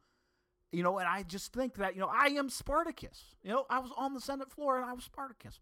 You 0.73 0.83
know, 0.83 0.99
and 0.99 1.09
I 1.09 1.23
just 1.23 1.53
think 1.53 1.75
that, 1.77 1.95
you 1.95 2.01
know, 2.01 2.11
I 2.13 2.27
am 2.29 2.51
Spartacus. 2.51 3.23
You 3.43 3.53
know, 3.53 3.67
I 3.71 3.79
was 3.79 3.93
on 3.97 4.15
the 4.15 4.21
Senate 4.21 4.51
floor 4.51 4.77
and 4.77 4.85
I 4.85 4.93
was 4.93 5.05
Spartacus. 5.05 5.61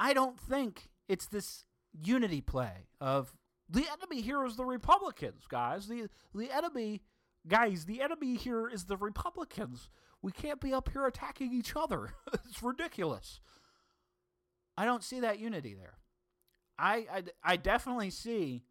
I 0.00 0.12
don't 0.12 0.38
think 0.38 0.88
it's 1.08 1.26
this 1.26 1.64
unity 1.92 2.40
play 2.40 2.88
of 3.00 3.32
the 3.68 3.84
enemy 3.92 4.22
here 4.22 4.44
is 4.44 4.56
the 4.56 4.64
Republicans, 4.64 5.44
guys. 5.48 5.88
The 5.88 6.08
the 6.34 6.50
enemy 6.52 7.02
guys, 7.48 7.84
the 7.84 8.02
enemy 8.02 8.34
here 8.36 8.68
is 8.68 8.84
the 8.84 8.96
Republicans. 8.96 9.88
We 10.22 10.32
can't 10.32 10.60
be 10.60 10.72
up 10.72 10.90
here 10.92 11.06
attacking 11.06 11.52
each 11.52 11.74
other. 11.76 12.14
it's 12.32 12.62
ridiculous. 12.62 13.40
I 14.76 14.84
don't 14.84 15.02
see 15.02 15.20
that 15.20 15.38
unity 15.38 15.74
there. 15.74 15.98
I, 16.78 17.06
I, 17.10 17.22
I 17.42 17.56
definitely 17.56 18.10
see, 18.10 18.64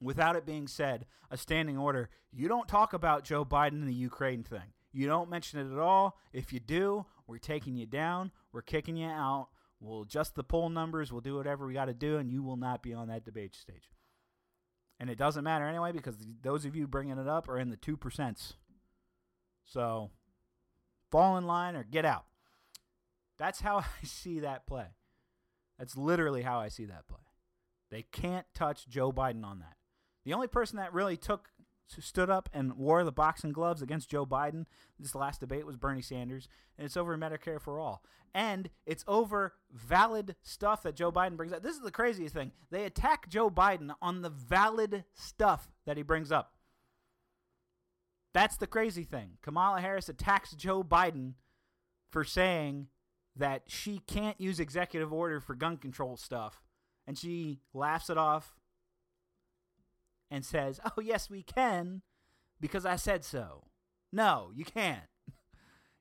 without 0.00 0.36
it 0.36 0.46
being 0.46 0.68
said, 0.68 1.06
a 1.30 1.36
standing 1.36 1.76
order. 1.76 2.08
You 2.32 2.48
don't 2.48 2.68
talk 2.68 2.92
about 2.92 3.24
Joe 3.24 3.44
Biden 3.44 3.80
and 3.80 3.88
the 3.88 3.94
Ukraine 3.94 4.42
thing. 4.42 4.72
You 4.92 5.06
don't 5.06 5.30
mention 5.30 5.60
it 5.60 5.72
at 5.72 5.78
all. 5.78 6.18
If 6.32 6.52
you 6.52 6.60
do, 6.60 7.06
we're 7.26 7.38
taking 7.38 7.76
you 7.76 7.86
down. 7.86 8.32
We're 8.52 8.62
kicking 8.62 8.96
you 8.96 9.08
out. 9.08 9.48
We'll 9.80 10.02
adjust 10.02 10.34
the 10.34 10.42
poll 10.42 10.70
numbers. 10.70 11.12
We'll 11.12 11.20
do 11.20 11.36
whatever 11.36 11.66
we 11.66 11.74
got 11.74 11.84
to 11.84 11.94
do, 11.94 12.16
and 12.16 12.30
you 12.30 12.42
will 12.42 12.56
not 12.56 12.82
be 12.82 12.94
on 12.94 13.08
that 13.08 13.24
debate 13.24 13.54
stage. 13.54 13.90
And 14.98 15.08
it 15.08 15.18
doesn't 15.18 15.44
matter 15.44 15.66
anyway 15.66 15.92
because 15.92 16.16
those 16.42 16.64
of 16.64 16.74
you 16.74 16.88
bringing 16.88 17.18
it 17.18 17.28
up 17.28 17.48
are 17.48 17.58
in 17.58 17.70
the 17.70 17.76
2%. 17.76 18.54
So 19.64 20.10
fall 21.10 21.36
in 21.36 21.46
line 21.46 21.76
or 21.76 21.84
get 21.84 22.04
out. 22.04 22.24
That's 23.38 23.60
how 23.60 23.78
I 24.02 24.04
see 24.04 24.40
that 24.40 24.66
play. 24.66 24.86
That's 25.78 25.96
literally 25.96 26.42
how 26.42 26.58
I 26.58 26.68
see 26.68 26.86
that 26.86 27.06
play. 27.06 27.20
They 27.90 28.02
can't 28.02 28.46
touch 28.54 28.88
Joe 28.88 29.12
Biden 29.12 29.44
on 29.44 29.60
that. 29.60 29.77
The 30.28 30.34
only 30.34 30.46
person 30.46 30.76
that 30.76 30.92
really 30.92 31.16
took 31.16 31.48
stood 31.86 32.28
up 32.28 32.50
and 32.52 32.74
wore 32.74 33.02
the 33.02 33.10
boxing 33.10 33.50
gloves 33.50 33.80
against 33.80 34.10
Joe 34.10 34.26
Biden 34.26 34.66
this 35.00 35.14
last 35.14 35.40
debate 35.40 35.64
was 35.64 35.78
Bernie 35.78 36.02
Sanders, 36.02 36.48
and 36.76 36.84
it's 36.84 36.98
over 36.98 37.16
Medicare 37.16 37.58
for 37.58 37.80
all. 37.80 38.02
And 38.34 38.68
it's 38.84 39.06
over 39.08 39.54
valid 39.72 40.36
stuff 40.42 40.82
that 40.82 40.96
Joe 40.96 41.10
Biden 41.10 41.38
brings 41.38 41.54
up. 41.54 41.62
This 41.62 41.76
is 41.76 41.80
the 41.80 41.90
craziest 41.90 42.34
thing. 42.34 42.52
They 42.70 42.84
attack 42.84 43.30
Joe 43.30 43.48
Biden 43.48 43.94
on 44.02 44.20
the 44.20 44.28
valid 44.28 45.04
stuff 45.14 45.70
that 45.86 45.96
he 45.96 46.02
brings 46.02 46.30
up. 46.30 46.52
That's 48.34 48.58
the 48.58 48.66
crazy 48.66 49.04
thing. 49.04 49.38
Kamala 49.40 49.80
Harris 49.80 50.10
attacks 50.10 50.52
Joe 50.52 50.82
Biden 50.82 51.36
for 52.10 52.22
saying 52.22 52.88
that 53.34 53.62
she 53.66 54.02
can't 54.06 54.38
use 54.38 54.60
executive 54.60 55.10
order 55.10 55.40
for 55.40 55.54
gun 55.54 55.78
control 55.78 56.18
stuff. 56.18 56.60
And 57.06 57.16
she 57.16 57.60
laughs 57.72 58.10
it 58.10 58.18
off 58.18 58.57
and 60.30 60.44
says, 60.44 60.80
Oh, 60.96 61.00
yes, 61.00 61.30
we 61.30 61.42
can 61.42 62.02
because 62.60 62.84
I 62.86 62.96
said 62.96 63.24
so. 63.24 63.64
No, 64.12 64.50
you 64.54 64.64
can't. 64.64 65.02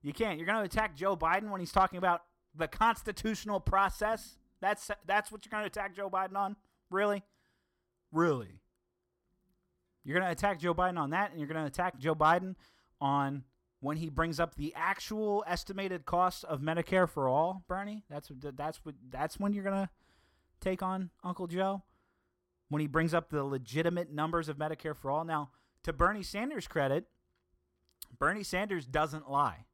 You 0.04 0.14
can't. 0.14 0.38
You're 0.38 0.46
going 0.46 0.60
to 0.60 0.64
attack 0.64 0.96
Joe 0.96 1.18
Biden 1.18 1.50
when 1.50 1.60
he's 1.60 1.72
talking 1.72 1.98
about 1.98 2.22
the 2.56 2.68
constitutional 2.68 3.60
process? 3.60 4.38
That's 4.62 4.90
that's 5.06 5.32
what 5.32 5.44
you're 5.44 5.50
going 5.50 5.64
to 5.64 5.68
attack 5.68 5.96
Joe 5.96 6.10
Biden 6.10 6.36
on? 6.36 6.56
Really? 6.90 7.24
Really? 8.12 8.62
You're 10.06 10.18
going 10.18 10.26
to 10.26 10.32
attack 10.32 10.60
Joe 10.60 10.74
Biden 10.74 10.98
on 10.98 11.10
that 11.10 11.32
and 11.32 11.40
you're 11.40 11.50
going 11.50 11.60
to 11.60 11.68
attack 11.68 11.98
Joe 12.00 12.16
Biden 12.16 12.56
on 13.02 13.44
when 13.80 13.98
he 13.98 14.10
brings 14.10 14.40
up 14.40 14.56
the 14.56 14.74
actual 14.76 15.44
estimated 15.48 16.06
cost 16.06 16.44
of 16.46 16.62
Medicare 16.62 17.10
for 17.10 17.28
all, 17.28 17.64
Bernie? 17.68 18.06
That's 18.10 18.32
that's 18.56 18.86
what 18.86 18.96
that's 19.10 19.40
when 19.40 19.52
you're 19.52 19.64
going 19.64 19.86
to 19.86 19.90
take 20.62 20.82
on 20.82 21.10
Uncle 21.24 21.48
Joe? 21.48 21.84
When 22.70 22.82
he 22.82 22.88
brings 22.88 23.14
up 23.14 23.30
the 23.30 23.44
legitimate 23.44 24.12
numbers 24.12 24.50
of 24.50 24.58
Medicare 24.58 24.96
for 24.96 25.10
all. 25.10 25.24
Now, 25.24 25.52
to 25.84 25.94
Bernie 25.94 26.24
Sanders' 26.24 26.68
credit, 26.68 27.06
Bernie 28.18 28.44
Sanders 28.44 28.86
doesn't 28.86 29.30
lie. 29.30 29.66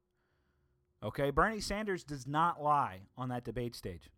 Okay, 1.02 1.30
Bernie 1.30 1.60
Sanders 1.60 2.04
does 2.04 2.26
not 2.26 2.62
lie 2.62 3.00
on 3.16 3.28
that 3.28 3.44
debate 3.44 3.74
stage 3.74 4.08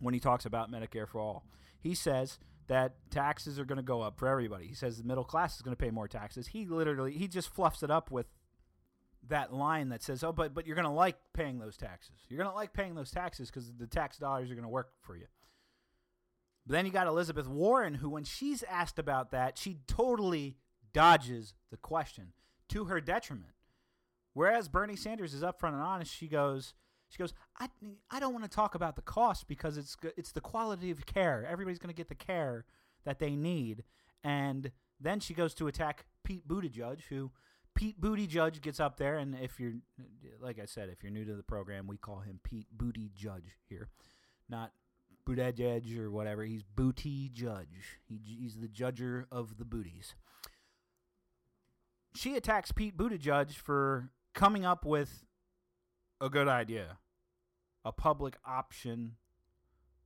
when 0.00 0.14
he 0.14 0.20
talks 0.20 0.44
about 0.44 0.70
Medicare 0.70 1.08
for 1.08 1.20
all. 1.20 1.44
He 1.78 1.94
says 1.94 2.38
that 2.66 2.94
taxes 3.10 3.58
are 3.58 3.64
going 3.64 3.76
to 3.76 3.82
go 3.82 4.02
up 4.02 4.18
for 4.18 4.28
everybody. 4.28 4.66
He 4.66 4.74
says 4.74 4.98
the 4.98 5.04
middle 5.04 5.24
class 5.24 5.56
is 5.56 5.62
going 5.62 5.74
to 5.74 5.82
pay 5.82 5.90
more 5.90 6.08
taxes. 6.08 6.48
He 6.48 6.66
literally 6.66 7.12
he 7.12 7.28
just 7.28 7.52
fluffs 7.54 7.82
it 7.82 7.90
up 7.90 8.10
with 8.10 8.26
that 9.28 9.52
line 9.52 9.88
that 9.88 10.02
says, 10.02 10.22
"Oh, 10.22 10.32
but 10.32 10.54
but 10.54 10.66
you're 10.66 10.76
going 10.76 10.86
to 10.86 10.92
like 10.92 11.16
paying 11.32 11.58
those 11.58 11.76
taxes. 11.76 12.14
You're 12.28 12.38
going 12.38 12.50
to 12.50 12.54
like 12.54 12.72
paying 12.72 12.94
those 12.94 13.10
taxes 13.10 13.50
because 13.50 13.72
the 13.72 13.86
tax 13.86 14.18
dollars 14.18 14.50
are 14.50 14.54
going 14.54 14.62
to 14.62 14.68
work 14.68 14.92
for 15.00 15.16
you." 15.16 15.26
But 16.66 16.74
then 16.74 16.86
you 16.86 16.92
got 16.92 17.06
Elizabeth 17.06 17.48
Warren, 17.48 17.94
who, 17.94 18.10
when 18.10 18.24
she's 18.24 18.62
asked 18.64 18.98
about 18.98 19.30
that, 19.30 19.58
she 19.58 19.78
totally 19.86 20.56
dodges 20.92 21.54
the 21.70 21.76
question 21.76 22.32
to 22.68 22.84
her 22.84 23.00
detriment. 23.00 23.52
Whereas 24.34 24.68
Bernie 24.68 24.96
Sanders 24.96 25.34
is 25.34 25.42
upfront 25.42 25.72
and 25.72 25.82
honest, 25.82 26.14
she 26.14 26.28
goes, 26.28 26.74
she 27.08 27.18
goes, 27.18 27.34
I, 27.58 27.68
I 28.10 28.20
don't 28.20 28.32
want 28.32 28.44
to 28.44 28.50
talk 28.50 28.74
about 28.74 28.94
the 28.94 29.02
cost 29.02 29.48
because 29.48 29.76
it's 29.76 29.96
it's 30.16 30.32
the 30.32 30.40
quality 30.40 30.90
of 30.90 31.04
care. 31.06 31.46
Everybody's 31.50 31.80
going 31.80 31.92
to 31.92 31.96
get 31.96 32.08
the 32.08 32.14
care 32.14 32.64
that 33.04 33.18
they 33.18 33.34
need. 33.34 33.82
And 34.22 34.70
then 35.00 35.18
she 35.18 35.34
goes 35.34 35.54
to 35.54 35.66
attack 35.66 36.06
Pete 36.22 36.46
Buttigieg, 36.46 37.00
who 37.08 37.32
Pete 37.74 38.00
Buttigieg 38.00 38.60
gets 38.60 38.78
up 38.78 38.96
there, 38.96 39.16
and 39.16 39.34
if 39.40 39.58
you're, 39.58 39.74
like 40.40 40.58
I 40.58 40.66
said, 40.66 40.88
if 40.90 41.02
you're 41.02 41.12
new 41.12 41.24
to 41.24 41.34
the 41.34 41.42
program, 41.42 41.86
we 41.86 41.96
call 41.96 42.20
him 42.20 42.40
Pete 42.42 42.66
Judge 43.14 43.56
here, 43.68 43.88
not 44.48 44.72
Buttigieg 45.30 45.98
or 45.98 46.10
whatever. 46.10 46.44
He's 46.44 46.62
Booty 46.62 47.28
Judge. 47.28 47.98
He, 48.08 48.20
he's 48.24 48.56
the 48.56 48.68
judger 48.68 49.24
of 49.30 49.58
the 49.58 49.64
booties. 49.64 50.14
She 52.14 52.34
attacks 52.34 52.72
Pete 52.72 52.96
Buttigieg 52.96 53.52
for 53.52 54.10
coming 54.34 54.64
up 54.64 54.84
with 54.84 55.24
a 56.20 56.28
good 56.28 56.48
idea, 56.48 56.98
a 57.84 57.92
public 57.92 58.36
option 58.44 59.16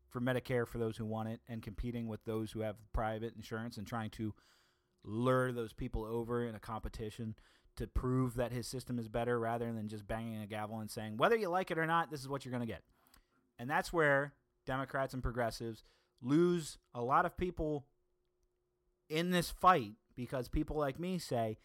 for 0.09 0.21
Medicare 0.21 0.67
for 0.67 0.79
those 0.79 0.97
who 0.97 1.05
want 1.05 1.29
it, 1.29 1.41
and 1.49 1.63
competing 1.63 2.07
with 2.07 2.25
those 2.25 2.53
who 2.53 2.61
have 2.61 2.77
private 2.93 3.35
insurance 3.35 3.77
and 3.77 3.87
trying 3.87 4.11
to 4.11 4.35
lure 5.03 5.51
those 5.53 5.73
people 5.73 6.05
over 6.05 6.45
in 6.45 6.55
a 6.55 6.61
competition 6.61 7.35
to 7.77 7.87
prove 7.87 8.37
that 8.37 8.53
his 8.53 8.67
system 8.67 8.99
is 8.99 9.09
better 9.09 9.39
rather 9.39 9.73
than 9.73 9.89
just 9.89 10.07
banging 10.07 10.41
a 10.41 10.47
gavel 10.47 10.79
and 10.79 10.91
saying, 10.91 11.17
whether 11.17 11.37
you 11.37 11.49
like 11.49 11.71
it 11.71 11.79
or 11.79 11.87
not, 11.87 12.11
this 12.11 12.21
is 12.21 12.29
what 12.29 12.45
you're 12.45 12.53
going 12.53 12.61
to 12.61 12.73
get. 12.73 12.83
And 13.59 13.69
that's 13.69 13.93
where 13.93 14.35
Democrats 14.67 15.15
and 15.15 15.23
progressives 15.23 15.85
lose 16.23 16.79
a 16.95 17.03
lot 17.03 17.27
of 17.27 17.37
people 17.37 17.87
in 19.09 19.31
this 19.31 19.51
fight 19.51 19.93
because 20.17 20.49
people 20.49 20.77
like 20.77 20.99
me 20.99 21.19
say, 21.19 21.59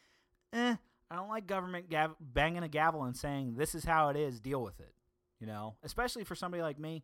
eh, 0.53 0.75
I 1.11 1.15
don't 1.15 1.29
like 1.29 1.47
government 1.47 1.89
gav- 1.89 2.15
banging 2.19 2.63
a 2.63 2.67
gavel 2.67 3.03
and 3.03 3.15
saying, 3.15 3.55
this 3.55 3.73
is 3.73 3.85
how 3.85 4.09
it 4.09 4.15
is, 4.17 4.39
deal 4.39 4.61
with 4.61 4.79
it. 4.79 4.93
You 5.39 5.47
know, 5.47 5.75
especially 5.83 6.25
for 6.25 6.35
somebody 6.35 6.61
like 6.61 6.77
me 6.77 7.03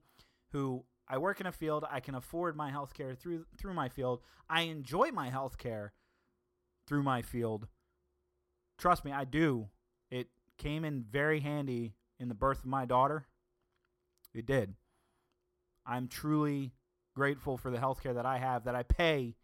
who 0.52 0.84
I 1.08 1.18
work 1.18 1.40
in 1.40 1.48
a 1.48 1.52
field, 1.54 1.86
I 1.90 2.02
can 2.02 2.16
afford 2.16 2.58
my 2.58 2.70
health 2.70 2.94
care 2.94 3.16
through 3.16 3.46
through 3.58 3.74
my 3.74 3.88
field. 3.88 4.22
I 4.50 4.64
enjoy 4.64 5.12
my 5.12 5.30
health 5.30 5.58
care 5.58 5.94
through 6.86 7.04
my 7.04 7.22
field. 7.22 7.68
Trust 8.78 9.06
me, 9.06 9.12
I 9.14 9.24
do. 9.24 9.70
It 10.12 10.28
came 10.58 10.84
in 10.84 11.06
very 11.10 11.40
handy 11.40 11.96
in 12.20 12.28
the 12.28 12.36
birth 12.36 12.60
of 12.60 12.66
my 12.66 12.86
daughter. 12.86 13.28
It 14.34 14.46
did. 14.46 14.76
I'm 15.86 16.08
truly 16.08 16.74
grateful 17.16 17.58
for 17.58 17.72
the 17.72 17.78
healthcare 17.78 18.16
that 18.16 18.26
I 18.26 18.38
have 18.38 18.66
that 18.66 18.76
I 18.76 18.84
pay 18.84 19.36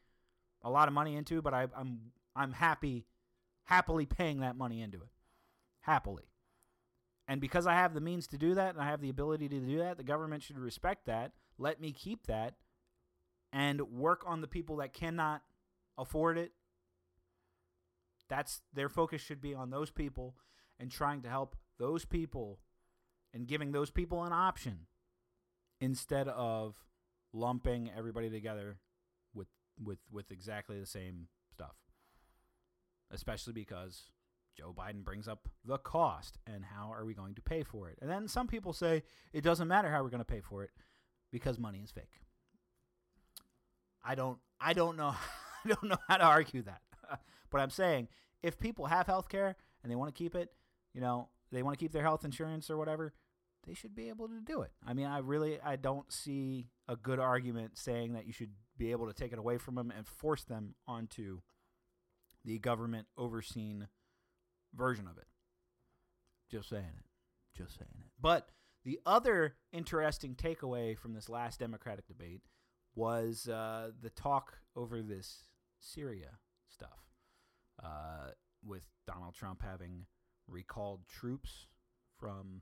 a 0.64 0.70
lot 0.70 0.88
of 0.88 0.94
money 0.94 1.16
into, 1.16 1.42
but 1.42 1.54
I, 1.54 1.68
I'm 1.76 2.12
I'm 2.36 2.54
happy 2.54 3.06
happily 3.64 4.06
paying 4.06 4.40
that 4.42 4.58
money 4.58 4.82
into 4.82 4.98
it. 4.98 5.10
Happily. 5.82 6.24
And 7.28 7.40
because 7.40 7.66
I 7.66 7.74
have 7.74 7.94
the 7.94 8.02
means 8.02 8.28
to 8.28 8.38
do 8.38 8.56
that 8.56 8.74
and 8.74 8.84
I 8.84 8.88
have 8.88 9.02
the 9.02 9.10
ability 9.10 9.48
to 9.50 9.60
do 9.60 9.78
that, 9.78 9.98
the 9.98 10.04
government 10.04 10.44
should 10.44 10.58
respect 10.58 11.06
that, 11.06 11.32
let 11.58 11.80
me 11.80 11.92
keep 11.92 12.28
that, 12.28 12.56
and 13.54 13.82
work 13.82 14.24
on 14.26 14.42
the 14.42 14.48
people 14.48 14.78
that 14.78 14.94
cannot 14.94 15.42
afford 15.98 16.38
it. 16.38 16.52
That's 18.28 18.62
their 18.74 18.90
focus 18.90 19.22
should 19.22 19.42
be 19.42 19.54
on 19.54 19.70
those 19.70 19.92
people 19.92 20.36
and 20.80 20.92
trying 20.92 21.22
to 21.22 21.30
help 21.30 21.56
those 21.78 22.06
people 22.06 22.60
and 23.34 23.48
giving 23.48 23.72
those 23.72 23.92
people 23.92 24.24
an 24.24 24.34
option 24.34 24.88
instead 25.82 26.28
of 26.30 26.76
lumping 27.34 27.90
everybody 27.98 28.30
together 28.30 28.78
with 29.34 29.48
with 29.84 30.00
with 30.12 30.32
exactly 30.32 30.80
the 30.80 30.86
same 30.86 31.28
stuff. 31.52 31.76
Especially 33.10 33.52
because 33.52 34.12
Joe 34.58 34.74
Biden 34.78 35.04
brings 35.04 35.28
up 35.28 35.50
the 35.66 35.78
cost 35.78 36.38
and 36.48 36.64
how 36.64 36.92
are 36.94 37.04
we 37.04 37.14
going 37.14 37.36
to 37.36 37.42
pay 37.42 37.64
for 37.64 37.90
it. 37.90 37.98
And 38.02 38.10
then 38.10 38.28
some 38.28 38.48
people 38.48 38.74
say 38.74 39.04
it 39.34 39.44
doesn't 39.44 39.68
matter 39.68 39.92
how 39.92 40.04
we're 40.04 40.10
going 40.10 40.20
to 40.20 40.26
pay 40.26 40.42
for 40.42 40.64
it 40.64 40.70
because 41.32 41.60
money 41.60 41.80
is 41.80 41.92
fake. 41.92 42.22
I 44.04 44.16
don't 44.16 44.38
I 44.60 44.74
don't 44.74 44.98
know 44.98 45.16
I 45.66 45.68
don't 45.68 45.84
know 45.84 45.98
how 46.08 46.18
to 46.18 46.24
argue 46.24 46.62
that. 46.64 46.82
but 47.50 47.62
I'm 47.62 47.70
saying 47.70 48.08
if 48.44 48.60
people 48.60 48.86
have 48.86 49.08
health 49.08 49.30
care 49.30 49.56
and 49.84 49.92
they 49.92 49.96
want 49.96 50.14
to 50.14 50.18
keep 50.18 50.36
it, 50.36 50.50
you 50.94 51.02
know, 51.02 51.30
they 51.52 51.64
want 51.64 51.78
to 51.78 51.84
keep 51.84 51.92
their 51.92 52.04
health 52.04 52.26
insurance 52.26 52.70
or 52.70 52.78
whatever, 52.78 53.14
they 53.68 53.74
should 53.74 53.96
be 53.96 54.10
able 54.10 54.28
to 54.28 54.42
do 54.42 54.62
it. 54.62 54.72
I 54.86 54.94
mean, 54.94 55.06
I 55.06 55.20
really 55.20 55.60
I 55.62 55.76
don't 55.76 56.12
see 56.12 56.68
a 56.88 56.96
good 56.96 57.20
argument 57.20 57.78
saying 57.78 58.14
that 58.14 58.26
you 58.26 58.34
should 58.34 58.52
be 58.78 58.92
able 58.92 59.08
to 59.08 59.14
take 59.14 59.32
it 59.32 59.40
away 59.40 59.58
from 59.58 59.76
them 59.76 59.92
and 59.96 60.08
force 60.08 60.44
them 60.44 60.76
onto 60.88 61.42
the 62.44 62.58
government 62.60 63.08
overseen 63.18 63.88
version 64.74 65.08
of 65.08 65.18
it. 65.18 65.28
Just 66.50 66.70
saying 66.70 66.84
it. 66.98 67.58
Just 67.58 67.78
saying 67.78 67.92
it. 68.00 68.12
But 68.20 68.50
the 68.84 69.00
other 69.06 69.56
interesting 69.72 70.36
takeaway 70.36 70.98
from 70.98 71.14
this 71.14 71.30
last 71.30 71.60
Democratic 71.60 72.08
debate 72.08 72.42
was 72.96 73.48
uh, 73.48 73.92
the 74.02 74.10
talk 74.10 74.58
over 74.76 75.02
this 75.02 75.44
Syria 75.80 76.40
stuff, 76.68 77.00
uh, 77.84 78.32
with 78.66 78.84
Donald 79.08 79.36
Trump 79.36 79.62
having 79.62 80.06
recalled 80.48 81.02
troops 81.08 81.68
from 82.18 82.62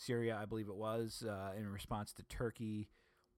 Syria, 0.00 0.38
I 0.40 0.46
believe 0.46 0.68
it 0.68 0.76
was, 0.76 1.24
uh, 1.28 1.52
in 1.58 1.68
response 1.68 2.14
to 2.14 2.22
Turkey 2.24 2.88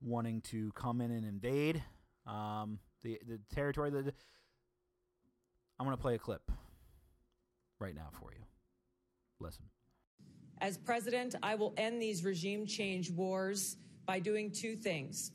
wanting 0.00 0.40
to 0.42 0.70
come 0.72 1.00
in 1.00 1.10
and 1.10 1.26
invade 1.26 1.82
um, 2.24 2.78
the 3.02 3.18
the 3.26 3.40
territory. 3.52 3.90
The, 3.90 4.12
I'm 5.78 5.86
going 5.86 5.96
to 5.96 6.00
play 6.00 6.14
a 6.14 6.18
clip 6.18 6.50
right 7.80 7.94
now 7.94 8.08
for 8.12 8.32
you. 8.32 8.44
Listen. 9.40 9.64
As 10.60 10.78
president, 10.78 11.34
I 11.42 11.56
will 11.56 11.74
end 11.76 12.00
these 12.00 12.22
regime 12.22 12.64
change 12.64 13.10
wars 13.10 13.76
by 14.06 14.20
doing 14.20 14.52
two 14.52 14.76
things 14.76 15.32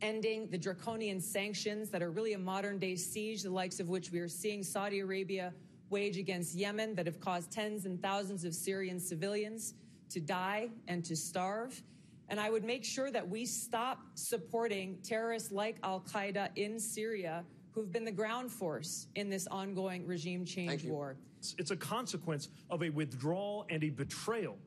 ending 0.00 0.48
the 0.50 0.58
draconian 0.58 1.20
sanctions 1.20 1.90
that 1.90 2.02
are 2.02 2.12
really 2.12 2.32
a 2.34 2.38
modern 2.38 2.78
day 2.78 2.94
siege, 2.94 3.42
the 3.42 3.50
likes 3.50 3.80
of 3.80 3.88
which 3.88 4.12
we 4.12 4.20
are 4.20 4.28
seeing 4.28 4.62
Saudi 4.62 5.00
Arabia 5.00 5.52
wage 5.90 6.18
against 6.18 6.54
Yemen, 6.54 6.94
that 6.94 7.06
have 7.06 7.18
caused 7.18 7.50
tens 7.50 7.84
and 7.84 8.00
thousands 8.00 8.44
of 8.44 8.54
Syrian 8.54 9.00
civilians 9.00 9.74
to 10.10 10.20
die 10.20 10.70
and 10.88 11.04
to 11.04 11.16
starve. 11.16 11.82
And 12.28 12.38
I 12.38 12.50
would 12.50 12.64
make 12.64 12.84
sure 12.84 13.10
that 13.10 13.26
we 13.26 13.46
stop 13.46 14.00
supporting 14.14 14.98
terrorists 15.02 15.50
like 15.50 15.78
Al 15.82 16.00
Qaeda 16.00 16.50
in 16.56 16.78
Syria, 16.78 17.44
who've 17.72 17.90
been 17.90 18.04
the 18.04 18.12
ground 18.12 18.50
force 18.50 19.06
in 19.14 19.30
this 19.30 19.46
ongoing 19.46 20.06
regime 20.06 20.44
change 20.44 20.84
war. 20.84 21.12
It's- 21.38 21.54
It's 21.58 21.70
a 21.70 21.76
consequence 21.76 22.48
of 22.68 22.82
a 22.82 22.90
withdrawal 22.90 23.64
and 23.70 23.82
a 23.84 23.90
betrayal 23.90 24.58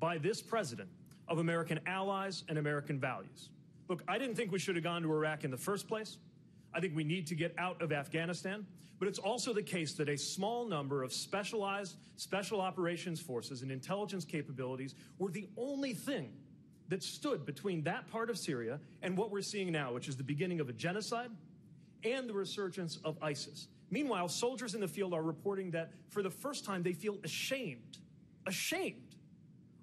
by 0.00 0.18
this 0.18 0.40
president 0.42 0.88
of 1.28 1.38
American 1.38 1.78
allies 1.86 2.44
and 2.48 2.56
American 2.58 2.98
values. 2.98 3.50
Look, 3.88 4.02
I 4.08 4.18
didn't 4.18 4.34
think 4.34 4.50
we 4.50 4.58
should 4.58 4.74
have 4.76 4.84
gone 4.84 5.02
to 5.02 5.12
Iraq 5.12 5.44
in 5.44 5.50
the 5.50 5.56
first 5.56 5.86
place. 5.86 6.18
I 6.74 6.80
think 6.80 6.94
we 6.94 7.04
need 7.04 7.26
to 7.28 7.34
get 7.34 7.54
out 7.58 7.80
of 7.82 7.92
Afghanistan. 7.92 8.66
But 8.98 9.08
it's 9.08 9.18
also 9.18 9.52
the 9.52 9.62
case 9.62 9.94
that 9.94 10.08
a 10.08 10.16
small 10.16 10.66
number 10.66 11.02
of 11.02 11.12
specialized 11.12 11.96
special 12.16 12.60
operations 12.60 13.20
forces 13.20 13.62
and 13.62 13.70
intelligence 13.70 14.24
capabilities 14.24 14.94
were 15.18 15.30
the 15.30 15.48
only 15.56 15.94
thing 15.94 16.32
that 16.88 17.02
stood 17.02 17.46
between 17.46 17.82
that 17.82 18.10
part 18.10 18.30
of 18.30 18.38
Syria 18.38 18.80
and 19.02 19.16
what 19.16 19.30
we're 19.30 19.42
seeing 19.42 19.70
now, 19.70 19.92
which 19.92 20.08
is 20.08 20.16
the 20.16 20.24
beginning 20.24 20.58
of 20.58 20.68
a 20.68 20.72
genocide 20.72 21.30
and 22.04 22.28
the 22.28 22.32
resurgence 22.32 22.98
of 23.04 23.16
ISIS. 23.22 23.68
Meanwhile, 23.90 24.28
soldiers 24.28 24.74
in 24.74 24.80
the 24.80 24.88
field 24.88 25.14
are 25.14 25.22
reporting 25.22 25.70
that 25.72 25.90
for 26.08 26.22
the 26.22 26.30
first 26.30 26.64
time 26.64 26.82
they 26.82 26.92
feel 26.92 27.18
ashamed, 27.24 27.98
ashamed 28.46 29.16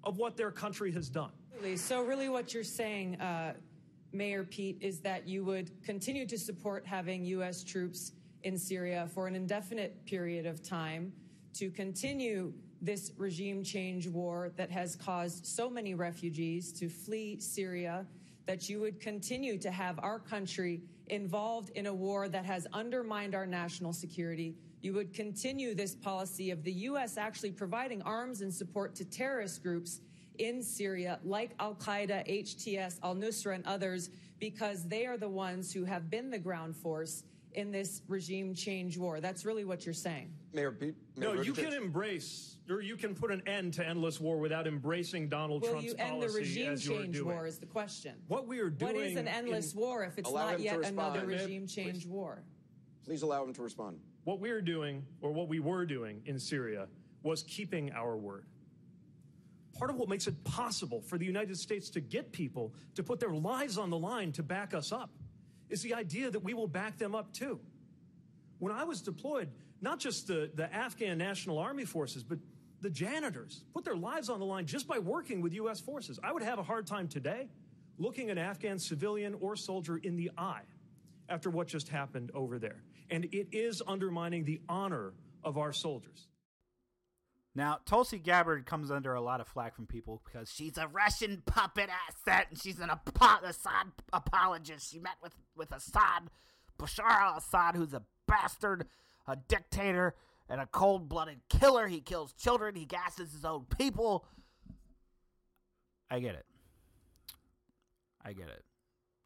of 0.04 0.18
what 0.18 0.36
their 0.36 0.50
country 0.50 0.92
has 0.92 1.08
done. 1.08 1.32
So, 1.76 2.04
really, 2.04 2.28
what 2.28 2.52
you're 2.52 2.62
saying, 2.62 3.20
uh, 3.20 3.54
Mayor 4.12 4.44
Pete, 4.44 4.78
is 4.80 5.00
that 5.00 5.26
you 5.26 5.44
would 5.44 5.70
continue 5.82 6.26
to 6.26 6.38
support 6.38 6.86
having 6.86 7.24
U.S. 7.24 7.62
troops 7.62 8.12
in 8.42 8.56
Syria 8.56 9.08
for 9.12 9.26
an 9.26 9.34
indefinite 9.34 10.04
period 10.06 10.46
of 10.46 10.62
time 10.62 11.12
to 11.54 11.70
continue 11.70 12.52
this 12.82 13.12
regime 13.16 13.64
change 13.64 14.06
war 14.06 14.52
that 14.56 14.70
has 14.70 14.94
caused 14.96 15.46
so 15.46 15.70
many 15.70 15.94
refugees 15.94 16.72
to 16.72 16.88
flee 16.88 17.40
Syria, 17.40 18.06
that 18.46 18.68
you 18.68 18.80
would 18.80 19.00
continue 19.00 19.58
to 19.58 19.70
have 19.70 19.98
our 20.00 20.18
country 20.18 20.82
involved 21.08 21.70
in 21.70 21.86
a 21.86 21.94
war 21.94 22.28
that 22.28 22.44
has 22.44 22.66
undermined 22.72 23.34
our 23.34 23.46
national 23.46 23.92
security. 23.92 24.54
You 24.82 24.92
would 24.94 25.14
continue 25.14 25.74
this 25.74 25.94
policy 25.94 26.50
of 26.50 26.62
the 26.62 26.72
U.S. 26.72 27.16
actually 27.16 27.52
providing 27.52 28.02
arms 28.02 28.42
and 28.42 28.52
support 28.52 28.94
to 28.96 29.04
terrorist 29.04 29.62
groups 29.62 30.00
in 30.38 30.62
Syria, 30.62 31.18
like 31.24 31.52
Al 31.60 31.74
Qaeda, 31.74 32.26
HTS, 32.28 32.98
Al 33.02 33.14
Nusra, 33.14 33.54
and 33.54 33.64
others, 33.66 34.10
because 34.38 34.86
they 34.86 35.06
are 35.06 35.16
the 35.16 35.28
ones 35.28 35.72
who 35.72 35.84
have 35.84 36.10
been 36.10 36.30
the 36.30 36.38
ground 36.38 36.76
force 36.76 37.24
in 37.52 37.70
this 37.70 38.02
regime 38.06 38.54
change 38.54 38.98
war. 38.98 39.18
That's 39.20 39.46
really 39.46 39.64
what 39.64 39.86
you're 39.86 39.94
saying. 39.94 40.30
Mayor 40.52 40.72
Pete. 40.72 40.94
No, 41.16 41.32
Mayor 41.32 41.42
you 41.42 41.52
Buttigieg- 41.54 41.70
can 41.70 41.72
embrace, 41.72 42.56
or 42.68 42.82
you 42.82 42.96
can 42.96 43.14
put 43.14 43.30
an 43.30 43.42
end 43.46 43.72
to 43.74 43.86
endless 43.88 44.20
war 44.20 44.38
without 44.38 44.66
embracing 44.66 45.28
Donald 45.30 45.62
Will 45.62 45.70
Trump's 45.70 45.86
you 45.86 45.94
end 45.98 46.22
the 46.22 46.28
regime 46.28 46.76
change 46.76 47.18
war 47.20 47.46
is 47.46 47.58
the 47.58 47.64
question. 47.66 48.14
What 48.28 48.46
we 48.46 48.58
are 48.60 48.68
doing 48.68 48.94
What 48.94 49.02
is 49.04 49.16
an 49.16 49.26
endless 49.26 49.72
in- 49.72 49.80
war 49.80 50.04
if 50.04 50.18
it's 50.18 50.28
Allow 50.28 50.50
not 50.50 50.60
yet 50.60 50.84
another 50.84 51.20
respond. 51.26 51.28
Regime 51.28 51.66
change 51.66 52.02
please. 52.02 52.06
war? 52.06 52.42
Please 53.06 53.22
allow 53.22 53.42
him 53.44 53.54
to 53.54 53.62
respond. 53.62 54.00
What 54.24 54.40
we're 54.40 54.60
doing, 54.60 55.06
or 55.22 55.32
what 55.32 55.48
we 55.48 55.60
were 55.60 55.86
doing 55.86 56.20
in 56.26 56.38
Syria, 56.38 56.88
was 57.22 57.42
keeping 57.44 57.90
our 57.92 58.16
word. 58.18 58.44
Part 59.78 59.90
of 59.90 59.96
what 59.96 60.08
makes 60.08 60.26
it 60.26 60.42
possible 60.44 61.02
for 61.02 61.18
the 61.18 61.26
United 61.26 61.58
States 61.58 61.90
to 61.90 62.00
get 62.00 62.32
people 62.32 62.74
to 62.94 63.02
put 63.02 63.20
their 63.20 63.34
lives 63.34 63.78
on 63.78 63.90
the 63.90 63.98
line 63.98 64.32
to 64.32 64.42
back 64.42 64.74
us 64.74 64.92
up 64.92 65.10
is 65.68 65.82
the 65.82 65.94
idea 65.94 66.30
that 66.30 66.40
we 66.40 66.54
will 66.54 66.68
back 66.68 66.98
them 66.98 67.14
up 67.14 67.32
too. 67.32 67.60
When 68.58 68.72
I 68.72 68.84
was 68.84 69.02
deployed, 69.02 69.50
not 69.80 69.98
just 69.98 70.26
the, 70.26 70.50
the 70.54 70.72
Afghan 70.74 71.18
National 71.18 71.58
Army 71.58 71.84
forces, 71.84 72.22
but 72.22 72.38
the 72.80 72.90
janitors 72.90 73.64
put 73.74 73.84
their 73.84 73.96
lives 73.96 74.30
on 74.30 74.38
the 74.38 74.46
line 74.46 74.66
just 74.66 74.86
by 74.86 74.98
working 74.98 75.40
with 75.40 75.52
U.S. 75.54 75.80
forces. 75.80 76.18
I 76.22 76.32
would 76.32 76.42
have 76.42 76.58
a 76.58 76.62
hard 76.62 76.86
time 76.86 77.08
today 77.08 77.48
looking 77.98 78.30
an 78.30 78.38
Afghan 78.38 78.78
civilian 78.78 79.34
or 79.40 79.56
soldier 79.56 79.96
in 79.96 80.16
the 80.16 80.30
eye 80.36 80.62
after 81.28 81.50
what 81.50 81.66
just 81.66 81.88
happened 81.88 82.30
over 82.34 82.58
there. 82.58 82.82
And 83.10 83.24
it 83.26 83.48
is 83.52 83.82
undermining 83.86 84.44
the 84.44 84.60
honor 84.68 85.12
of 85.42 85.58
our 85.58 85.72
soldiers. 85.72 86.28
Now, 87.56 87.78
Tulsi 87.86 88.18
Gabbard 88.18 88.66
comes 88.66 88.90
under 88.90 89.14
a 89.14 89.20
lot 89.22 89.40
of 89.40 89.48
flack 89.48 89.74
from 89.74 89.86
people 89.86 90.20
because 90.26 90.52
she's 90.52 90.76
a 90.76 90.88
Russian 90.88 91.42
puppet 91.46 91.88
asset 91.88 92.48
and 92.50 92.60
she's 92.60 92.80
an 92.80 92.90
Assad 92.90 93.92
apologist. 94.12 94.92
She 94.92 94.98
met 94.98 95.14
with, 95.22 95.32
with 95.56 95.72
Assad, 95.72 96.28
Bashar 96.78 97.08
al 97.08 97.38
Assad, 97.38 97.74
who's 97.74 97.94
a 97.94 98.02
bastard, 98.28 98.84
a 99.26 99.36
dictator, 99.36 100.14
and 100.50 100.60
a 100.60 100.66
cold 100.66 101.08
blooded 101.08 101.40
killer. 101.48 101.86
He 101.86 102.02
kills 102.02 102.34
children, 102.34 102.74
he 102.74 102.84
gasses 102.84 103.32
his 103.32 103.46
own 103.46 103.64
people. 103.78 104.26
I 106.10 106.20
get 106.20 106.34
it. 106.34 106.44
I 108.22 108.34
get 108.34 108.48
it. 108.48 108.64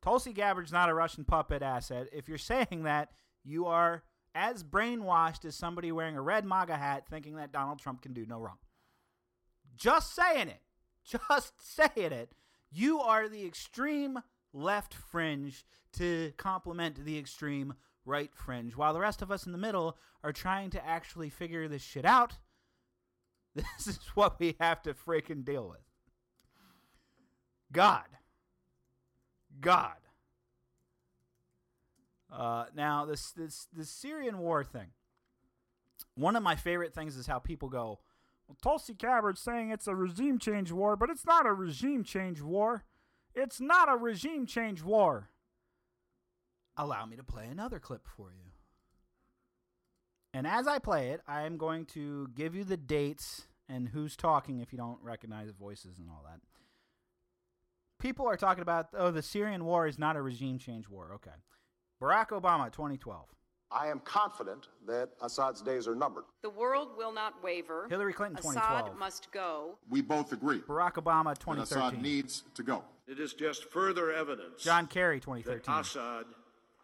Tulsi 0.02 0.32
Gabbard's 0.32 0.70
not 0.70 0.88
a 0.88 0.94
Russian 0.94 1.24
puppet 1.24 1.62
asset. 1.62 2.06
If 2.12 2.28
you're 2.28 2.38
saying 2.38 2.84
that, 2.84 3.10
you 3.42 3.66
are 3.66 4.04
as 4.34 4.62
brainwashed 4.62 5.44
as 5.44 5.56
somebody 5.56 5.92
wearing 5.92 6.16
a 6.16 6.22
red 6.22 6.44
MAGA 6.44 6.76
hat 6.76 7.06
thinking 7.08 7.36
that 7.36 7.52
Donald 7.52 7.78
Trump 7.78 8.02
can 8.02 8.12
do 8.12 8.26
no 8.26 8.38
wrong. 8.38 8.58
Just 9.76 10.14
saying 10.14 10.48
it. 10.48 10.60
Just 11.04 11.54
saying 11.58 12.12
it. 12.12 12.32
You 12.70 13.00
are 13.00 13.28
the 13.28 13.44
extreme 13.44 14.20
left 14.52 14.94
fringe 14.94 15.64
to 15.94 16.32
complement 16.36 17.04
the 17.04 17.18
extreme 17.18 17.74
right 18.04 18.30
fringe, 18.34 18.76
while 18.76 18.94
the 18.94 19.00
rest 19.00 19.22
of 19.22 19.30
us 19.30 19.46
in 19.46 19.52
the 19.52 19.58
middle 19.58 19.98
are 20.22 20.32
trying 20.32 20.70
to 20.70 20.86
actually 20.86 21.30
figure 21.30 21.68
this 21.68 21.82
shit 21.82 22.04
out. 22.04 22.34
This 23.52 23.88
is 23.88 23.98
what 24.14 24.38
we 24.38 24.54
have 24.60 24.80
to 24.82 24.94
freaking 24.94 25.44
deal 25.44 25.68
with. 25.68 25.80
God. 27.72 28.06
God. 29.60 29.99
Uh, 32.32 32.66
now 32.74 33.04
this 33.04 33.32
this 33.32 33.66
this 33.72 33.90
Syrian 33.90 34.38
war 34.38 34.62
thing. 34.64 34.88
One 36.14 36.36
of 36.36 36.42
my 36.42 36.56
favorite 36.56 36.94
things 36.94 37.16
is 37.16 37.26
how 37.26 37.38
people 37.38 37.68
go, 37.68 38.00
well, 38.46 38.56
Tulsi 38.62 38.94
Gabbard's 38.94 39.40
saying 39.40 39.70
it's 39.70 39.86
a 39.86 39.94
regime 39.94 40.38
change 40.38 40.72
war, 40.72 40.96
but 40.96 41.10
it's 41.10 41.24
not 41.24 41.46
a 41.46 41.52
regime 41.52 42.04
change 42.04 42.40
war. 42.40 42.84
It's 43.34 43.60
not 43.60 43.88
a 43.88 43.96
regime 43.96 44.46
change 44.46 44.82
war. 44.82 45.30
Allow 46.76 47.06
me 47.06 47.16
to 47.16 47.22
play 47.22 47.46
another 47.46 47.78
clip 47.78 48.06
for 48.06 48.32
you. 48.32 48.52
And 50.32 50.46
as 50.46 50.66
I 50.66 50.78
play 50.78 51.10
it, 51.10 51.20
I 51.26 51.42
am 51.42 51.56
going 51.56 51.86
to 51.86 52.28
give 52.34 52.54
you 52.54 52.64
the 52.64 52.76
dates 52.76 53.46
and 53.68 53.88
who's 53.88 54.16
talking 54.16 54.60
if 54.60 54.72
you 54.72 54.78
don't 54.78 54.98
recognize 55.02 55.48
the 55.48 55.52
voices 55.52 55.98
and 55.98 56.08
all 56.08 56.24
that. 56.24 56.40
People 58.00 58.26
are 58.26 58.36
talking 58.36 58.62
about, 58.62 58.88
oh, 58.94 59.10
the 59.10 59.22
Syrian 59.22 59.64
war 59.64 59.86
is 59.86 59.98
not 59.98 60.16
a 60.16 60.22
regime 60.22 60.58
change 60.58 60.88
war. 60.88 61.12
Okay. 61.14 61.30
Barack 62.00 62.28
Obama, 62.28 62.72
2012. 62.72 63.26
I 63.70 63.88
am 63.88 64.00
confident 64.00 64.68
that 64.86 65.10
Assad's 65.22 65.60
days 65.60 65.86
are 65.86 65.94
numbered. 65.94 66.24
The 66.42 66.50
world 66.50 66.88
will 66.96 67.12
not 67.12 67.42
waver. 67.42 67.86
Hillary 67.90 68.14
Clinton, 68.14 68.38
Assad 68.38 68.96
must 68.98 69.30
go. 69.30 69.76
We 69.90 70.00
both 70.00 70.32
agree 70.32 70.60
Barack 70.60 70.94
Obama, 70.94 71.34
that 71.34 71.40
2013. 71.40 71.62
Assad 71.62 72.02
needs 72.02 72.44
to 72.54 72.62
go. 72.62 72.82
It 73.06 73.20
is 73.20 73.34
just 73.34 73.70
further 73.70 74.12
evidence 74.12 74.62
John 74.62 74.86
Kerry, 74.86 75.18
that 75.18 75.24
2013. 75.24 75.74
Assad 75.74 76.24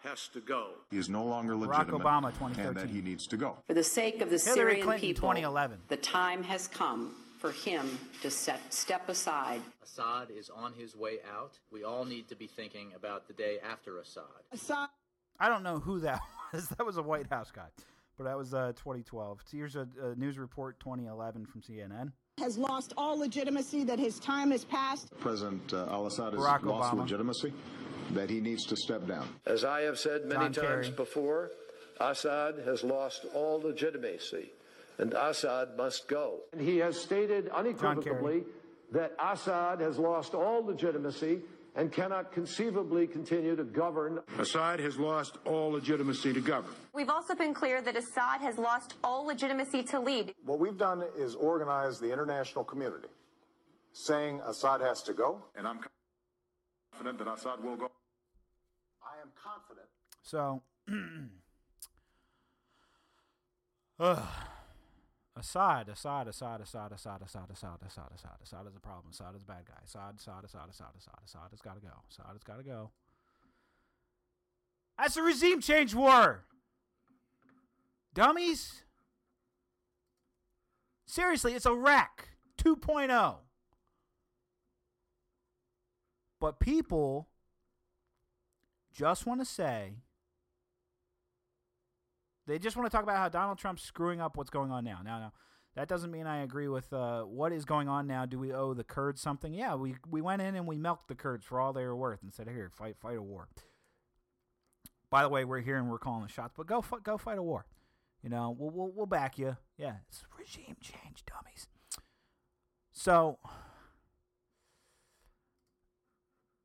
has 0.05 0.29
to 0.29 0.41
go. 0.41 0.73
He 0.91 0.99
is 0.99 1.09
no 1.09 1.25
longer 1.25 1.57
legitimate. 1.57 1.75
Barack 1.75 1.93
legitimate 1.93 2.35
Obama, 2.35 2.69
and 2.69 2.77
that 2.77 2.91
he 2.91 3.01
needs 3.01 3.27
to 3.29 3.37
go. 3.39 3.57
For 3.67 3.75
the 3.75 3.83
sake 3.83 4.21
of 4.21 4.31
the 4.31 4.39
Hillary 4.39 4.55
Syrian 4.55 4.83
Clinton, 4.83 5.09
people, 5.09 5.21
2011. 5.23 5.79
the 5.89 5.97
time 5.97 6.43
has 6.43 6.69
come 6.69 7.15
for 7.39 7.53
him 7.53 7.99
to 8.23 8.31
set, 8.31 8.61
step 8.73 9.09
aside. 9.09 9.61
Assad 9.83 10.29
is 10.31 10.51
on 10.51 10.73
his 10.75 10.95
way 10.95 11.19
out. 11.35 11.59
We 11.73 11.85
all 11.85 12.05
need 12.05 12.29
to 12.29 12.37
be 12.37 12.47
thinking 12.47 12.93
about 12.95 13.27
the 13.29 13.35
day 13.35 13.59
after 13.69 13.99
Assad. 13.99 14.25
Assad 14.53 14.89
I 15.41 15.49
don't 15.49 15.63
know 15.63 15.79
who 15.79 16.01
that 16.01 16.21
was. 16.53 16.69
That 16.69 16.85
was 16.87 16.97
a 16.97 17.03
White 17.03 17.29
House 17.31 17.51
guy. 17.55 17.67
But 18.19 18.25
that 18.25 18.39
was 18.39 18.55
uh, 18.55 18.73
2012. 18.77 19.41
So 19.45 19.57
here's 19.57 19.77
a, 19.77 19.87
a 20.03 20.15
news 20.15 20.39
report 20.39 20.81
2011 20.81 21.45
from 21.47 21.61
CNN. 21.61 22.13
has 22.41 22.57
lost 22.57 22.95
all 22.97 23.19
legitimacy, 23.19 23.85
that 23.85 23.99
his 23.99 24.19
time 24.19 24.51
has 24.53 24.65
passed. 24.65 25.11
President 25.21 25.73
uh, 25.75 25.87
al 25.91 26.07
Assad 26.07 26.33
has 26.33 26.41
Barack 26.43 26.63
lost 26.63 26.95
Obama. 26.95 27.01
legitimacy, 27.01 27.53
that 28.13 28.31
he 28.31 28.41
needs 28.41 28.65
to 28.67 28.77
step 28.77 29.07
down. 29.07 29.29
As 29.47 29.65
I 29.65 29.83
have 29.83 29.99
said 29.99 30.25
many 30.25 30.49
John 30.49 30.53
times 30.65 30.87
Kerry. 30.87 30.97
before, 30.97 31.51
Assad 32.01 32.55
has 32.65 32.83
lost 32.83 33.27
all 33.35 33.61
legitimacy, 33.61 34.51
and 34.97 35.13
Assad 35.13 35.77
must 35.77 36.09
go. 36.09 36.39
And 36.53 36.61
he 36.63 36.79
has 36.79 36.99
stated 36.99 37.49
unequivocally 37.49 38.45
that 38.93 39.13
Assad 39.23 39.81
has 39.83 39.99
lost 39.99 40.33
all 40.35 40.65
legitimacy 40.65 41.41
and 41.77 41.93
cannot 41.93 42.33
conceivably 42.33 43.07
continue 43.07 43.55
to 43.55 43.63
govern. 43.63 44.21
Assad 44.39 44.81
has 44.81 44.97
lost 44.99 45.37
all 45.45 45.71
legitimacy 45.71 46.33
to 46.33 46.41
govern. 46.41 46.73
We've 46.95 47.11
also 47.11 47.35
been 47.35 47.53
clear 47.55 47.83
that 47.83 47.95
Assad 47.97 48.41
has 48.41 48.57
lost 48.59 48.95
all 49.05 49.27
legitimacy 49.27 49.83
to 49.85 50.01
lead. 50.01 50.35
What 50.45 50.59
we've 50.59 50.79
done 50.79 51.05
is 51.17 51.35
organize 51.35 52.01
the 52.01 52.11
international 52.13 52.65
community, 52.65 53.09
saying 53.93 54.41
Assad 54.47 54.81
has 54.81 55.03
to 55.03 55.13
go. 55.13 55.45
And 55.55 55.69
I'm 55.69 55.81
confident 56.93 57.19
that 57.19 57.29
Assad 57.31 57.63
will 57.63 57.77
go. 57.77 57.91
I 59.03 59.21
am 59.21 59.31
confident. 59.43 59.87
So, 60.23 60.63
Ugh. 63.99 64.23
Assad, 65.39 65.91
Assad, 65.91 66.29
Assad, 66.29 66.63
Assad, 66.63 66.93
Assad, 66.93 67.21
Assad, 67.23 67.51
Assad, 67.51 67.79
Assad, 67.87 68.11
Assad, 68.15 68.39
Assad 68.43 68.67
is 68.67 68.75
a 68.75 68.81
problem. 68.81 69.11
Assad 69.11 69.35
is 69.37 69.43
a 69.43 69.47
bad 69.47 69.67
guy. 69.67 69.75
Assad, 69.85 70.15
Assad, 70.19 70.45
Assad, 70.45 70.69
Assad, 70.71 70.87
Assad, 70.97 71.15
Assad 71.27 71.51
has 71.51 71.61
got 71.61 71.75
to 71.75 71.81
go. 71.81 71.93
Assad 72.11 72.33
has 72.33 72.43
got 72.43 72.57
to 72.57 72.63
go. 72.63 72.91
That's 74.99 75.17
a 75.19 75.23
regime 75.23 75.61
change 75.61 75.95
war. 75.95 76.45
Dummies. 78.15 78.83
Seriously, 81.05 81.53
it's 81.53 81.67
Iraq 81.67 82.29
2.0. 82.57 83.37
But 86.41 86.61
people 86.61 87.29
just 88.95 89.27
want 89.27 89.41
to 89.41 89.47
say 89.47 89.97
they 92.47 92.59
just 92.59 92.77
want 92.77 92.91
to 92.91 92.95
talk 92.95 93.03
about 93.03 93.17
how 93.17 93.29
Donald 93.29 93.59
Trump's 93.59 93.83
screwing 93.83 94.21
up 94.21 94.37
what's 94.37 94.51
going 94.51 94.71
on 94.71 94.85
now. 94.85 95.01
Now, 95.05 95.19
now 95.19 95.33
that 95.75 95.89
doesn't 95.89 96.11
mean 96.11 96.27
I 96.27 96.43
agree 96.43 96.69
with 96.69 96.93
uh, 96.93 97.23
what 97.23 97.53
is 97.53 97.65
going 97.65 97.89
on 97.89 98.07
now. 98.07 98.25
Do 98.25 98.39
we 98.39 98.53
owe 98.53 98.73
the 98.73 98.85
Kurds 98.85 99.21
something? 99.21 99.53
Yeah, 99.53 99.75
we 99.75 99.97
we 100.09 100.23
went 100.23 100.43
in 100.43 100.55
and 100.55 100.67
we 100.67 100.77
milked 100.77 101.09
the 101.09 101.15
Kurds 101.15 101.45
for 101.45 101.61
all 101.61 101.73
they 101.73 101.85
were 101.85 101.97
worth 101.97 102.23
and 102.23 102.33
said, 102.33 102.49
"Here, 102.49 102.71
fight 102.75 102.97
fight 102.99 103.17
a 103.17 103.23
war." 103.23 103.49
By 105.11 105.23
the 105.23 105.29
way, 105.29 105.45
we're 105.45 105.61
here 105.61 105.77
and 105.77 105.91
we're 105.91 105.99
calling 105.99 106.23
the 106.23 106.29
shots, 106.29 106.55
but 106.57 106.67
go 106.67 106.85
go 107.03 107.19
fight 107.19 107.39
a 107.39 107.43
war. 107.43 107.67
You 108.23 108.31
know, 108.31 108.55
we'll 108.59 108.71
we'll, 108.71 108.93
we'll 108.95 109.07
back 109.07 109.39
you. 109.39 109.57
Yeah, 109.77 109.97
it's 110.09 110.25
regime 110.39 110.77
change, 110.81 111.25
dummies. 111.27 111.69
So. 112.93 113.39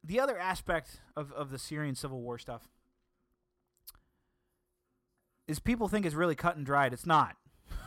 The 0.04 0.20
other 0.20 0.36
aspect 0.36 1.00
of, 1.16 1.32
of 1.32 1.52
the 1.52 1.60
Syrian 1.60 1.94
civil 1.94 2.22
war 2.22 2.40
stuff 2.40 2.68
is 5.52 5.60
people 5.60 5.88
think 5.88 6.06
it's 6.06 6.16
really 6.16 6.36
cut 6.36 6.56
and 6.56 6.66
dried. 6.66 6.94
It's 6.94 7.06
not. 7.06 7.36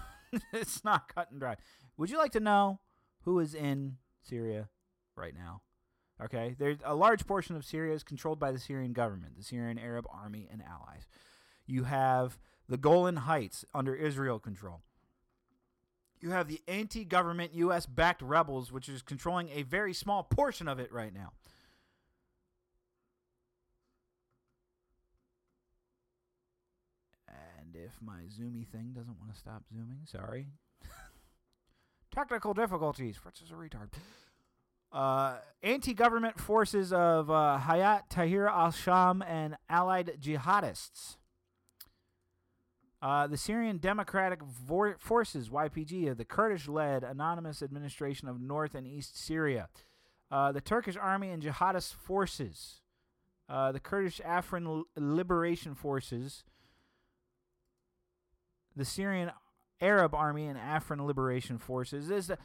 it's 0.53 0.85
not 0.85 1.13
cut 1.13 1.31
and 1.31 1.41
dried. 1.41 1.57
Would 1.97 2.11
you 2.11 2.19
like 2.19 2.33
to 2.33 2.41
know 2.41 2.81
who 3.23 3.41
is 3.41 3.55
in 3.55 3.97
Syria 4.23 4.69
right 5.17 5.35
now? 5.35 5.63
Okay, 6.23 6.55
there's 6.59 6.79
a 6.85 6.95
large 6.95 7.27
portion 7.27 7.57
of 7.57 7.65
Syria 7.65 7.95
is 7.95 8.05
controlled 8.05 8.39
by 8.39 8.53
the 8.53 8.59
Syrian 8.59 8.93
government, 8.93 9.37
the 9.37 9.43
Syrian 9.43 9.79
Arab 9.79 10.07
Army 10.13 10.47
and 10.53 10.63
allies. 10.63 11.07
You 11.67 11.85
have 11.85 12.39
the 12.69 12.77
Golan 12.77 13.17
Heights 13.17 13.65
under 13.75 13.95
Israel 13.95 14.39
control. 14.39 14.83
You 16.21 16.31
have 16.31 16.49
the 16.49 16.63
anti-government 16.69 17.55
U.S.-backed 17.55 18.21
rebels, 18.23 18.71
which 18.71 18.89
is 18.89 19.03
controlling 19.03 19.51
a 19.51 19.63
very 19.63 19.93
small 19.93 20.23
portion 20.23 20.69
of 20.69 20.79
it 20.79 20.93
right 20.93 21.13
now. 21.13 21.33
And 27.29 27.74
if 27.85 27.93
my 28.01 28.23
zoomy 28.39 28.67
thing 28.67 28.93
doesn't 28.95 29.19
want 29.19 29.33
to 29.33 29.39
stop 29.39 29.65
zooming, 29.73 30.01
sorry. 30.05 30.49
Technical 32.15 32.55
difficulties. 32.55 33.17
Fritz 33.17 33.43
is 33.43 33.51
a 33.51 33.55
retard. 33.55 33.89
Uh, 34.93 35.39
anti-government 35.63 36.39
forces 36.39 36.93
of 36.93 37.31
uh, 37.31 37.59
Hayat 37.63 38.03
Tahrir 38.09 38.49
al-Sham 38.49 39.23
and 39.23 39.57
allied 39.69 40.19
jihadists. 40.21 41.17
Uh, 43.03 43.27
the 43.27 43.37
Syrian 43.37 43.79
Democratic 43.79 44.41
Forces 44.99 45.51
(YPG) 45.51 46.11
of 46.11 46.17
the 46.17 46.25
Kurdish-led 46.25 47.05
Anonymous 47.05 47.61
Administration 47.61 48.29
of 48.29 48.41
North 48.41 48.75
and 48.75 48.87
East 48.87 49.19
Syria. 49.19 49.69
Uh, 50.31 50.53
the 50.53 50.61
Turkish 50.61 50.97
Army 50.97 51.29
and 51.29 51.43
jihadist 51.43 51.93
forces. 51.95 52.81
Uh, 53.47 53.73
the 53.73 53.81
Kurdish 53.81 54.23
Afrin 54.25 54.85
Liberation 54.97 55.75
Forces 55.75 56.45
the 58.77 58.85
Syrian 58.85 59.31
Arab 59.81 60.15
Army 60.15 60.47
and 60.47 60.59
Afrin 60.59 61.07
Liberation 61.07 61.59
Forces 61.59 62.11
is 62.11 62.31
a, 62.31 62.39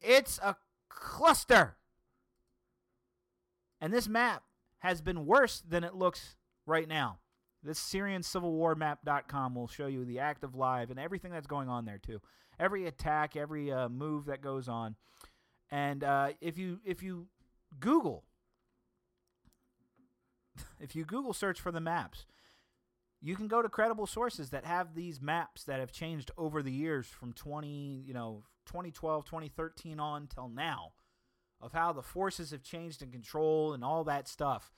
it's 0.00 0.38
a 0.38 0.56
cluster. 0.88 1.76
And 3.80 3.92
this 3.92 4.08
map 4.08 4.42
has 4.78 5.00
been 5.00 5.26
worse 5.26 5.62
than 5.66 5.84
it 5.84 5.94
looks 5.94 6.36
right 6.66 6.88
now. 6.88 7.18
This 7.62 7.78
Syrian 7.78 8.22
Civil 8.22 8.52
War 8.52 8.74
map.com 8.74 9.54
will 9.54 9.66
show 9.66 9.86
you 9.86 10.04
the 10.04 10.20
active 10.20 10.54
live 10.54 10.90
and 10.90 11.00
everything 11.00 11.32
that's 11.32 11.46
going 11.46 11.68
on 11.68 11.84
there 11.84 11.98
too. 11.98 12.20
Every 12.58 12.86
attack, 12.86 13.36
every 13.36 13.72
uh, 13.72 13.88
move 13.88 14.26
that 14.26 14.40
goes 14.40 14.68
on. 14.68 14.94
And 15.70 16.04
uh, 16.04 16.30
if 16.40 16.58
you 16.58 16.80
if 16.84 17.02
you 17.02 17.26
Google 17.80 18.24
if 20.80 20.94
you 20.94 21.04
Google 21.04 21.32
search 21.32 21.60
for 21.60 21.72
the 21.72 21.80
maps, 21.80 22.24
you 23.20 23.34
can 23.36 23.48
go 23.48 23.62
to 23.62 23.68
credible 23.68 24.06
sources 24.06 24.50
that 24.50 24.64
have 24.64 24.94
these 24.94 25.20
maps 25.20 25.64
that 25.64 25.80
have 25.80 25.92
changed 25.92 26.30
over 26.36 26.62
the 26.62 26.72
years 26.72 27.06
from 27.06 27.32
20, 27.32 28.04
you 28.06 28.14
know, 28.14 28.44
2012, 28.66 29.24
2013 29.24 29.98
on 29.98 30.26
till 30.26 30.48
now 30.48 30.92
of 31.60 31.72
how 31.72 31.92
the 31.92 32.02
forces 32.02 32.50
have 32.50 32.62
changed 32.62 33.02
in 33.02 33.10
control 33.10 33.72
and 33.72 33.82
all 33.82 34.04
that 34.04 34.28
stuff. 34.28 34.72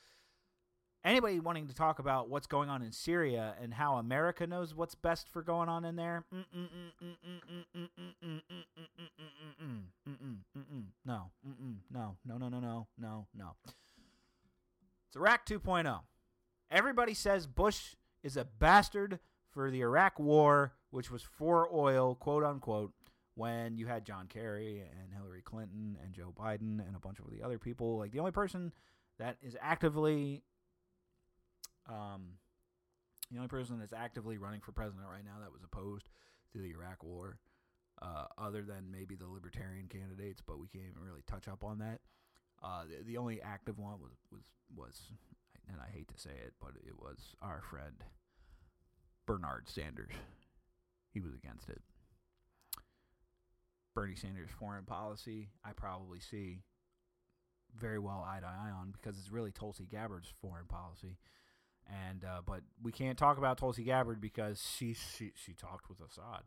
Anybody 1.04 1.38
wanting 1.40 1.68
to 1.68 1.74
talk 1.74 1.98
about 2.00 2.28
what's 2.28 2.46
going 2.46 2.68
on 2.68 2.82
in 2.82 2.92
Syria 2.92 3.54
and 3.62 3.74
how 3.74 3.96
America 3.96 4.46
knows 4.46 4.74
what's 4.74 4.94
best 4.94 5.28
for 5.28 5.42
going 5.42 5.68
on 5.68 5.84
in 5.84 5.96
there? 5.96 6.24
No, 11.04 11.30
no, 11.44 12.16
no, 12.24 12.38
no, 12.38 12.48
no, 12.48 12.60
no, 12.60 12.86
no, 12.98 13.26
no. 13.34 13.56
It's 15.06 15.16
Iraq 15.16 15.46
2.0. 15.46 16.00
Everybody 16.70 17.14
says 17.14 17.46
Bush 17.46 17.94
is 18.22 18.36
a 18.36 18.44
bastard 18.44 19.18
for 19.50 19.70
the 19.70 19.80
Iraq 19.80 20.18
war, 20.18 20.72
which 20.90 21.10
was 21.10 21.22
for 21.22 21.68
oil, 21.72 22.14
quote 22.14 22.44
unquote, 22.44 22.92
when 23.34 23.76
you 23.78 23.86
had 23.86 24.04
John 24.04 24.26
Kerry 24.26 24.80
and 24.80 25.12
Hillary 25.12 25.42
Clinton 25.42 25.96
and 26.02 26.12
Joe 26.12 26.34
Biden 26.36 26.84
and 26.86 26.96
a 26.96 27.00
bunch 27.00 27.18
of 27.20 27.30
the 27.30 27.42
other 27.42 27.58
people. 27.58 27.98
Like 27.98 28.10
the 28.10 28.18
only 28.18 28.32
person 28.32 28.72
that 29.18 29.36
is 29.42 29.56
actively, 29.60 30.42
um, 31.88 32.32
the 33.30 33.38
only 33.38 33.48
person 33.48 33.78
that's 33.78 33.92
actively 33.92 34.38
running 34.38 34.60
for 34.60 34.72
president 34.72 35.06
right 35.10 35.24
now 35.24 35.40
that 35.40 35.52
was 35.52 35.62
opposed 35.62 36.08
to 36.52 36.58
the 36.58 36.70
Iraq 36.70 37.04
war, 37.04 37.38
uh, 38.02 38.24
other 38.36 38.62
than 38.62 38.90
maybe 38.90 39.14
the 39.14 39.26
libertarian 39.26 39.86
candidates, 39.86 40.42
but 40.44 40.58
we 40.58 40.66
can't 40.66 40.84
even 40.90 41.02
really 41.02 41.22
touch 41.26 41.46
up 41.46 41.62
on 41.62 41.78
that. 41.78 42.00
Uh, 42.62 42.84
the, 42.84 43.04
the 43.04 43.16
only 43.16 43.40
active 43.40 43.78
one 43.78 44.00
was, 44.00 44.12
was 44.32 44.42
was, 44.76 45.12
and 45.70 45.80
I 45.80 45.90
hate 45.94 46.08
to 46.08 46.20
say 46.20 46.30
it, 46.30 46.54
but 46.60 46.72
it 46.86 46.98
was 46.98 47.34
our 47.42 47.62
friend 47.70 48.04
Bernard 49.26 49.68
Sanders. 49.68 50.12
He 51.12 51.20
was 51.20 51.34
against 51.34 51.68
it. 51.68 51.82
Bernie 53.94 54.14
Sanders' 54.14 54.50
foreign 54.58 54.84
policy, 54.84 55.48
I 55.64 55.72
probably 55.72 56.20
see 56.20 56.60
very 57.76 57.98
well 57.98 58.24
eye 58.26 58.40
to 58.40 58.46
eye 58.46 58.70
on 58.70 58.92
because 58.92 59.18
it's 59.18 59.30
really 59.30 59.50
Tulsi 59.50 59.86
Gabbard's 59.90 60.32
foreign 60.40 60.66
policy. 60.66 61.18
And 62.08 62.24
uh, 62.24 62.42
but 62.46 62.60
we 62.82 62.92
can't 62.92 63.18
talk 63.18 63.38
about 63.38 63.58
Tulsi 63.58 63.82
Gabbard 63.82 64.20
because 64.20 64.62
she 64.76 64.94
she 64.94 65.32
she 65.34 65.54
talked 65.54 65.88
with 65.88 66.00
Assad. 66.00 66.42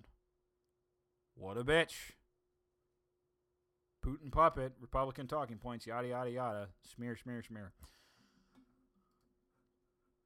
What 1.35 1.57
a 1.57 1.63
bitch. 1.63 2.11
Putin 4.05 4.31
puppet, 4.31 4.73
Republican 4.79 5.27
talking 5.27 5.57
points, 5.57 5.85
yada 5.87 6.07
yada 6.07 6.29
yada, 6.29 6.67
smear 6.95 7.15
smear 7.15 7.43
smear. 7.43 7.73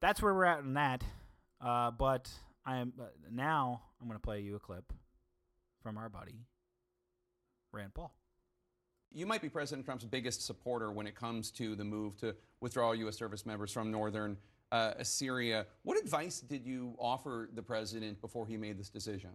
That's 0.06 0.22
where 0.22 0.32
we're 0.32 0.44
at 0.44 0.60
in 0.60 0.74
that. 0.74 1.02
Uh, 1.60 1.90
but 1.90 2.30
I 2.64 2.76
am 2.76 2.92
uh, 2.96 3.06
now. 3.28 3.82
I'm 4.00 4.06
going 4.06 4.16
to 4.16 4.22
play 4.22 4.38
you 4.38 4.54
a 4.54 4.60
clip 4.60 4.92
from 5.82 5.98
our 5.98 6.08
buddy 6.08 6.44
Rand 7.72 7.92
Paul. 7.92 8.14
You 9.12 9.26
might 9.26 9.42
be 9.42 9.48
President 9.48 9.84
Trump's 9.84 10.04
biggest 10.04 10.46
supporter 10.46 10.92
when 10.92 11.08
it 11.08 11.16
comes 11.16 11.50
to 11.52 11.74
the 11.74 11.82
move 11.82 12.16
to 12.18 12.36
withdraw 12.60 12.92
U.S. 12.92 13.16
service 13.16 13.44
members 13.44 13.72
from 13.72 13.90
northern 13.90 14.36
uh, 14.70 14.92
Syria. 15.02 15.66
What 15.82 15.98
advice 15.98 16.38
did 16.38 16.64
you 16.64 16.94
offer 17.00 17.48
the 17.52 17.62
president 17.62 18.20
before 18.20 18.46
he 18.46 18.56
made 18.56 18.78
this 18.78 18.88
decision? 18.88 19.30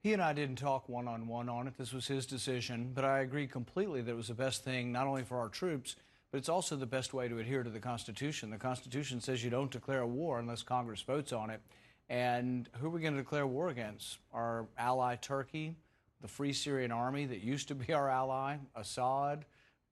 He 0.00 0.14
and 0.14 0.20
I 0.20 0.32
didn't 0.32 0.56
talk 0.56 0.88
one 0.88 1.06
on 1.06 1.28
one 1.28 1.48
on 1.48 1.68
it. 1.68 1.78
This 1.78 1.92
was 1.92 2.08
his 2.08 2.26
decision, 2.26 2.90
but 2.92 3.04
I 3.04 3.20
agree 3.20 3.46
completely 3.46 4.02
that 4.02 4.10
it 4.10 4.16
was 4.16 4.28
the 4.28 4.34
best 4.34 4.64
thing 4.64 4.90
not 4.90 5.06
only 5.06 5.22
for 5.22 5.38
our 5.38 5.48
troops, 5.48 5.94
but 6.30 6.38
it's 6.38 6.48
also 6.48 6.76
the 6.76 6.86
best 6.86 7.14
way 7.14 7.28
to 7.28 7.38
adhere 7.38 7.62
to 7.62 7.70
the 7.70 7.80
Constitution. 7.80 8.50
The 8.50 8.58
Constitution 8.58 9.20
says 9.20 9.42
you 9.42 9.50
don't 9.50 9.70
declare 9.70 10.00
a 10.00 10.06
war 10.06 10.38
unless 10.38 10.62
Congress 10.62 11.00
votes 11.00 11.32
on 11.32 11.50
it. 11.50 11.60
And 12.10 12.68
who 12.78 12.86
are 12.86 12.90
we 12.90 13.00
going 13.00 13.14
to 13.14 13.20
declare 13.20 13.46
war 13.46 13.68
against? 13.68 14.18
Our 14.32 14.66
ally 14.76 15.16
Turkey, 15.16 15.74
the 16.20 16.28
Free 16.28 16.52
Syrian 16.52 16.92
Army 16.92 17.26
that 17.26 17.42
used 17.42 17.68
to 17.68 17.74
be 17.74 17.92
our 17.92 18.08
ally, 18.08 18.56
Assad. 18.74 19.44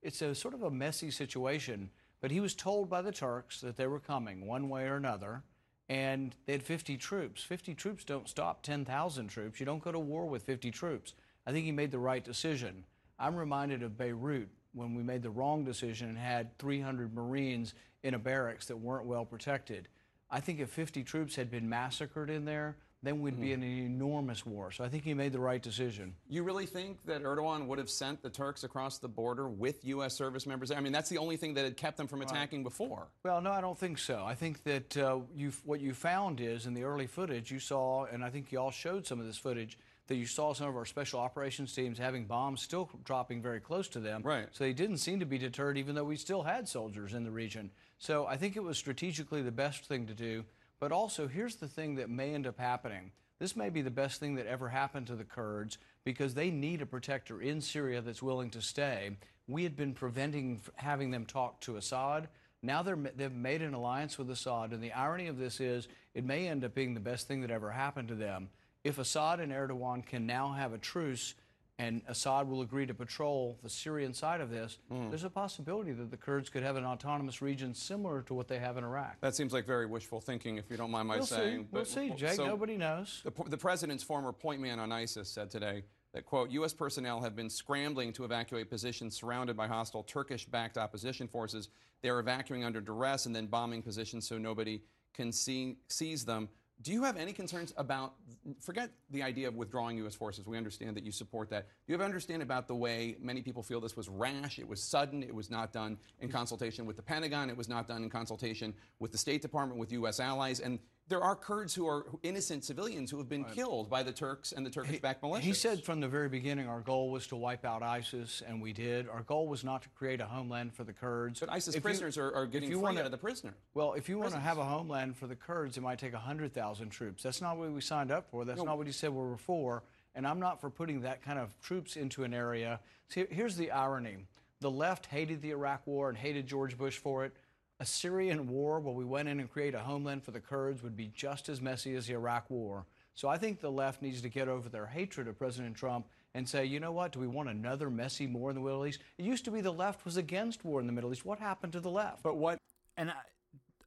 It's 0.02 0.22
a 0.22 0.34
sort 0.34 0.54
of 0.54 0.62
a 0.62 0.70
messy 0.70 1.10
situation. 1.10 1.90
But 2.20 2.30
he 2.30 2.40
was 2.40 2.54
told 2.54 2.88
by 2.88 3.02
the 3.02 3.12
Turks 3.12 3.60
that 3.60 3.76
they 3.76 3.86
were 3.86 4.00
coming 4.00 4.46
one 4.46 4.68
way 4.68 4.84
or 4.84 4.96
another, 4.96 5.42
and 5.88 6.34
they 6.46 6.52
had 6.52 6.62
50 6.62 6.96
troops. 6.96 7.42
50 7.42 7.74
troops 7.74 8.04
don't 8.04 8.28
stop 8.28 8.62
10,000 8.62 9.28
troops. 9.28 9.60
You 9.60 9.66
don't 9.66 9.84
go 9.84 9.92
to 9.92 9.98
war 9.98 10.26
with 10.26 10.42
50 10.42 10.70
troops. 10.70 11.14
I 11.46 11.52
think 11.52 11.66
he 11.66 11.72
made 11.72 11.90
the 11.90 11.98
right 11.98 12.24
decision. 12.24 12.84
I'm 13.18 13.36
reminded 13.36 13.82
of 13.82 13.96
Beirut 13.96 14.48
when 14.76 14.94
we 14.94 15.02
made 15.02 15.22
the 15.22 15.30
wrong 15.30 15.64
decision 15.64 16.08
and 16.08 16.18
had 16.18 16.56
300 16.58 17.14
Marines 17.14 17.74
in 18.02 18.14
a 18.14 18.18
barracks 18.18 18.66
that 18.66 18.76
weren't 18.76 19.06
well 19.06 19.24
protected. 19.24 19.88
I 20.30 20.40
think 20.40 20.60
if 20.60 20.70
50 20.70 21.02
troops 21.02 21.36
had 21.36 21.50
been 21.50 21.68
massacred 21.68 22.30
in 22.30 22.44
there, 22.44 22.76
then 23.02 23.20
we'd 23.20 23.40
be 23.40 23.52
in 23.52 23.62
an 23.62 23.78
enormous 23.78 24.44
war. 24.44 24.72
So 24.72 24.82
I 24.82 24.88
think 24.88 25.04
he 25.04 25.14
made 25.14 25.32
the 25.32 25.38
right 25.38 25.62
decision. 25.62 26.14
You 26.28 26.42
really 26.42 26.66
think 26.66 27.04
that 27.06 27.22
Erdogan 27.22 27.66
would 27.66 27.78
have 27.78 27.90
sent 27.90 28.22
the 28.22 28.30
Turks 28.30 28.64
across 28.64 28.98
the 28.98 29.08
border 29.08 29.48
with 29.48 29.84
U.S. 29.84 30.14
service 30.14 30.46
members? 30.46 30.70
I 30.72 30.80
mean, 30.80 30.92
that's 30.92 31.08
the 31.08 31.18
only 31.18 31.36
thing 31.36 31.54
that 31.54 31.64
had 31.64 31.76
kept 31.76 31.98
them 31.98 32.08
from 32.08 32.22
attacking 32.22 32.64
before. 32.64 33.06
Well, 33.22 33.40
no, 33.40 33.52
I 33.52 33.60
don't 33.60 33.78
think 33.78 33.98
so. 33.98 34.24
I 34.26 34.34
think 34.34 34.64
that 34.64 34.96
uh, 34.96 35.20
what 35.64 35.80
you 35.80 35.94
found 35.94 36.40
is 36.40 36.66
in 36.66 36.74
the 36.74 36.82
early 36.82 37.06
footage 37.06 37.50
you 37.50 37.60
saw, 37.60 38.06
and 38.06 38.24
I 38.24 38.30
think 38.30 38.50
you 38.50 38.58
all 38.58 38.72
showed 38.72 39.06
some 39.06 39.20
of 39.20 39.26
this 39.26 39.38
footage, 39.38 39.78
that 40.08 40.16
you 40.16 40.26
saw 40.26 40.52
some 40.52 40.68
of 40.68 40.76
our 40.76 40.84
special 40.84 41.20
operations 41.20 41.74
teams 41.74 41.98
having 41.98 42.26
bombs 42.26 42.62
still 42.62 42.88
dropping 43.04 43.42
very 43.42 43.60
close 43.60 43.88
to 43.88 44.00
them. 44.00 44.22
Right. 44.22 44.46
So 44.52 44.64
they 44.64 44.72
didn't 44.72 44.98
seem 44.98 45.20
to 45.20 45.26
be 45.26 45.38
deterred, 45.38 45.78
even 45.78 45.94
though 45.94 46.04
we 46.04 46.16
still 46.16 46.42
had 46.42 46.68
soldiers 46.68 47.14
in 47.14 47.24
the 47.24 47.30
region. 47.30 47.70
So 47.98 48.26
I 48.26 48.36
think 48.36 48.56
it 48.56 48.62
was 48.62 48.78
strategically 48.78 49.42
the 49.42 49.50
best 49.50 49.84
thing 49.84 50.06
to 50.06 50.14
do. 50.14 50.44
But 50.78 50.92
also, 50.92 51.26
here's 51.26 51.56
the 51.56 51.68
thing 51.68 51.96
that 51.96 52.10
may 52.10 52.34
end 52.34 52.46
up 52.46 52.58
happening. 52.58 53.12
This 53.38 53.56
may 53.56 53.70
be 53.70 53.82
the 53.82 53.90
best 53.90 54.20
thing 54.20 54.36
that 54.36 54.46
ever 54.46 54.68
happened 54.68 55.06
to 55.08 55.16
the 55.16 55.24
Kurds 55.24 55.78
because 56.04 56.34
they 56.34 56.50
need 56.50 56.82
a 56.82 56.86
protector 56.86 57.40
in 57.40 57.60
Syria 57.60 58.00
that's 58.00 58.22
willing 58.22 58.50
to 58.50 58.62
stay. 58.62 59.16
We 59.48 59.62
had 59.62 59.76
been 59.76 59.94
preventing 59.94 60.60
having 60.76 61.10
them 61.10 61.26
talk 61.26 61.60
to 61.62 61.76
Assad. 61.76 62.28
Now 62.62 62.82
they're, 62.82 62.98
they've 63.16 63.32
made 63.32 63.62
an 63.62 63.74
alliance 63.74 64.18
with 64.18 64.30
Assad, 64.30 64.72
and 64.72 64.82
the 64.82 64.92
irony 64.92 65.26
of 65.26 65.38
this 65.38 65.60
is 65.60 65.88
it 66.14 66.24
may 66.24 66.48
end 66.48 66.64
up 66.64 66.74
being 66.74 66.94
the 66.94 67.00
best 67.00 67.28
thing 67.28 67.42
that 67.42 67.50
ever 67.50 67.70
happened 67.70 68.08
to 68.08 68.14
them. 68.14 68.48
If 68.86 69.00
Assad 69.00 69.40
and 69.40 69.50
Erdogan 69.50 70.06
can 70.06 70.26
now 70.26 70.52
have 70.52 70.72
a 70.72 70.78
truce 70.78 71.34
and 71.76 72.02
Assad 72.06 72.48
will 72.48 72.62
agree 72.62 72.86
to 72.86 72.94
patrol 72.94 73.58
the 73.64 73.68
Syrian 73.68 74.14
side 74.14 74.40
of 74.40 74.48
this, 74.48 74.78
hmm. 74.88 75.08
there's 75.10 75.24
a 75.24 75.30
possibility 75.30 75.90
that 75.90 76.12
the 76.12 76.16
Kurds 76.16 76.48
could 76.48 76.62
have 76.62 76.76
an 76.76 76.84
autonomous 76.84 77.42
region 77.42 77.74
similar 77.74 78.22
to 78.22 78.34
what 78.34 78.46
they 78.46 78.60
have 78.60 78.76
in 78.76 78.84
Iraq. 78.84 79.20
That 79.20 79.34
seems 79.34 79.52
like 79.52 79.66
very 79.66 79.86
wishful 79.86 80.20
thinking, 80.20 80.56
if 80.56 80.70
you 80.70 80.76
don't 80.76 80.92
mind 80.92 81.08
my 81.08 81.16
We'll 81.16 81.26
see. 81.26 81.34
saying. 81.34 81.68
We'll 81.72 81.84
see, 81.84 82.10
Jake. 82.10 82.38
Nobody 82.38 82.76
knows. 82.76 83.22
The, 83.24 83.32
the 83.50 83.58
president's 83.58 84.04
former 84.04 84.32
point 84.32 84.60
man 84.60 84.78
on 84.78 84.92
ISIS 84.92 85.28
said 85.28 85.50
today 85.50 85.82
that, 86.14 86.24
quote, 86.24 86.50
U.S. 86.52 86.72
personnel 86.72 87.20
have 87.20 87.34
been 87.34 87.50
scrambling 87.50 88.12
to 88.12 88.24
evacuate 88.24 88.70
positions 88.70 89.16
surrounded 89.16 89.56
by 89.56 89.66
hostile 89.66 90.04
Turkish 90.04 90.46
backed 90.46 90.78
opposition 90.78 91.26
forces. 91.26 91.70
They're 92.02 92.20
evacuating 92.20 92.64
under 92.64 92.80
duress 92.80 93.26
and 93.26 93.34
then 93.34 93.46
bombing 93.46 93.82
positions 93.82 94.28
so 94.28 94.38
nobody 94.38 94.80
can 95.12 95.32
see, 95.32 95.76
seize 95.88 96.24
them. 96.24 96.48
Do 96.82 96.92
you 96.92 97.02
have 97.04 97.16
any 97.16 97.32
concerns 97.32 97.72
about, 97.76 98.14
forget 98.60 98.90
the 99.10 99.22
idea 99.22 99.48
of 99.48 99.54
withdrawing 99.54 99.96
U.S. 99.98 100.14
forces. 100.14 100.46
We 100.46 100.58
understand 100.58 100.96
that 100.96 101.04
you 101.04 101.10
support 101.10 101.48
that. 101.50 101.68
Do 101.68 101.92
you 101.92 101.98
have 101.98 102.04
understand 102.04 102.42
about 102.42 102.68
the 102.68 102.74
way 102.74 103.16
many 103.18 103.40
people 103.40 103.62
feel 103.62 103.80
this 103.80 103.96
was 103.96 104.08
rash, 104.08 104.58
it 104.58 104.68
was 104.68 104.82
sudden, 104.82 105.22
it 105.22 105.34
was 105.34 105.50
not 105.50 105.72
done 105.72 105.96
in 106.20 106.30
consultation 106.30 106.84
with 106.84 106.96
the 106.96 107.02
Pentagon, 107.02 107.48
it 107.48 107.56
was 107.56 107.68
not 107.68 107.88
done 107.88 108.02
in 108.02 108.10
consultation 108.10 108.74
with 108.98 109.10
the 109.10 109.18
State 109.18 109.40
Department, 109.40 109.80
with 109.80 109.90
U.S. 109.92 110.20
allies, 110.20 110.60
and 110.60 110.78
there 111.08 111.22
are 111.22 111.36
Kurds 111.36 111.74
who 111.74 111.86
are 111.86 112.06
innocent 112.22 112.64
civilians 112.64 113.10
who 113.10 113.18
have 113.18 113.28
been 113.28 113.44
killed 113.44 113.88
by 113.88 114.02
the 114.02 114.12
Turks 114.12 114.50
and 114.52 114.66
the 114.66 114.70
Turkish-backed 114.70 115.22
militias. 115.22 115.40
He 115.40 115.52
said 115.52 115.84
from 115.84 116.00
the 116.00 116.08
very 116.08 116.28
beginning 116.28 116.68
our 116.68 116.80
goal 116.80 117.10
was 117.10 117.26
to 117.28 117.36
wipe 117.36 117.64
out 117.64 117.82
ISIS, 117.82 118.42
and 118.46 118.60
we 118.60 118.72
did. 118.72 119.08
Our 119.08 119.22
goal 119.22 119.46
was 119.46 119.62
not 119.62 119.82
to 119.82 119.88
create 119.90 120.20
a 120.20 120.26
homeland 120.26 120.74
for 120.74 120.82
the 120.82 120.92
Kurds. 120.92 121.38
But 121.40 121.50
ISIS 121.50 121.74
If 121.74 121.76
you- 121.76 121.80
prisoners 121.82 122.18
are, 122.18 122.34
are 122.34 122.44
if 122.44 122.50
getting 122.50 122.70
you 122.70 122.76
free 122.76 122.82
wanna- 122.82 123.00
out 123.00 123.06
of 123.06 123.12
the 123.12 123.18
prisoner. 123.18 123.54
Well, 123.74 123.92
if 123.92 124.08
you 124.08 124.18
want 124.18 124.32
to 124.32 124.40
have 124.40 124.58
a 124.58 124.64
homeland 124.64 125.16
for 125.16 125.26
the 125.28 125.36
Kurds, 125.36 125.76
it 125.76 125.80
might 125.82 125.98
take 126.00 126.12
100,000 126.14 126.90
troops. 126.90 127.22
That's 127.22 127.40
not 127.40 127.56
what 127.56 127.70
we 127.70 127.80
signed 127.80 128.10
up 128.10 128.28
for. 128.30 128.44
That's 128.44 128.58
No. 128.58 128.64
not 128.64 128.78
what 128.78 128.86
he 128.86 128.92
said 128.92 129.10
we 129.10 129.18
were 129.22 129.36
for. 129.38 129.84
And 130.14 130.26
I'm 130.26 130.40
not 130.40 130.60
for 130.60 130.70
putting 130.70 131.02
that 131.02 131.22
kind 131.22 131.38
of 131.38 131.50
troops 131.60 131.94
into 131.96 132.24
an 132.24 132.32
area. 132.34 132.80
See, 133.08 133.26
here's 133.30 133.56
the 133.56 133.70
irony 133.70 134.26
the 134.60 134.70
left 134.70 135.06
hated 135.06 135.42
the 135.42 135.50
Iraq 135.50 135.86
War 135.86 136.08
and 136.08 136.16
hated 136.16 136.46
George 136.46 136.78
Bush 136.78 136.96
for 136.96 137.26
it. 137.26 137.36
A 137.78 137.86
Syrian 137.86 138.48
war 138.48 138.80
where 138.80 138.94
we 138.94 139.04
went 139.04 139.28
in 139.28 139.38
and 139.38 139.50
created 139.50 139.76
a 139.76 139.82
homeland 139.82 140.24
for 140.24 140.30
the 140.30 140.40
Kurds 140.40 140.82
would 140.82 140.96
be 140.96 141.08
just 141.08 141.48
as 141.48 141.60
messy 141.60 141.94
as 141.94 142.06
the 142.06 142.14
Iraq 142.14 142.48
War. 142.48 142.86
So 143.14 143.28
I 143.28 143.38
think 143.38 143.60
the 143.60 143.70
left 143.70 144.02
needs 144.02 144.20
to 144.22 144.28
get 144.28 144.48
over 144.48 144.68
their 144.68 144.86
hatred 144.86 145.28
of 145.28 145.38
President 145.38 145.76
Trump 145.76 146.06
and 146.34 146.48
say, 146.48 146.64
you 146.64 146.80
know 146.80 146.92
what, 146.92 147.12
do 147.12 147.20
we 147.20 147.26
want 147.26 147.48
another 147.48 147.88
messy 147.90 148.26
war 148.26 148.50
in 148.50 148.56
the 148.56 148.62
Middle 148.62 148.86
East? 148.86 149.00
It 149.18 149.24
used 149.24 149.44
to 149.46 149.50
be 149.50 149.62
the 149.62 149.72
left 149.72 150.04
was 150.04 150.16
against 150.16 150.64
war 150.64 150.80
in 150.80 150.86
the 150.86 150.92
Middle 150.92 151.12
East. 151.12 151.24
What 151.24 151.38
happened 151.38 151.72
to 151.74 151.80
the 151.80 151.90
left? 151.90 152.22
But 152.22 152.36
what? 152.36 152.58
And 152.96 153.12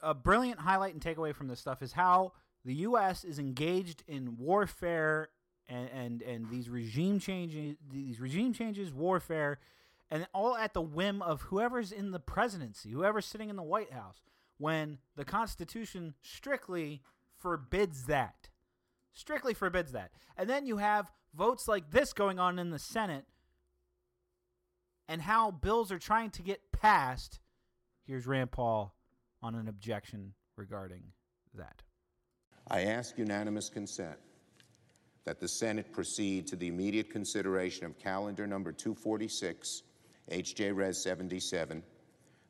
a 0.02 0.14
brilliant 0.14 0.60
highlight 0.60 0.94
and 0.94 1.02
takeaway 1.02 1.34
from 1.34 1.48
this 1.48 1.60
stuff 1.60 1.82
is 1.82 1.94
how 1.94 2.34
the 2.66 2.74
U.S. 2.76 3.24
is 3.24 3.40
engaged 3.40 4.04
in 4.08 4.38
warfare 4.38 5.30
and 5.68 5.90
and, 5.90 6.22
and 6.24 6.50
these 6.50 6.70
regime 6.70 7.20
changes, 7.20 7.78
these 7.92 8.20
regime 8.20 8.54
changes, 8.54 8.92
warfare, 8.92 9.60
and 10.12 10.28
all 10.34 10.56
at 10.56 10.74
the 10.74 10.82
whim 10.82 11.22
of 11.22 11.44
whoever's 11.44 11.92
in 11.92 12.12
the 12.12 12.20
presidency, 12.20 12.92
whoever's 12.92 13.26
sitting 13.26 13.50
in 13.50 13.56
the 13.56 13.64
White 13.64 13.92
House, 13.94 14.22
when 14.58 14.98
the 15.16 15.26
Constitution 15.26 16.16
strictly 16.22 17.02
forbids 17.38 18.06
that, 18.06 18.50
strictly 19.14 19.54
forbids 19.54 19.92
that, 19.92 20.12
and 20.36 20.50
then 20.50 20.66
you 20.66 20.78
have 20.78 21.12
votes 21.34 21.68
like 21.68 21.92
this 21.92 22.14
going 22.14 22.40
on 22.40 22.60
in 22.60 22.72
the 22.72 22.80
Senate, 22.80 23.26
and 25.08 25.22
how 25.22 25.52
bills 25.52 25.92
are 25.92 26.00
trying 26.00 26.30
to 26.32 26.42
get 26.42 26.72
passed. 26.72 27.40
Here's 28.06 28.28
Rand 28.28 28.52
Paul 28.52 28.96
on 29.42 29.56
an 29.56 29.68
objection 29.68 30.34
regarding 30.56 31.04
that. 31.54 31.82
I 32.68 32.84
ask 32.84 33.18
unanimous 33.18 33.70
consent 33.70 34.18
that 35.26 35.40
the 35.40 35.48
Senate 35.48 35.92
proceed 35.92 36.48
to 36.48 36.56
the 36.56 36.68
immediate 36.68 37.10
consideration 37.10 37.86
of 37.86 37.98
calendar 37.98 38.46
number 38.46 38.72
246, 38.72 39.84
HJ 40.30 40.76
Res 40.76 40.98
77, 41.02 41.84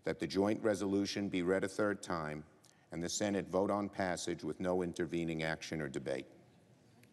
that 0.04 0.20
the 0.20 0.28
joint 0.28 0.62
resolution 0.64 1.30
be 1.30 1.42
read 1.42 1.64
a 1.64 1.68
third 1.68 2.02
time, 2.02 2.44
and 2.92 3.04
the 3.04 3.10
Senate 3.10 3.48
vote 3.50 3.72
on 3.72 3.90
passage 3.90 4.44
with 4.44 4.60
no 4.60 4.82
intervening 4.84 5.44
action 5.44 5.82
or 5.82 5.88
debate. 5.88 6.26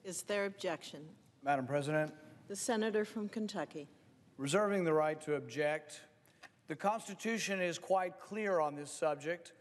Is 0.05 0.23
there 0.23 0.47
objection? 0.47 1.03
Madam 1.43 1.67
President, 1.67 2.13
The 2.49 2.57
senator 2.57 3.05
from 3.05 3.29
Kentucky. 3.29 3.89
reserving 4.39 4.85
the 4.85 4.93
right 4.93 5.21
to 5.23 5.35
object, 5.35 6.03
the 6.69 6.77
Constitution 6.77 7.61
is 7.61 7.79
quite 7.79 8.19
clear 8.21 8.61
on 8.61 8.75
this 8.75 8.91
subject. 8.91 9.53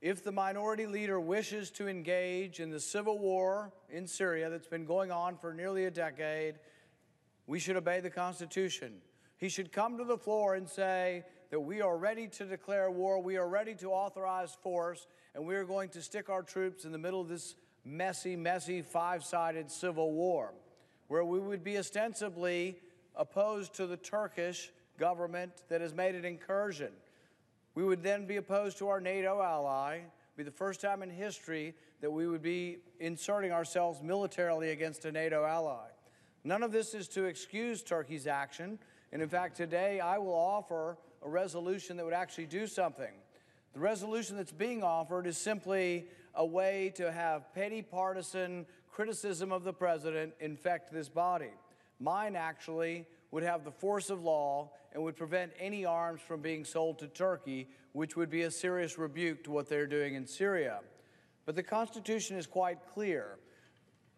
If 0.00 0.22
the 0.22 0.32
minority 0.32 0.86
leader 0.86 1.18
wishes 1.20 1.70
to 1.72 1.88
engage 1.88 2.60
in 2.60 2.70
the 2.70 2.80
civil 2.80 3.18
war 3.18 3.72
in 3.90 4.06
Syria 4.06 4.48
that's 4.48 4.68
been 4.68 4.84
going 4.84 5.10
on 5.10 5.36
for 5.36 5.52
nearly 5.52 5.86
a 5.86 5.90
decade, 5.90 6.54
we 7.46 7.58
should 7.58 7.76
obey 7.76 8.00
the 8.00 8.10
Constitution. 8.10 9.00
He 9.38 9.48
should 9.48 9.72
come 9.72 9.96
to 9.98 10.04
the 10.04 10.18
floor 10.18 10.56
and 10.56 10.68
say 10.68 11.24
that 11.50 11.60
we 11.60 11.80
are 11.80 11.96
ready 11.96 12.26
to 12.26 12.44
declare 12.44 12.90
war, 12.90 13.22
we 13.22 13.36
are 13.36 13.48
ready 13.48 13.74
to 13.76 13.90
authorize 13.90 14.56
force, 14.62 15.06
and 15.34 15.46
we 15.46 15.54
are 15.54 15.64
going 15.64 15.88
to 15.90 16.02
stick 16.02 16.28
our 16.28 16.42
troops 16.42 16.84
in 16.84 16.92
the 16.92 16.98
middle 16.98 17.20
of 17.20 17.28
this 17.28 17.54
messy, 17.84 18.36
messy 18.36 18.82
five 18.82 19.24
sided 19.24 19.70
civil 19.70 20.12
war, 20.12 20.52
where 21.06 21.24
we 21.24 21.38
would 21.38 21.64
be 21.64 21.78
ostensibly 21.78 22.78
opposed 23.14 23.74
to 23.74 23.86
the 23.86 23.96
Turkish 23.96 24.70
government 24.98 25.62
that 25.68 25.80
has 25.80 25.94
made 25.94 26.14
an 26.14 26.24
incursion. 26.24 26.92
We 27.74 27.84
would 27.84 28.02
then 28.02 28.26
be 28.26 28.36
opposed 28.36 28.78
to 28.78 28.88
our 28.88 29.00
NATO 29.00 29.40
ally. 29.40 30.00
Be 30.36 30.42
the 30.42 30.50
first 30.50 30.80
time 30.80 31.02
in 31.02 31.10
history 31.10 31.74
that 32.00 32.10
we 32.10 32.26
would 32.26 32.42
be 32.42 32.78
inserting 33.00 33.52
ourselves 33.52 34.02
militarily 34.02 34.70
against 34.70 35.04
a 35.04 35.12
NATO 35.12 35.44
ally. 35.44 35.88
None 36.44 36.62
of 36.62 36.72
this 36.72 36.94
is 36.94 37.08
to 37.08 37.24
excuse 37.24 37.82
Turkey's 37.82 38.26
action. 38.26 38.78
And 39.12 39.22
in 39.22 39.28
fact, 39.28 39.56
today 39.56 40.00
I 40.00 40.18
will 40.18 40.34
offer 40.34 40.98
a 41.22 41.28
resolution 41.28 41.96
that 41.96 42.04
would 42.04 42.14
actually 42.14 42.46
do 42.46 42.66
something. 42.66 43.12
The 43.72 43.80
resolution 43.80 44.36
that's 44.36 44.52
being 44.52 44.82
offered 44.82 45.26
is 45.26 45.36
simply 45.36 46.06
a 46.34 46.44
way 46.44 46.92
to 46.96 47.10
have 47.10 47.52
petty 47.54 47.82
partisan 47.82 48.66
criticism 48.90 49.52
of 49.52 49.64
the 49.64 49.72
president 49.72 50.34
infect 50.40 50.92
this 50.92 51.08
body. 51.08 51.52
Mine 52.00 52.36
actually 52.36 53.06
would 53.30 53.42
have 53.42 53.64
the 53.64 53.70
force 53.70 54.10
of 54.10 54.22
law 54.22 54.70
and 54.92 55.02
would 55.02 55.16
prevent 55.16 55.52
any 55.58 55.84
arms 55.84 56.20
from 56.20 56.40
being 56.40 56.64
sold 56.64 56.98
to 56.98 57.06
Turkey, 57.06 57.68
which 57.92 58.16
would 58.16 58.30
be 58.30 58.42
a 58.42 58.50
serious 58.50 58.98
rebuke 58.98 59.44
to 59.44 59.50
what 59.50 59.68
they're 59.68 59.86
doing 59.86 60.14
in 60.14 60.26
Syria. 60.26 60.80
But 61.44 61.56
the 61.56 61.62
Constitution 61.62 62.36
is 62.36 62.46
quite 62.46 62.78
clear. 62.92 63.38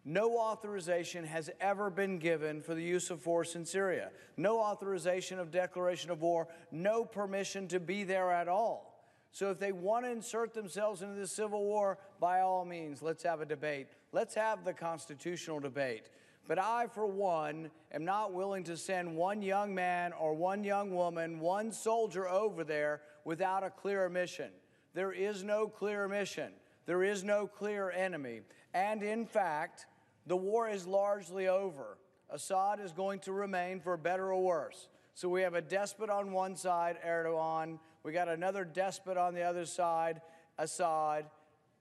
No 0.03 0.37
authorization 0.37 1.25
has 1.25 1.49
ever 1.59 1.89
been 1.91 2.17
given 2.17 2.61
for 2.61 2.73
the 2.73 2.83
use 2.83 3.11
of 3.11 3.21
force 3.21 3.55
in 3.55 3.65
Syria. 3.65 4.09
No 4.35 4.59
authorization 4.59 5.37
of 5.37 5.51
declaration 5.51 6.09
of 6.09 6.21
war, 6.21 6.47
no 6.71 7.05
permission 7.05 7.67
to 7.67 7.79
be 7.79 8.03
there 8.03 8.31
at 8.31 8.47
all. 8.47 8.91
So 9.31 9.51
if 9.51 9.59
they 9.59 9.71
want 9.71 10.05
to 10.05 10.11
insert 10.11 10.53
themselves 10.53 11.01
into 11.01 11.15
the 11.15 11.27
civil 11.27 11.63
war, 11.63 11.99
by 12.19 12.41
all 12.41 12.65
means, 12.65 13.01
let's 13.01 13.23
have 13.23 13.41
a 13.41 13.45
debate. 13.45 13.87
Let's 14.11 14.35
have 14.35 14.65
the 14.65 14.73
constitutional 14.73 15.59
debate. 15.59 16.09
But 16.47 16.59
I, 16.59 16.87
for 16.87 17.05
one, 17.05 17.69
am 17.93 18.03
not 18.03 18.33
willing 18.33 18.63
to 18.65 18.75
send 18.75 19.15
one 19.15 19.41
young 19.41 19.73
man 19.73 20.11
or 20.13 20.33
one 20.33 20.63
young 20.63 20.93
woman, 20.93 21.39
one 21.39 21.71
soldier 21.71 22.27
over 22.27 22.63
there 22.63 23.01
without 23.23 23.63
a 23.63 23.69
clear 23.69 24.09
mission. 24.09 24.49
There 24.93 25.13
is 25.13 25.43
no 25.43 25.67
clear 25.67 26.07
mission. 26.07 26.51
There 26.85 27.03
is 27.03 27.23
no 27.23 27.47
clear 27.47 27.91
enemy. 27.91 28.41
And 28.73 29.03
in 29.03 29.25
fact, 29.25 29.85
the 30.25 30.37
war 30.37 30.69
is 30.69 30.85
largely 30.85 31.47
over. 31.47 31.97
Assad 32.29 32.79
is 32.79 32.91
going 32.91 33.19
to 33.21 33.33
remain 33.33 33.79
for 33.79 33.97
better 33.97 34.31
or 34.31 34.41
worse. 34.41 34.87
So 35.13 35.27
we 35.29 35.41
have 35.41 35.53
a 35.53 35.61
despot 35.61 36.09
on 36.09 36.31
one 36.31 36.55
side, 36.55 36.97
Erdogan. 37.05 37.79
We 38.03 38.13
got 38.13 38.29
another 38.29 38.63
despot 38.63 39.17
on 39.17 39.33
the 39.33 39.43
other 39.43 39.65
side, 39.65 40.21
Assad. 40.57 41.25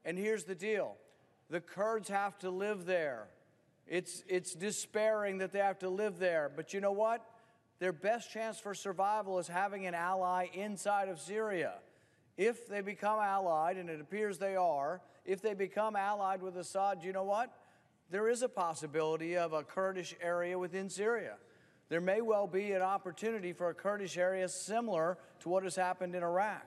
And 0.05 0.19
here's 0.19 0.45
the 0.45 0.55
deal 0.55 0.97
the 1.49 1.61
Kurds 1.61 2.09
have 2.09 2.39
to 2.39 2.51
live 2.51 2.87
there. 2.87 3.29
It's, 3.87 4.23
it's 4.29 4.55
despairing 4.55 5.39
that 5.39 5.53
they 5.53 5.59
have 5.59 5.81
to 5.81 5.89
live 5.89 6.19
there. 6.19 6.51
But 6.55 6.73
you 6.73 6.81
know 6.81 6.93
what? 6.93 7.25
Their 7.81 7.93
best 7.93 8.31
chance 8.31 8.59
for 8.59 8.75
survival 8.75 9.39
is 9.39 9.49
having 9.49 9.87
an 9.87 9.95
ally 9.95 10.47
inside 10.55 11.09
of 11.09 11.19
Syria. 11.19 11.75
If 12.37 12.69
they 12.69 12.83
become 12.83 13.19
allied, 13.19 13.77
and 13.79 13.91
it 13.91 14.01
appears 14.01 14.39
they 14.39 14.55
are, 14.55 15.01
if 15.25 15.43
they 15.43 15.55
become 15.55 15.97
allied 15.97 16.43
with 16.43 16.57
Assad, 16.57 17.03
you 17.03 17.13
know 17.13 17.25
what? 17.25 17.51
There 18.11 18.29
is 18.29 18.43
a 18.43 18.49
possibility 18.49 19.37
of 19.37 19.53
a 19.53 19.63
Kurdish 19.63 20.17
area 20.21 20.59
within 20.59 20.91
Syria. 20.91 21.37
There 21.89 22.01
may 22.01 22.21
well 22.21 22.47
be 22.47 22.73
an 22.73 22.83
opportunity 22.83 23.53
for 23.53 23.71
a 23.71 23.75
Kurdish 23.75 24.19
area 24.19 24.49
similar 24.49 25.19
to 25.41 25.49
what 25.49 25.63
has 25.63 25.77
happened 25.77 26.15
in 26.15 26.23
Iraq. 26.23 26.67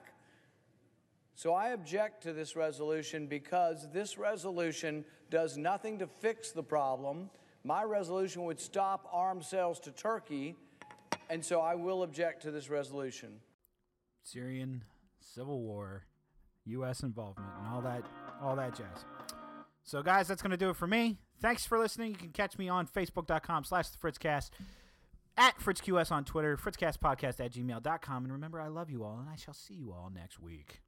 So 1.34 1.52
I 1.52 1.68
object 1.70 2.22
to 2.22 2.32
this 2.32 2.56
resolution 2.56 3.26
because 3.26 3.88
this 3.92 4.16
resolution 4.16 5.04
does 5.30 5.56
nothing 5.56 5.98
to 5.98 6.06
fix 6.06 6.52
the 6.52 6.62
problem. 6.62 7.28
My 7.64 7.82
resolution 7.82 8.44
would 8.44 8.60
stop 8.60 9.08
arms 9.12 9.46
sales 9.46 9.80
to 9.80 9.90
Turkey, 9.90 10.54
and 11.28 11.44
so 11.44 11.60
I 11.60 11.74
will 11.74 12.02
object 12.04 12.42
to 12.42 12.50
this 12.50 12.70
resolution. 12.70 13.40
Syrian 14.22 14.84
civil 15.20 15.60
war, 15.60 16.06
U.S. 16.66 17.02
involvement, 17.02 17.50
and 17.58 17.74
all 17.74 17.80
that, 17.82 18.04
all 18.40 18.56
that 18.56 18.76
jazz. 18.76 19.04
So, 19.82 20.02
guys, 20.02 20.28
that's 20.28 20.40
going 20.40 20.52
to 20.52 20.56
do 20.56 20.70
it 20.70 20.76
for 20.76 20.86
me. 20.86 21.18
Thanks 21.40 21.66
for 21.66 21.78
listening. 21.78 22.12
You 22.12 22.16
can 22.16 22.30
catch 22.30 22.58
me 22.58 22.68
on 22.68 22.86
Facebook.com 22.86 23.64
slash 23.64 23.88
The 23.88 23.98
Fritzcast, 23.98 24.50
at 25.36 25.58
FritzQS 25.58 26.12
on 26.12 26.24
Twitter, 26.24 26.56
FritzCastPodcast 26.56 27.44
at 27.44 27.52
gmail.com. 27.52 28.24
And 28.24 28.32
remember, 28.32 28.60
I 28.60 28.68
love 28.68 28.90
you 28.90 29.04
all, 29.04 29.18
and 29.18 29.28
I 29.28 29.36
shall 29.36 29.54
see 29.54 29.74
you 29.74 29.92
all 29.92 30.10
next 30.14 30.40
week. 30.40 30.80